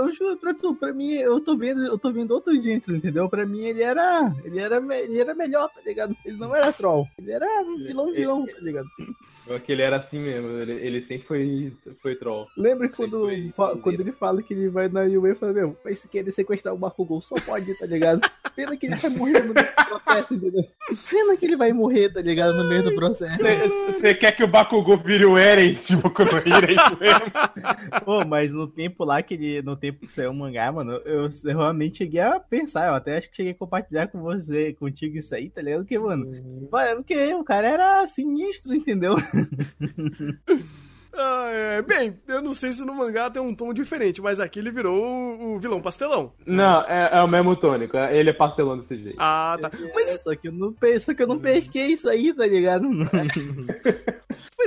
eu, 0.02 0.08
eu 0.08 0.12
juro 0.12 0.36
pra 0.36 0.54
tu, 0.54 0.74
pra 0.74 0.92
mim, 0.92 1.12
eu 1.14 1.40
tô 1.40 1.56
vendo, 1.56 1.84
eu 1.86 1.98
tô 1.98 2.12
vendo 2.12 2.32
outro 2.32 2.52
dentro, 2.60 2.94
entendeu? 2.94 3.28
Pra 3.28 3.46
mim 3.46 3.62
ele 3.62 3.82
era. 3.82 4.32
Ele 4.44 4.58
era, 4.58 4.76
ele 4.98 5.18
era 5.20 5.34
melhor, 5.34 5.68
tá 5.68 5.80
ligado? 5.84 6.16
Ele 6.24 6.36
não 6.36 6.54
era 6.54 6.72
troll. 6.72 7.06
Ele 7.18 7.32
era 7.32 7.46
vilão 7.86 8.12
vilão, 8.12 8.46
tá 8.46 8.60
ligado? 8.60 8.88
Que 9.66 9.72
ele 9.72 9.82
era 9.82 9.96
assim 9.96 10.20
mesmo, 10.20 10.50
ele, 10.50 10.72
ele 10.72 11.02
sempre 11.02 11.26
foi, 11.26 11.72
foi 12.00 12.14
troll. 12.14 12.46
Lembra 12.56 12.88
quando, 12.88 13.28
Foi- 13.56 13.76
quando 13.82 14.00
ele 14.00 14.12
fala 14.12 14.40
que 14.40 14.54
ele 14.54 14.68
vai 14.68 14.88
na 14.88 15.02
Yue 15.02 15.32
e 15.32 15.34
fala, 15.34 15.52
meu, 15.52 15.76
vai 15.82 15.96
se 15.96 16.06
querer 16.08 16.30
sequestrar 16.32 16.72
o 16.72 16.78
Bakugou, 16.78 17.20
só 17.20 17.34
pode, 17.44 17.74
tá 17.76 17.84
ligado? 17.84 18.20
Pena 18.54 18.76
que 18.76 18.86
ele 18.86 18.94
vai 18.96 19.10
morrer 19.10 19.40
no 19.44 19.52
meio 19.54 19.66
do 19.66 19.84
processo, 19.84 20.34
entendeu? 20.34 20.64
Pena 21.10 21.36
que 21.36 21.44
ele 21.44 21.56
vai 21.56 21.72
morrer, 21.72 22.10
tá 22.10 22.20
ligado? 22.20 22.54
No 22.54 22.64
meio 22.68 22.84
do 22.84 22.94
processo. 22.94 23.42
Você 23.92 24.14
quer 24.14 24.32
que 24.32 24.44
o 24.44 24.48
Bakugou 24.48 24.96
vire 24.96 25.24
o 25.26 25.36
Eren 25.36 25.76
Boku 26.00 26.24
no 26.24 26.38
Hero, 26.38 26.66
é 26.66 26.72
isso 26.72 26.98
mesmo? 27.00 27.32
Pô, 28.04 28.24
mas 28.24 28.50
no 28.50 28.66
tempo 28.66 29.04
lá 29.04 29.22
que 29.22 29.34
ele. 29.34 29.62
No 29.62 29.76
tempo 29.76 29.91
que 29.92 30.12
saiu 30.12 30.30
o 30.30 30.34
mangá, 30.34 30.70
mano, 30.72 30.92
eu, 31.04 31.28
eu 31.44 31.58
realmente 31.58 31.98
cheguei 31.98 32.20
a 32.20 32.38
pensar, 32.40 32.88
eu 32.88 32.94
até 32.94 33.18
acho 33.18 33.30
que 33.30 33.36
cheguei 33.36 33.52
a 33.52 33.56
compartilhar 33.56 34.08
com 34.08 34.20
você, 34.20 34.72
contigo 34.74 35.16
isso 35.18 35.34
aí, 35.34 35.48
tá 35.50 35.60
ligado? 35.62 35.80
Porque, 35.80 35.98
mano, 35.98 36.68
vai- 36.70 36.94
porque 36.96 37.34
o 37.34 37.44
cara 37.44 37.68
era 37.68 38.08
sinistro, 38.08 38.74
entendeu? 38.74 39.14
Ah, 41.14 41.50
é. 41.52 41.82
Bem, 41.82 42.18
eu 42.26 42.40
não 42.40 42.54
sei 42.54 42.72
se 42.72 42.82
no 42.86 42.94
mangá 42.94 43.28
tem 43.30 43.42
um 43.42 43.54
tom 43.54 43.74
diferente, 43.74 44.22
mas 44.22 44.40
aqui 44.40 44.58
ele 44.58 44.70
virou 44.70 44.96
o, 45.04 45.56
o 45.56 45.58
vilão 45.60 45.78
pastelão. 45.82 46.32
Não, 46.46 46.80
é, 46.88 47.18
é 47.18 47.22
o 47.22 47.28
mesmo 47.28 47.54
tônico, 47.54 47.98
ele 47.98 48.30
é 48.30 48.32
pastelão 48.32 48.78
desse 48.78 48.96
jeito. 48.96 49.18
Ah, 49.18 49.58
tá. 49.60 49.70
Mas 49.94 50.08
É, 50.08 50.18
só 50.20 50.34
que 50.34 50.48
eu 50.48 50.52
não, 50.52 50.74
só 51.00 51.12
que 51.12 51.22
eu 51.22 51.26
não 51.26 51.38
pesquei 51.38 51.88
isso 51.88 52.08
aí, 52.08 52.32
tá 52.32 52.46
ligado? 52.46 52.88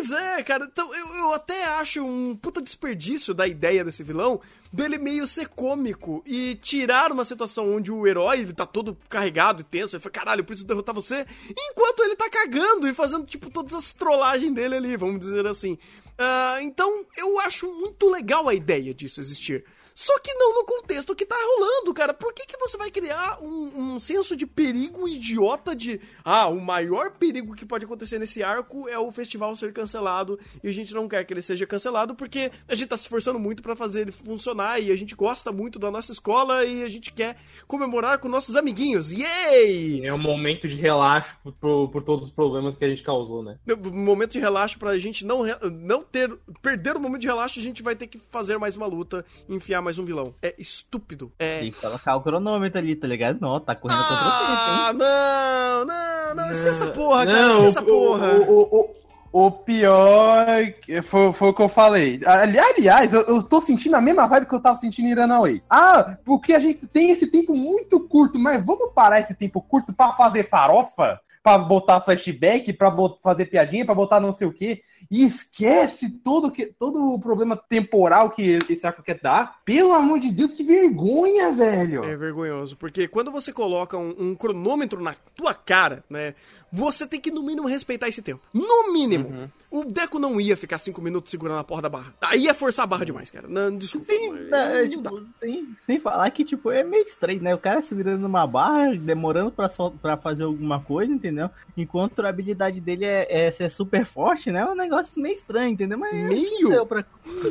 Pois 0.08 0.12
é, 0.12 0.44
cara. 0.44 0.65
Então, 0.72 0.94
eu, 0.94 1.08
eu 1.15 1.34
até 1.34 1.65
acho 1.65 2.04
um 2.04 2.36
puta 2.36 2.62
desperdício 2.62 3.34
da 3.34 3.48
ideia 3.48 3.84
desse 3.84 4.04
vilão 4.04 4.39
dele 4.72 4.98
meio 4.98 5.26
ser 5.26 5.48
cômico 5.48 6.22
e 6.26 6.56
tirar 6.56 7.12
uma 7.12 7.24
situação 7.24 7.74
onde 7.74 7.91
o 7.91 8.06
herói 8.06 8.41
ele 8.41 8.54
tá 8.54 8.65
todo 8.65 8.98
carregado 9.10 9.62
e 9.62 9.63
tenso. 9.63 9.96
Ele 9.96 10.04
fala, 10.04 10.13
caralho, 10.13 10.41
eu 10.41 10.46
preciso 10.46 10.68
derrotar 10.68 10.94
você. 10.94 11.26
Enquanto 11.50 12.04
ele 12.04 12.15
tá 12.15 12.30
cagando 12.30 12.88
e 12.88 12.94
fazendo, 12.94 13.26
tipo, 13.26 13.50
todas 13.50 13.74
as 13.74 13.94
trollagens 13.94 14.54
dele 14.54 14.76
ali, 14.76 14.98
vamos 14.98 15.20
dizer 15.20 15.48
assim. 15.48 15.78
Ah, 16.18 16.58
então, 16.62 17.06
eu 17.18 17.39
acho 17.39 17.68
muito 17.68 18.10
legal 18.10 18.48
a 18.48 18.54
ideia 18.54 18.94
disso 18.94 19.20
existir. 19.20 19.65
Só 19.98 20.20
que 20.20 20.34
não 20.34 20.56
no 20.56 20.66
contexto 20.66 21.16
que 21.16 21.26
tá 21.26 21.38
rolando, 21.38 21.94
cara. 21.94 22.14
Por 22.14 22.34
que, 22.34 22.46
que 22.46 22.58
você 22.58 22.78
vai 22.78 22.92
criar 22.92 23.40
um, 23.42 23.94
um 23.94 24.00
senso 24.00 24.36
de 24.36 24.46
perigo 24.46 25.08
idiota 25.08 25.74
de. 25.74 26.02
Ah, 26.24 26.50
o 26.50 26.60
maior 26.60 27.12
perigo 27.12 27.56
que 27.56 27.66
pode 27.66 27.86
acontecer 27.86 28.20
nesse 28.20 28.44
arco 28.44 28.90
é 28.90 29.00
o 29.00 29.10
festival 29.10 29.56
ser 29.56 29.72
cancelado 29.72 30.38
e 30.62 30.68
a 30.68 30.72
gente 30.72 30.94
não 30.94 31.08
quer 31.08 31.24
que 31.24 31.34
ele 31.34 31.42
seja 31.42 31.66
cancelado 31.66 32.14
porque 32.14 32.52
a 32.68 32.76
gente 32.76 32.90
tá 32.90 32.98
se 32.98 33.04
esforçando 33.04 33.40
muito 33.40 33.64
pra 33.64 33.74
fazer 33.74 34.02
ele 34.02 34.12
funcionar 34.12 34.82
e 34.82 34.92
a 34.92 34.98
gente 34.98 35.16
gosta 35.16 35.50
muito 35.50 35.80
da 35.80 35.90
nossa 35.90 36.12
escola 36.12 36.66
e 36.66 36.84
a 36.84 36.90
gente 36.90 37.14
quer 37.14 37.38
comemorar 37.66 38.20
com 38.20 38.28
nossos 38.28 38.58
amiguinhos. 38.58 39.14
Yay! 39.14 40.06
É 40.06 40.14
um 40.14 40.18
momento 40.18 40.68
de 40.68 40.76
relaxo 40.76 41.34
por, 41.62 41.88
por, 41.90 42.04
todos 42.04 42.26
os 42.26 42.32
problemas 42.34 42.76
que 42.76 42.84
a 42.84 42.90
gente 42.90 43.02
causou, 43.02 43.42
né? 43.42 43.58
No 43.66 43.78
momento 43.94 44.34
de 44.34 44.40
relaxo 44.40 44.78
pra 44.78 45.00
gente 45.00 45.26
não, 45.26 45.44
não 45.72 46.04
ter. 46.04 46.30
Perder 46.62 46.98
o 46.98 47.00
momento 47.00 47.22
de 47.22 47.28
relaxo, 47.28 47.60
a 47.60 47.64
gente 47.64 47.82
vai 47.82 47.96
ter 47.96 48.08
que 48.08 48.18
fazer 48.18 48.58
mais 48.58 48.76
uma 48.76 48.88
luta, 48.88 49.26
enfiar 49.48 49.85
mais 49.86 49.98
um 49.98 50.04
vilão. 50.06 50.34
É 50.41 50.54
estúpido. 50.58 51.32
É. 51.39 51.60
Tem 51.60 51.71
que 51.71 51.80
colocar 51.80 52.15
o 52.17 52.21
cronômetro 52.21 52.80
ali, 52.80 52.95
tá 52.95 53.08
ligado? 53.08 53.39
Não, 53.39 53.60
tá 53.60 53.74
correndo 53.76 54.00
contra 54.02 54.15
o 54.15 54.32
tempo, 54.32 54.52
hein? 54.52 54.58
Ah, 54.78 54.93
não, 54.93 55.86
não, 55.86 56.36
não, 56.36 56.52
esquece 56.52 56.76
essa 56.76 56.88
porra, 56.88 57.26
cara, 57.26 57.50
esquece 57.52 57.67
essa 57.67 57.82
o- 57.82 57.86
porra. 57.86 58.34
O, 58.34 58.52
o, 58.52 58.95
o, 59.32 59.45
o 59.48 59.52
pior 59.52 60.45
que 60.82 61.02
foi, 61.02 61.34
foi 61.34 61.50
o 61.50 61.54
que 61.54 61.62
eu 61.62 61.69
falei. 61.69 62.19
Ali- 62.26 62.60
Aliás, 62.60 63.13
eu, 63.13 63.21
eu 63.21 63.43
tô 63.43 63.62
sentindo 63.62 63.95
a 63.95 64.02
mesma 64.02 64.28
vibe 64.28 64.45
que 64.48 64.56
eu 64.56 64.60
tava 64.62 64.78
sentindo 64.78 65.08
em 65.08 65.12
Iranaway. 65.12 65.62
Ah, 65.69 66.15
porque 66.26 66.54
a 66.54 66.60
gente 66.60 66.86
tem 66.88 67.12
esse 67.12 67.28
tempo 67.28 67.56
muito 67.56 68.00
curto, 68.00 68.39
mas 68.39 68.65
vamos 68.65 68.91
parar 68.93 69.19
esse 69.19 69.34
tempo 69.36 69.62
curto 69.62 69.93
pra 69.93 70.13
fazer 70.13 70.50
farofa? 70.50 71.19
Pra 71.46 71.60
botar 71.60 72.02
flashback, 72.02 72.74
pra 72.74 72.90
bot- 72.90 73.20
fazer 73.22 73.46
piadinha, 73.46 73.86
pra 73.86 73.94
botar 73.94 74.20
não 74.20 74.34
sei 74.34 74.48
o 74.48 74.52
quê. 74.52 74.82
E 75.12 75.24
esquece 75.24 76.10
todo, 76.10 76.50
que, 76.50 76.66
todo 76.66 77.14
o 77.14 77.20
problema 77.20 77.56
temporal 77.56 78.32
que 78.32 78.58
esse 78.68 78.86
arco 78.88 79.04
quer 79.04 79.20
dar. 79.22 79.60
Pelo 79.64 79.94
amor 79.94 80.20
de 80.20 80.32
Deus, 80.32 80.52
que 80.54 80.64
vergonha, 80.64 81.52
velho. 81.52 82.04
É 82.04 82.16
vergonhoso, 82.16 82.76
porque 82.76 83.08
quando 83.08 83.32
você 83.32 83.54
coloca 83.54 83.96
um, 83.96 84.16
um 84.18 84.36
cronômetro 84.36 85.00
na 85.00 85.16
tua 85.36 85.54
cara, 85.54 86.04
né? 86.10 86.34
Você 86.72 87.08
tem 87.08 87.22
que, 87.22 87.32
no 87.32 87.44
mínimo, 87.44 87.68
respeitar 87.68 88.10
esse 88.10 88.22
tempo. 88.24 88.42
No 88.54 88.92
mínimo. 88.92 89.50
O 89.72 89.84
Deco 89.86 90.18
não 90.20 90.42
ia 90.42 90.58
ficar 90.58 90.78
cinco 90.78 91.02
minutos 91.02 91.32
segurando 91.32 91.60
a 91.60 91.64
porra 91.64 91.84
da 91.84 91.90
barra. 91.90 92.14
Aí 92.22 92.42
ia 92.46 92.54
forçar 92.54 92.84
a 92.84 92.88
barra 92.88 93.06
demais, 93.06 93.30
cara. 93.32 93.48
Não, 93.48 93.78
desculpa. 93.78 94.08
Sim, 94.08 94.30
mas 94.32 94.50
tá, 94.50 94.58
é, 94.72 94.88
tipo, 94.88 95.22
sem, 95.40 95.68
sem 95.86 96.00
falar 96.00 96.30
que, 96.32 96.44
tipo, 96.44 96.72
é 96.72 96.84
meio 96.84 97.04
estranho, 97.06 97.42
né? 97.42 97.54
O 97.54 97.60
cara 97.60 97.82
se 97.82 97.94
virando 97.96 98.20
numa 98.20 98.46
barra, 98.48 98.94
demorando 98.96 99.52
pra, 99.52 99.70
sol- 99.70 99.94
pra 100.02 100.18
fazer 100.18 100.44
alguma 100.44 100.82
coisa, 100.82 101.14
entendeu? 101.14 101.35
Enquanto 101.78 102.19
a 102.19 102.30
habilidade 102.30 102.80
dele 102.80 103.06
é, 103.06 103.28
é 103.30 103.52
ser 103.52 103.69
super 103.69 104.06
forte, 104.06 104.52
né? 104.52 104.62
É 104.62 104.65
um 104.65 104.76
negócio 104.76 105.21
meio 105.21 105.36
estranho, 105.36 105.71
entendeu? 105.71 105.98
Mas 105.98 106.13
Meio? 106.13 106.62
sou 106.62 106.74
eu 106.74 106.86
pra, 106.86 107.06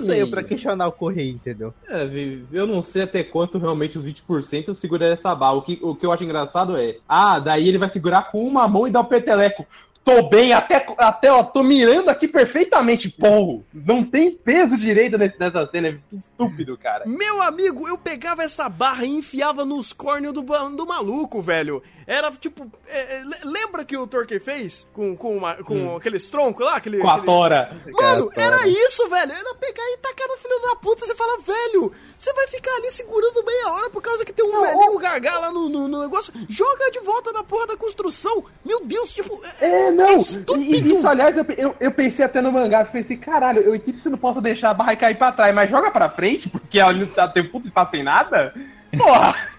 sou 0.04 0.14
eu 0.14 0.28
pra 0.28 0.42
questionar 0.42 0.86
o 0.86 0.92
correio, 0.92 1.34
entendeu? 1.34 1.74
É, 1.88 2.08
eu 2.52 2.66
não 2.66 2.82
sei 2.82 3.02
até 3.02 3.22
quanto 3.22 3.58
realmente 3.58 3.98
os 3.98 4.04
20% 4.04 4.74
seguraram 4.74 5.12
essa 5.12 5.34
barra. 5.34 5.54
O 5.54 5.62
que, 5.62 5.78
o 5.82 5.94
que 5.94 6.06
eu 6.06 6.12
acho 6.12 6.24
engraçado 6.24 6.76
é, 6.76 6.98
ah, 7.08 7.38
daí 7.38 7.68
ele 7.68 7.78
vai 7.78 7.88
segurar 7.88 8.30
com 8.30 8.46
uma 8.46 8.66
mão 8.66 8.86
e 8.86 8.90
dar 8.90 9.00
o 9.00 9.04
peteleco. 9.04 9.66
Tô 10.04 10.22
bem, 10.28 10.52
até, 10.52 10.84
até 10.98 11.32
ó, 11.32 11.42
tô 11.42 11.62
mirando 11.62 12.10
aqui 12.10 12.28
perfeitamente, 12.28 13.08
porro. 13.08 13.64
Não 13.72 14.04
tem 14.04 14.30
peso 14.30 14.76
direito 14.76 15.16
nesse, 15.16 15.40
nessa 15.40 15.66
cena, 15.70 15.92
que 16.10 16.16
estúpido, 16.16 16.76
cara. 16.76 17.04
Meu 17.06 17.40
amigo, 17.40 17.88
eu 17.88 17.96
pegava 17.96 18.42
essa 18.42 18.68
barra 18.68 19.06
e 19.06 19.08
enfiava 19.08 19.64
nos 19.64 19.94
córneos 19.94 20.34
do, 20.34 20.42
do 20.42 20.86
maluco, 20.86 21.40
velho. 21.40 21.82
Era 22.06 22.30
tipo. 22.32 22.70
é, 22.86 23.16
é, 23.16 23.24
le- 23.24 23.38
lembra 23.50 23.82
que 23.82 23.96
o 23.96 24.06
Torque 24.06 24.38
fez 24.38 24.86
com, 24.92 25.16
com, 25.16 25.38
uma- 25.38 25.54
com 25.54 25.96
aqueles 25.96 26.28
troncos 26.28 26.66
lá? 26.66 26.76
Aquele, 26.76 26.98
Com 26.98 27.08
a 27.08 27.12
aquele- 27.12 27.26
tora. 27.26 27.76
Mano, 27.90 28.30
era 28.36 28.68
isso, 28.68 29.08
velho. 29.08 29.32
Era 29.32 29.54
pegar 29.54 29.82
e 29.90 29.96
tacar 30.02 30.28
no 30.28 30.36
filho 30.36 30.60
da 30.68 30.76
puta. 30.76 31.06
Você 31.06 31.14
fala, 31.14 31.38
velho, 31.40 31.90
você 32.18 32.30
vai 32.34 32.46
ficar 32.48 32.72
ali 32.74 32.90
segurando 32.90 33.42
meia 33.42 33.72
hora 33.72 33.88
por 33.88 34.02
causa 34.02 34.22
que 34.22 34.34
tem 34.34 34.44
um 34.44 34.60
velhinho 34.60 34.98
gargar 34.98 35.38
lá 35.40 35.50
no, 35.50 35.70
no- 35.70 35.88
no 35.88 36.02
negócio. 36.02 36.30
Joga 36.46 36.90
de 36.90 37.00
volta 37.00 37.32
na 37.32 37.42
porra 37.42 37.68
da 37.68 37.76
construção. 37.78 38.44
Meu 38.62 38.84
Deus, 38.84 39.14
tipo. 39.14 39.40
É, 39.58 39.90
não. 39.94 40.18
E, 40.56 40.74
e 40.74 40.94
isso, 40.94 41.06
aliás, 41.06 41.36
eu, 41.36 41.46
eu, 41.56 41.76
eu 41.80 41.92
pensei 41.92 42.24
até 42.24 42.40
no 42.40 42.52
mangá, 42.52 42.84
pensei, 42.84 43.16
caralho, 43.16 43.60
eu 43.60 43.74
entendo 43.74 43.94
que 43.94 44.00
você 44.00 44.08
não 44.08 44.18
possa 44.18 44.40
deixar 44.40 44.70
a 44.70 44.74
barra 44.74 44.96
cair 44.96 45.16
pra 45.16 45.32
trás, 45.32 45.54
mas 45.54 45.70
joga 45.70 45.90
pra 45.90 46.10
frente, 46.10 46.48
porque 46.48 46.78
ela 46.78 46.92
não 46.92 47.06
tá, 47.06 47.28
tem 47.28 47.48
puto 47.48 47.66
espaço 47.66 47.92
sem 47.92 48.02
nada. 48.02 48.52
Porra! 48.96 49.34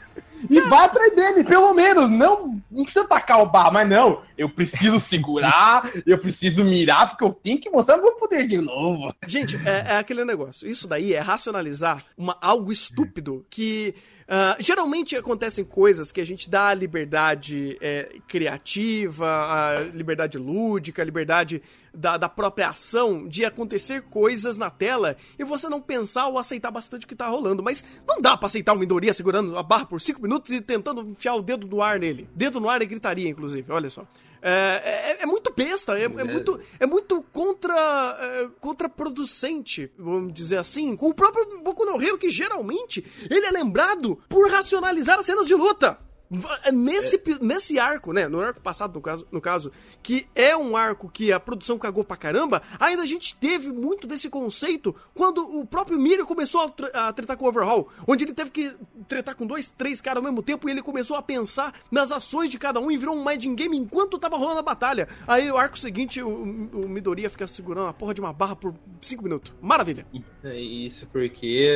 E 0.50 0.62
vai 0.62 0.86
atrás 0.86 1.16
dele, 1.16 1.44
pelo 1.44 1.74
menos. 1.74 2.10
Não, 2.10 2.62
não 2.70 2.84
precisa 2.84 3.08
tacar 3.08 3.42
o 3.42 3.46
barra, 3.48 3.72
mas 3.72 3.90
não. 3.90 4.22
Eu 4.38 4.50
preciso 4.50 5.00
segurar, 5.00 5.90
eu 6.06 6.18
preciso 6.18 6.64
mirar, 6.64 7.10
porque 7.10 7.24
eu 7.24 7.34
tenho 7.34 7.60
que 7.60 7.70
mostrar 7.70 7.98
meu 7.98 8.12
poderzinho 8.14 8.62
novo. 8.62 9.14
Gente, 9.28 9.56
é, 9.66 9.94
é 9.94 9.98
aquele 9.98 10.26
negócio. 10.26 10.68
Isso 10.68 10.88
daí 10.88 11.14
é 11.14 11.20
racionalizar 11.20 12.04
uma, 12.18 12.38
algo 12.42 12.72
estúpido 12.72 13.46
que. 13.50 13.96
Ah, 14.28 14.58
geralmente 14.60 15.16
acontecem 15.16 15.64
coisas 15.64 16.12
que 16.12 16.20
a 16.20 16.26
gente 16.26 16.50
dá 16.50 16.70
a 16.70 16.74
liberdade 16.74 17.78
é, 17.80 18.18
criativa, 18.28 19.28
a 19.28 19.82
liberdade 19.94 20.40
lúdica, 20.40 21.02
a 21.02 21.06
liberdade 21.06 21.62
da, 21.94 22.18
da 22.18 22.28
própria 22.28 22.70
ação 22.70 23.28
de 23.28 23.46
acontecer 23.46 24.02
coisas 24.04 24.58
na 24.58 24.72
tela 24.72 25.16
e 25.38 25.44
você 25.44 25.70
não 25.70 25.80
pensar 25.80 26.28
ou 26.28 26.40
aceitar 26.40 26.72
bastante 26.72 27.06
o 27.06 27.08
que 27.08 27.16
tá 27.16 27.28
rolando. 27.28 27.62
Mas 27.62 27.86
não 28.08 28.20
dá 28.20 28.36
pra 28.36 28.48
aceitar 28.48 28.74
o 28.74 28.80
Midoriya 28.80 29.14
segurando 29.14 29.56
a 29.58 29.64
barra 29.64 29.86
por 29.86 30.02
5 30.02 30.20
minutos 30.20 30.52
e 30.52 30.60
tentando 30.60 31.02
enfiar 31.02 31.36
o 31.36 31.42
dedo 31.44 31.68
no 31.68 31.82
ar 31.82 32.00
nele. 32.00 32.28
Dedo 32.34 32.60
no 32.60 32.68
ar 32.68 32.82
e 32.82 32.86
gritaria, 32.88 33.30
inclusive, 33.30 33.72
olha 33.72 33.92
só. 33.92 34.08
É, 34.48 35.16
é- 35.20 35.24
é 35.24 35.26
muito 35.26 35.52
besta, 35.56 35.98
é, 35.98 36.04
é 36.04 36.08
muito, 36.08 36.60
é 36.80 36.86
muito 36.86 37.24
contra, 37.34 38.18
é, 38.22 38.48
contraproducente, 38.60 39.92
vamos 39.98 40.32
dizer 40.34 40.58
assim, 40.58 40.96
com 40.96 41.08
o 41.10 41.14
próprio 41.16 41.62
Boku 41.64 41.84
no 41.84 42.00
Hero, 42.02 42.18
que 42.18 42.30
geralmente 42.30 43.04
ele 43.30 43.46
é 43.46 43.50
lembrado 43.52 44.20
por 44.30 44.48
racionalizar 44.52 45.18
as 45.20 45.26
cenas 45.26 45.48
de 45.48 45.56
luta. 45.56 45.98
Va- 46.30 46.60
Nesse, 46.74 47.18
pi- 47.20 47.38
nesse 47.42 47.78
arco, 47.78 48.12
né? 48.12 48.28
No 48.28 48.42
arco 48.42 48.60
passado, 48.60 48.94
no 48.96 49.02
caso, 49.02 49.28
no 49.32 49.40
caso, 49.40 49.72
que 50.02 50.26
é 50.34 50.58
um 50.58 50.76
arco 50.76 51.08
que 51.10 51.32
a 51.32 51.40
produção 51.40 51.78
cagou 51.78 52.04
pra 52.04 52.18
caramba, 52.18 52.62
ainda 52.80 53.04
a 53.04 53.06
gente 53.06 53.36
teve 53.36 53.72
muito 53.72 54.08
desse 54.08 54.28
conceito 54.30 54.96
quando 55.14 55.40
o 55.60 55.66
próprio 55.66 56.00
Mirio 56.00 56.26
começou 56.26 56.62
a, 56.62 56.70
tre- 56.70 56.90
a 56.94 57.14
tretar 57.14 57.38
com 57.38 57.46
o 57.46 57.48
Overhaul, 57.48 57.88
onde 58.08 58.24
ele 58.26 58.34
teve 58.34 58.50
que 58.50 58.74
tretar 59.08 59.36
com 59.36 59.46
dois, 59.46 59.70
três 59.72 60.02
caras 60.02 60.18
ao 60.18 60.24
mesmo 60.24 60.42
tempo 60.42 60.68
e 60.68 60.72
ele 60.72 60.82
começou 60.82 61.16
a 61.16 61.22
pensar 61.22 61.74
nas 61.92 62.12
ações 62.12 62.50
de 62.50 62.58
cada 62.58 62.80
um 62.80 62.90
e 62.90 62.98
virou 62.98 63.16
um 63.16 63.24
mind 63.24 63.46
game 63.56 63.78
enquanto 63.78 64.18
tava 64.18 64.36
rolando 64.36 64.60
a 64.60 64.64
batalha. 64.64 65.08
Aí 65.28 65.50
o 65.52 65.58
arco 65.58 65.78
seguinte, 65.78 66.22
o, 66.24 66.28
o 66.30 66.90
Midoriya 66.90 67.30
fica 67.30 67.46
segurando 67.48 67.88
a 67.88 67.94
porra 67.94 68.14
de 68.16 68.22
uma 68.22 68.34
barra 68.34 68.56
por 68.56 68.74
cinco 69.00 69.24
minutos. 69.24 69.54
Maravilha. 69.62 70.06
É 70.44 70.60
isso 70.60 71.08
porque 71.12 71.68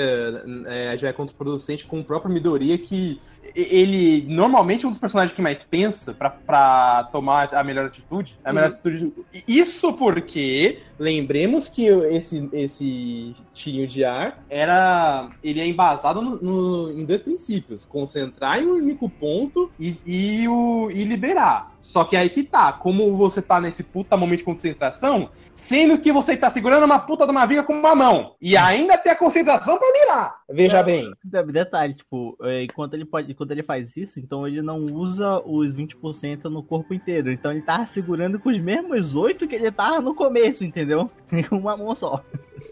é, 0.67 0.97
já 0.97 1.09
é 1.09 1.13
contraproducente 1.13 1.85
com 1.85 1.99
o 1.99 2.03
próprio 2.03 2.33
Midoriya 2.33 2.77
que 2.77 3.21
ele 3.55 4.25
normalmente 4.27 4.85
é 4.85 4.88
um 4.88 4.91
dos 4.91 4.99
personagens 4.99 5.35
que 5.35 5.41
mais 5.41 5.63
pensa 5.63 6.13
pra, 6.13 6.29
pra 6.29 7.09
tomar 7.12 7.53
a 7.53 7.63
melhor 7.63 7.85
atitude. 7.88 8.35
A 8.43 8.51
melhor 8.53 8.69
Uhum. 8.69 8.73
atitude. 8.75 9.13
Isso 9.47 9.93
porque 9.93 10.79
lembremos 10.99 11.67
que 11.67 11.85
esse, 11.88 12.49
esse 12.53 13.35
tirinho 13.53 13.88
de 13.88 14.03
ar 14.03 14.43
era. 14.49 15.29
Ele 15.43 15.59
é 15.59 15.65
embasado 15.67 16.21
no- 16.21 16.41
no- 16.41 16.91
em 16.91 17.05
dois 17.05 17.21
princípios: 17.21 17.85
concentrar 17.85 18.62
em 18.62 18.67
um 18.67 18.73
único 18.75 19.09
ponto 19.09 19.71
e, 19.79 19.95
e, 20.05 20.47
o, 20.47 20.89
e 20.91 21.03
liberar. 21.03 21.71
Só 21.81 22.03
que 22.03 22.15
aí 22.17 22.29
que 22.29 22.43
tá, 22.43 22.73
como 22.73 23.15
você 23.15 23.41
tá 23.41 23.59
nesse 23.62 23.81
puta 23.83 24.17
momento 24.17 24.39
de 24.39 24.43
concentração, 24.45 25.29
sendo 25.55 25.97
que 25.97 26.12
você 26.12 26.35
tá 26.35 26.49
segurando 26.49 26.83
uma 26.83 26.99
puta 26.99 27.25
de 27.25 27.31
uma 27.31 27.45
viga 27.45 27.63
com 27.63 27.73
uma 27.73 27.95
mão. 27.95 28.35
E 28.41 28.57
ainda 28.57 28.97
tem 28.97 29.12
a 29.12 29.15
concentração 29.15 29.77
pra 29.77 29.88
mirar. 29.93 30.35
Veja 30.49 30.83
bem. 30.83 31.09
Detalhe, 31.53 31.93
tipo, 31.93 32.38
é, 32.43 32.63
enquanto 32.63 32.95
ele 32.95 33.05
pode, 33.05 33.31
enquanto 33.31 33.51
ele 33.51 33.63
faz 33.63 33.95
isso, 33.95 34.19
então 34.19 34.45
ele 34.45 34.62
não 34.62 34.79
usa 34.85 35.39
os 35.45 35.73
20% 35.75 36.45
no 36.45 36.62
corpo 36.62 36.93
inteiro. 36.93 37.31
Então 37.31 37.49
ele 37.51 37.62
tava 37.62 37.88
segurando 37.88 38.39
com 38.39 38.49
os 38.49 38.59
mesmos 38.59 39.15
8 39.15 39.47
que 39.47 39.55
ele 39.55 39.71
tava 39.71 40.01
no 40.01 40.13
começo, 40.13 40.65
entendeu? 40.65 40.88
Com 41.49 41.58
uma 41.58 41.78
mão 41.78 41.95
só. 41.95 42.23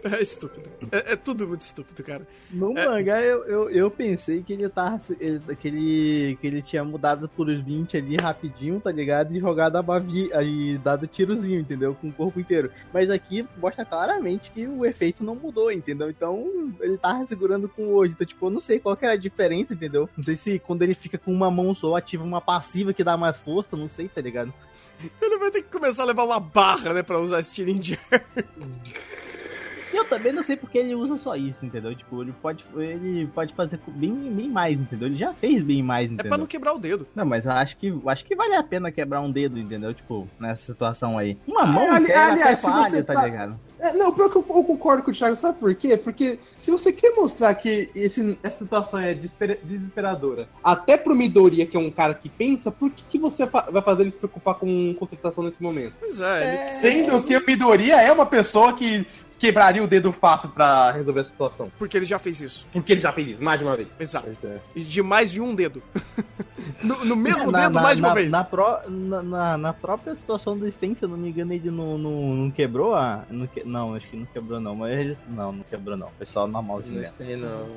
É 0.04 0.22
estúpido. 0.22 0.70
É, 0.92 1.14
é 1.14 1.16
tudo 1.16 1.48
muito 1.48 1.62
estúpido, 1.62 2.04
cara. 2.04 2.28
No 2.52 2.78
É. 2.78 2.86
mangá 2.88 3.22
eu, 3.22 3.44
eu, 3.46 3.70
eu 3.70 3.92
pensei 3.92 4.42
que 4.44 4.54
ele 4.54 4.70
tava. 4.70 5.00
ele- 5.20 5.42
que, 5.56 5.68
ele, 5.68 6.38
que 6.40 6.48
ele 6.48 6.62
tinha 6.62 6.84
mudado 6.84 7.28
por 7.30 7.48
os 7.50 7.60
20 7.64 7.98
ali 7.98 8.16
rapidinho, 8.16 8.80
tá 8.80 8.92
ligado? 8.92 9.36
E 9.36 9.40
jogado 9.40 9.76
a 9.78 9.82
bavi, 9.82 10.30
e 10.44 10.78
dado 10.78 11.08
tirozinho, 11.08 11.60
entendeu? 11.60 11.96
Com 11.96 12.10
o 12.10 12.14
corpo 12.14 12.40
inteiro. 12.40 12.72
Mas 12.94 13.10
aqui 13.10 13.48
mostra 13.58 13.84
claramente 13.86 14.52
que 14.52 14.68
o 14.68 14.86
efeito 14.86 15.24
não 15.24 15.36
mudou, 15.36 15.72
entendeu? 15.72 16.10
Então 16.10 16.74
ele 16.80 16.98
tava 16.98 17.26
segurando 17.28 17.68
com 17.68 17.84
o 17.84 17.94
8. 17.96 18.12
Então, 18.14 18.28
tipo, 18.28 18.46
eu 18.46 18.50
não 18.52 18.62
sei 18.62 18.80
qual 18.80 18.96
que 18.96 19.06
era 19.06 19.14
a 19.16 19.18
diferença, 19.18 19.74
entendeu? 19.74 20.08
Não 20.16 20.24
sei 20.24 20.38
se 20.38 20.60
quando 20.60 20.84
ele 20.84 20.94
fica 20.94 21.18
com 21.18 21.32
uma 21.34 21.50
mão 21.52 21.74
só, 21.74 21.96
ativa 21.96 22.24
uma 22.24 22.40
passiva 22.42 22.94
que 22.94 23.04
dá 23.04 23.18
mais 23.18 23.40
força, 23.40 23.76
não 23.76 23.88
sei, 23.88 24.08
tá 24.08 24.22
ligado? 24.22 24.54
Ele 25.22 25.38
vai 25.38 25.52
ter 25.52 25.62
que 25.62 25.70
começar 25.72 26.04
a 26.04 26.08
levar 26.08 26.24
uma 26.24 26.40
barra, 26.40 26.92
né, 26.94 27.04
pra 27.04 27.20
usar 27.20 27.40
esse 27.40 27.54
tirinho 27.54 27.80
de 27.80 28.00
eu 29.98 30.06
também 30.06 30.32
não 30.32 30.44
sei 30.44 30.56
porque 30.56 30.78
ele 30.78 30.96
usa 30.96 31.18
só 31.18 31.36
isso, 31.36 31.66
entendeu? 31.66 31.96
Tipo, 31.96 32.22
ele 32.22 32.34
pode, 32.42 32.66
ele 32.76 33.28
pode 33.34 33.54
fazer 33.54 33.80
bem, 33.88 34.12
bem 34.14 34.50
mais, 34.50 34.80
entendeu? 34.80 35.08
Ele 35.08 35.18
já 35.18 35.34
fez 35.34 35.64
bem 35.64 35.82
mais, 35.84 36.10
É 36.10 36.14
entendeu? 36.14 36.30
pra 36.30 36.38
não 36.38 36.46
quebrar 36.48 36.74
o 36.74 36.80
dedo. 36.80 37.08
Não, 37.16 37.26
mas 37.26 37.46
eu 37.46 37.52
acho 37.52 37.78
que 37.78 37.94
acho 38.08 38.26
que 38.26 38.36
vale 38.36 38.56
a 38.56 38.64
pena 38.64 38.92
quebrar 38.92 39.22
um 39.22 39.32
dedo, 39.32 39.60
entendeu? 39.60 39.94
Tipo, 39.94 40.28
nessa 40.40 40.64
situação 40.66 41.18
aí. 41.18 41.38
Uma 41.48 41.66
mão 41.66 41.86
É, 41.86 41.90
ali- 41.96 42.14
aliás, 42.14 42.60
se 42.60 42.66
falha, 42.66 42.90
você 42.90 43.04
tá 43.04 43.14
tá- 43.14 43.26
ligado? 43.26 43.60
É, 43.80 43.94
não, 43.94 44.12
pior 44.12 44.28
que 44.32 44.38
eu, 44.38 44.46
eu 44.50 44.64
concordo 44.64 45.04
com 45.04 45.12
o 45.12 45.14
Thiago, 45.14 45.36
sabe 45.36 45.60
por 45.60 45.74
quê? 45.76 45.96
Porque 45.96 46.40
se 46.58 46.72
você 46.72 46.92
quer 46.92 47.12
mostrar 47.16 47.54
que 47.54 47.92
esse- 47.94 48.36
essa 48.42 48.58
situação 48.58 49.00
é 49.00 49.14
desespera- 49.14 49.60
desesperadora, 49.64 50.50
até 50.64 50.98
pro 50.98 51.16
Midoriya, 51.16 51.66
que 51.66 51.78
é 51.78 51.80
um 51.80 51.92
cara 51.92 52.16
que 52.16 52.28
pensa, 52.28 52.72
por 52.72 52.90
que, 52.90 53.04
que 53.04 53.20
você 53.20 53.46
fa- 53.46 53.68
vai 53.72 53.82
fazer 53.84 54.02
ele 54.02 54.12
se 54.12 54.18
preocupar 54.18 54.56
com 54.56 54.96
concentração 54.96 55.44
nesse 55.44 55.62
momento? 55.62 55.94
Pois 56.00 56.20
é, 56.20 56.72
ele- 56.82 56.82
Sendo 57.06 57.22
que 57.22 57.38
o 57.38 57.46
Midoriya 57.46 58.02
é 58.02 58.12
uma 58.12 58.26
pessoa 58.26 58.74
que 58.74 59.06
quebraria 59.40 59.84
o 59.84 59.88
dedo 59.88 60.12
fácil 60.12 60.50
pra 60.50 60.92
resolver 60.92 61.22
a 61.22 61.24
situação. 61.24 61.72
porque 61.78 61.98
ele 61.98 62.06
já 62.06 62.18
fez 62.20 62.42
isso. 62.42 62.68
Porque 62.74 62.94
ele 62.94 63.02
já 63.02 63.12
fez 63.12 63.28
isso, 63.30 63.44
mais 63.44 63.60
de 63.60 63.66
uma 63.66 63.76
vez. 63.76 63.88
Exato. 64.00 64.28
E 64.76 64.82
de 64.82 65.02
mais 65.04 65.32
de 65.32 65.40
um 65.42 65.54
dedo. 65.56 65.82
no, 66.84 67.06
no 67.06 67.16
mesmo 67.16 67.52
Na- 67.52 67.62
dedo, 67.64 67.74
na- 67.76 67.82
mais 67.82 67.98
de 67.98 68.02
uma 68.04 68.10
na- 68.10 68.14
vez. 68.16 68.32
Na, 68.32 68.44
pró- 68.44 68.82
na, 68.88 69.24
na- 69.24 69.58
na 69.58 69.74
própria 69.74 70.16
situação 70.16 70.58
do 70.58 70.70
Sten, 70.72 70.96
se 70.96 71.04
eu 71.04 71.10
não 71.10 71.18
me 71.18 71.30
engano, 71.30 71.54
ele 71.54 71.70
não, 71.72 71.98
não, 71.98 72.12
não 72.36 72.52
quebrou 72.52 72.96
a. 72.96 73.24
Não, 73.30 73.48
que- 73.48 73.64
não, 73.64 73.94
acho 73.94 74.08
que 74.08 74.18
não 74.18 74.26
quebrou, 74.26 74.60
não. 74.60 74.76
Mas 74.76 74.92
ele- 75.00 75.18
não, 75.30 75.52
não 75.52 75.64
quebrou, 75.70 75.96
não. 75.98 76.10
Foi 76.18 76.26
só 76.26 76.48
normal 76.48 76.80
assim 76.80 76.92
Não 76.92 77.02
mesmo. 77.02 77.16
sei, 77.18 77.36
não. 77.36 77.68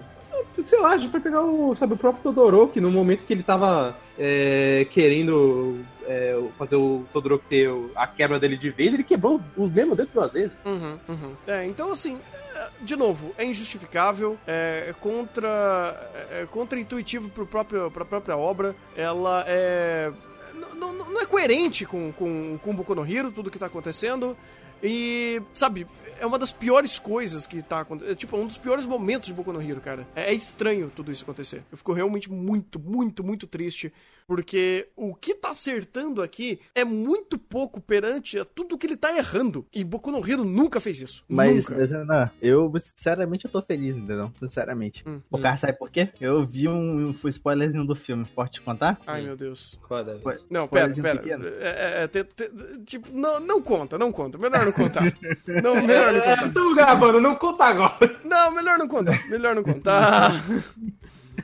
sei 0.63 0.81
lá, 0.81 0.91
a 0.93 0.97
gente 0.99 1.11
pode 1.11 1.25
pegar 1.25 1.43
o, 1.43 1.75
sabe, 1.75 1.95
o 1.95 1.97
próprio 1.97 2.23
Todoroki, 2.23 2.81
no 2.81 2.91
momento 2.91 3.25
que 3.25 3.33
ele 3.33 3.43
tava 3.43 3.97
é, 4.19 4.87
querendo 4.91 5.79
é, 6.07 6.41
fazer 6.59 6.77
o 6.77 7.05
Todoroki 7.13 7.47
ter 7.49 7.71
a 7.95 8.07
quebra 8.07 8.39
dele 8.39 8.57
de 8.57 8.71
vez, 8.71 8.93
ele 8.93 9.05
quebrou 9.05 9.41
o 9.57 9.67
mesmo 9.67 9.95
dedo 9.97 10.11
duas 10.13 10.33
vezes. 10.33 10.53
Uhum, 10.65 10.99
uhum. 11.09 11.33
É, 11.47 11.65
então 11.65 11.93
assim, 11.93 12.19
é, 12.55 12.69
de 12.81 12.97
novo, 12.97 13.35
é 13.37 13.45
injustificável, 13.45 14.39
é 14.47 14.95
contra, 15.01 16.11
é 16.31 16.47
contra-intuitivo 16.51 17.29
pro 17.29 17.47
próprio, 17.47 17.91
pra 17.91 18.05
própria 18.05 18.37
obra, 18.37 18.75
ela 18.97 19.45
é... 19.47 20.13
Não, 20.55 20.93
não, 20.93 21.11
não 21.11 21.21
é 21.21 21.27
coerente 21.27 21.85
com, 21.87 22.13
com, 22.13 22.59
com 22.59 22.75
Boku 22.75 22.95
no 22.95 23.07
Hero, 23.07 23.31
tudo 23.31 23.51
que 23.51 23.59
tá 23.59 23.67
acontecendo, 23.67 24.37
e, 24.83 25.43
sabe, 25.53 25.87
é 26.19 26.27
uma 26.27 26.39
das 26.39 26.53
piores 26.53 26.99
coisas 26.99 27.47
que 27.47 27.63
tá 27.63 27.81
acontecendo. 27.81 28.13
É, 28.13 28.15
tipo, 28.15 28.37
um 28.37 28.47
dos 28.47 28.59
piores 28.59 28.85
momentos 28.85 29.29
de 29.29 29.35
Boku 29.35 29.53
no 29.53 29.63
Hero, 29.63 29.81
cara. 29.81 30.07
É, 30.15 30.31
é 30.31 30.35
estranho 30.35 30.93
tudo 30.95 31.11
isso 31.11 31.25
acontecer. 31.25 31.65
Eu 31.73 31.79
fico 31.79 31.93
realmente 31.93 32.31
muito, 32.31 32.79
muito, 32.79 33.25
muito 33.25 33.47
triste 33.47 33.93
porque 34.31 34.87
o 34.95 35.13
que 35.13 35.35
tá 35.35 35.51
acertando 35.51 36.23
aqui 36.23 36.61
é 36.73 36.85
muito 36.85 37.37
pouco 37.37 37.81
perante 37.81 38.39
a 38.39 38.45
tudo 38.45 38.79
que 38.79 38.87
ele 38.87 38.97
tá 38.97 39.17
errando. 39.17 39.67
E 39.75 39.83
Boku 39.83 40.13
no 40.13 40.25
Hero 40.25 40.45
nunca 40.45 40.79
fez 40.79 41.01
isso. 41.01 41.25
Mas, 41.29 41.69
nunca. 41.69 41.81
mas 41.81 41.91
não, 41.91 42.31
eu, 42.41 42.73
sinceramente, 42.79 43.47
eu 43.47 43.51
tô 43.51 43.61
feliz, 43.61 43.97
entendeu? 43.97 44.31
Sinceramente. 44.39 45.03
Hum, 45.05 45.21
o 45.29 45.37
hum. 45.37 45.43
cara 45.43 45.57
sabe 45.57 45.77
por 45.77 45.91
quê? 45.91 46.11
Eu 46.21 46.47
vi 46.47 46.69
um, 46.69 47.09
um 47.09 47.29
spoilerzinho 47.29 47.85
do 47.85 47.97
filme. 47.97 48.25
Pode 48.25 48.53
te 48.53 48.61
contar? 48.61 49.01
Ai, 49.05 49.23
meu 49.23 49.37
Deus. 49.37 49.77
Foda. 49.89 50.21
Não, 50.49 50.69
pera, 50.69 50.95
pera. 50.95 51.23
É, 51.59 52.05
é, 52.05 52.05
é, 52.05 52.85
tipo, 52.87 53.09
não, 53.13 53.41
não 53.41 53.61
conta, 53.61 53.99
não 53.99 54.13
conta. 54.13 54.39
Melhor 54.39 54.65
não 54.65 54.70
contar. 54.73 55.03
não, 55.63 55.75
melhor 55.83 56.13
não 56.13 56.21
contar. 56.21 56.53
Tô 56.53 56.75
gravando, 56.75 57.21
não 57.21 57.35
conta 57.37 57.65
agora. 57.65 58.17
Não, 58.25 58.55
melhor 58.55 58.79
não 58.79 58.89
contar. 58.89 59.29
Melhor 59.29 59.55
não 59.55 59.63
contar. 59.63 60.33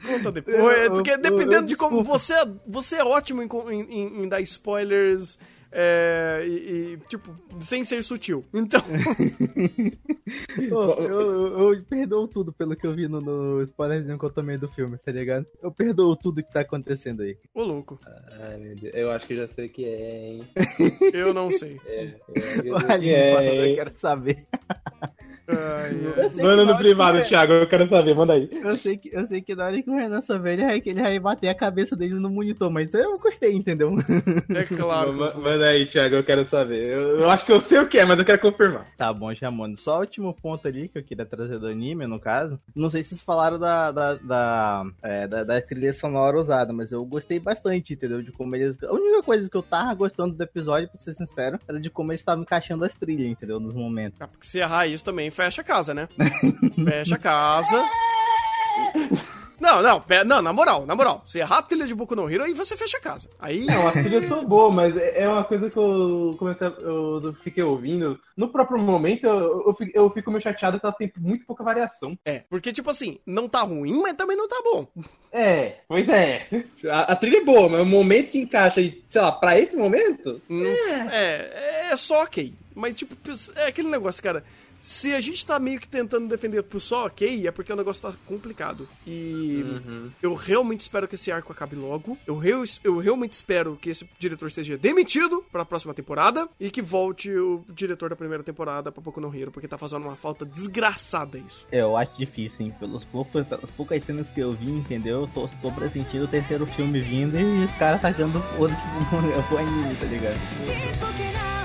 Conta 0.06 0.30
depois. 0.30 0.90
porque 0.90 1.16
dependendo 1.16 1.54
eu, 1.54 1.60
eu, 1.60 1.66
de 1.66 1.76
como. 1.76 2.04
Você 2.04 2.34
é, 2.34 2.46
você 2.66 2.96
é 2.96 3.04
ótimo 3.04 3.42
em, 3.42 3.48
em, 3.72 4.24
em 4.24 4.28
dar 4.28 4.42
spoilers. 4.42 5.38
É, 5.78 6.42
e, 6.46 6.94
e, 6.94 6.96
tipo, 7.06 7.36
sem 7.60 7.84
ser 7.84 8.02
sutil. 8.02 8.42
Então. 8.54 8.80
Pô, 10.70 10.94
eu, 10.94 11.74
eu, 11.74 11.84
perdoo 11.84 12.26
tudo 12.26 12.50
pelo 12.50 12.74
que 12.74 12.86
eu 12.86 12.94
vi 12.94 13.06
no, 13.06 13.20
no 13.20 13.62
spoilerzinho 13.62 14.18
que 14.18 14.24
eu 14.24 14.30
tomei 14.30 14.56
do 14.56 14.68
filme, 14.68 14.96
tá 14.96 15.12
ligado? 15.12 15.44
Eu 15.62 15.70
perdoo 15.70 16.16
tudo 16.16 16.42
que 16.42 16.50
tá 16.50 16.60
acontecendo 16.60 17.20
aí. 17.20 17.36
Ô, 17.52 17.62
louco. 17.62 18.00
Ai, 18.40 18.56
meu 18.56 18.74
Deus. 18.74 18.94
Eu 18.94 19.10
acho 19.10 19.26
que 19.26 19.36
já 19.36 19.46
sei 19.48 19.66
o 19.66 19.70
que 19.70 19.84
é, 19.84 20.28
hein? 20.28 20.48
Eu 21.12 21.34
não 21.34 21.50
sei. 21.50 21.78
É, 21.84 22.14
eu, 22.64 22.78
é, 22.78 23.72
eu 23.72 23.76
quero 23.76 23.94
saber. 23.96 24.46
Manda 26.42 26.64
no 26.64 26.76
privado, 26.76 27.22
Thiago, 27.22 27.52
eu 27.52 27.68
quero 27.68 27.88
saber, 27.88 28.14
manda 28.14 28.32
aí. 28.32 28.48
Eu 28.52 28.76
sei 28.76 28.96
que, 28.96 29.14
eu 29.14 29.26
sei 29.26 29.40
que 29.40 29.54
na 29.54 29.66
hora 29.66 29.82
que 29.82 29.88
o 29.88 29.94
Renan 29.94 30.20
souber, 30.20 30.54
ele 30.54 30.64
vai, 30.64 30.82
ele 30.84 31.00
vai 31.00 31.18
bater 31.18 31.48
a 31.48 31.54
cabeça 31.54 31.94
dele 31.94 32.14
no 32.14 32.30
monitor, 32.30 32.70
mas 32.70 32.92
eu 32.94 33.18
gostei, 33.18 33.54
entendeu? 33.54 33.94
É 34.48 34.64
claro. 34.64 35.12
manda 35.12 35.66
aí, 35.66 35.86
Thiago, 35.86 36.16
eu 36.16 36.24
quero 36.24 36.44
saber. 36.44 36.92
Eu, 36.92 37.20
eu, 37.20 37.30
acho 37.30 37.44
que 37.44 37.52
eu 37.52 37.60
sei 37.60 37.78
o 37.78 37.88
que 37.88 37.98
é, 37.98 38.04
mas 38.04 38.18
eu 38.18 38.24
quero 38.24 38.40
confirmar. 38.40 38.86
Tá 38.96 39.12
bom, 39.12 39.34
chamando. 39.34 39.76
Só 39.76 39.96
o 39.96 40.00
último 40.00 40.34
ponto 40.34 40.66
ali 40.66 40.88
que 40.88 40.98
eu 40.98 41.02
queria 41.02 41.24
trazer 41.24 41.58
do 41.58 41.66
anime, 41.66 42.06
no 42.06 42.18
caso. 42.18 42.58
Não 42.74 42.90
sei 42.90 43.02
se 43.02 43.10
vocês 43.10 43.20
falaram 43.20 43.58
da, 43.58 43.92
da, 43.92 44.14
da, 44.14 44.86
é, 45.02 45.26
da, 45.28 45.44
da 45.44 45.60
trilha 45.60 45.92
sonora 45.92 46.38
usada, 46.38 46.72
mas 46.72 46.90
eu 46.90 47.04
gostei 47.04 47.38
bastante, 47.38 47.92
entendeu? 47.92 48.22
De 48.22 48.32
como 48.32 48.54
eles. 48.56 48.82
A 48.82 48.92
única 48.92 49.22
coisa 49.22 49.48
que 49.48 49.56
eu 49.56 49.62
tava 49.62 49.94
gostando 49.94 50.34
do 50.34 50.42
episódio, 50.42 50.88
pra 50.88 51.00
ser 51.00 51.14
sincero, 51.14 51.58
era 51.68 51.78
de 51.78 51.90
como 51.90 52.12
eles 52.12 52.20
estavam 52.20 52.42
encaixando 52.42 52.84
as 52.84 52.94
trilhas, 52.94 53.26
entendeu? 53.26 53.60
Nos 53.60 53.74
momentos. 53.74 54.20
Ah, 54.20 54.28
porque 54.28 54.46
se 54.46 54.58
errar 54.58 54.86
isso 54.86 55.04
também 55.04 55.30
fecha 55.36 55.60
a 55.60 55.64
casa, 55.64 55.92
né? 55.92 56.08
fecha 56.84 57.14
a 57.14 57.18
casa. 57.18 57.88
Não, 59.58 59.82
não, 59.82 60.02
não, 60.26 60.42
na 60.42 60.52
moral, 60.52 60.84
na 60.84 60.94
moral. 60.94 61.22
Você 61.24 61.40
errar 61.40 61.58
a 61.58 61.62
trilha 61.62 61.86
de 61.86 61.94
Boku 61.94 62.14
no 62.14 62.30
Hero, 62.30 62.44
aí 62.44 62.52
você 62.52 62.76
fecha 62.76 62.98
a 62.98 63.00
casa. 63.00 63.30
Aí... 63.38 63.64
Não, 63.64 63.88
a 63.88 63.92
trilha 63.92 64.26
são 64.28 64.44
boa, 64.44 64.70
mas 64.70 64.94
é, 64.96 65.22
é 65.22 65.28
uma 65.28 65.44
coisa 65.44 65.70
que 65.70 65.78
eu 65.78 66.36
comecei, 66.38 66.66
eu 66.66 67.34
fiquei 67.42 67.62
ouvindo. 67.62 68.20
No 68.36 68.48
próprio 68.48 68.78
momento, 68.78 69.26
eu, 69.26 69.66
eu, 69.66 69.74
fico, 69.74 69.90
eu 69.94 70.10
fico 70.10 70.30
meio 70.30 70.42
chateado 70.42 70.78
que 70.78 70.84
ela 70.84 70.94
tem 70.94 71.10
muito 71.16 71.46
pouca 71.46 71.64
variação. 71.64 72.18
É, 72.24 72.44
porque, 72.50 72.72
tipo 72.72 72.90
assim, 72.90 73.18
não 73.26 73.48
tá 73.48 73.62
ruim, 73.62 73.98
mas 74.02 74.14
também 74.14 74.36
não 74.36 74.46
tá 74.46 74.60
bom. 74.62 74.86
É, 75.32 75.76
pois 75.88 76.06
é. 76.08 76.46
A, 76.90 77.12
a 77.12 77.16
trilha 77.16 77.38
é 77.38 77.44
boa, 77.44 77.68
mas 77.68 77.80
o 77.80 77.86
momento 77.86 78.32
que 78.32 78.38
encaixa, 78.38 78.80
sei 79.08 79.20
lá, 79.20 79.32
pra 79.32 79.58
esse 79.58 79.74
momento... 79.74 80.40
Hum, 80.50 80.66
é, 80.66 81.08
é, 81.10 81.88
é 81.92 81.96
só 81.96 82.22
ok. 82.24 82.52
Mas, 82.74 82.94
tipo, 82.94 83.16
é 83.56 83.68
aquele 83.68 83.88
negócio, 83.88 84.22
cara 84.22 84.44
se 84.86 85.12
a 85.12 85.20
gente 85.20 85.44
tá 85.44 85.58
meio 85.58 85.80
que 85.80 85.88
tentando 85.88 86.28
defender 86.28 86.62
por 86.62 86.80
só 86.80 87.06
ok, 87.06 87.44
é 87.44 87.50
porque 87.50 87.72
o 87.72 87.76
negócio 87.76 88.02
tá 88.02 88.14
complicado. 88.24 88.88
E 89.04 89.64
uhum. 89.66 90.10
eu 90.22 90.32
realmente 90.32 90.82
espero 90.82 91.08
que 91.08 91.16
esse 91.16 91.32
arco 91.32 91.52
acabe 91.52 91.74
logo. 91.74 92.16
Eu, 92.24 92.40
eu, 92.44 92.62
eu 92.84 92.98
realmente 92.98 93.32
espero 93.32 93.76
que 93.76 93.90
esse 93.90 94.08
diretor 94.16 94.48
seja 94.48 94.78
demitido 94.78 95.44
pra 95.50 95.64
próxima 95.64 95.92
temporada 95.92 96.48
e 96.60 96.70
que 96.70 96.80
volte 96.80 97.32
o 97.32 97.64
diretor 97.68 98.10
da 98.10 98.14
primeira 98.14 98.44
temporada 98.44 98.92
pra 98.92 99.02
Boku 99.02 99.20
no 99.20 99.34
Hero, 99.36 99.50
porque 99.50 99.66
tá 99.66 99.76
fazendo 99.76 100.04
uma 100.04 100.14
falta 100.14 100.46
desgraçada 100.46 101.36
isso. 101.36 101.66
É, 101.72 101.80
eu 101.80 101.96
acho 101.96 102.16
difícil, 102.16 102.66
hein? 102.66 102.74
Pelos 102.78 103.04
poucos, 103.04 103.44
pelas 103.44 103.70
poucas 103.72 104.04
cenas 104.04 104.30
que 104.30 104.38
eu 104.38 104.52
vi, 104.52 104.70
entendeu? 104.70 105.22
Eu 105.22 105.28
tô, 105.34 105.48
tô 105.60 105.72
pressentindo 105.72 106.26
o 106.26 106.28
terceiro 106.28 106.64
filme 106.64 107.00
vindo 107.00 107.36
e 107.36 107.64
os 107.64 107.72
caras 107.72 108.00
tacando 108.00 108.40
foda-se 108.56 108.80
pro 109.48 109.58
anime, 109.58 109.96
tá 109.96 110.06
ligado? 110.06 111.55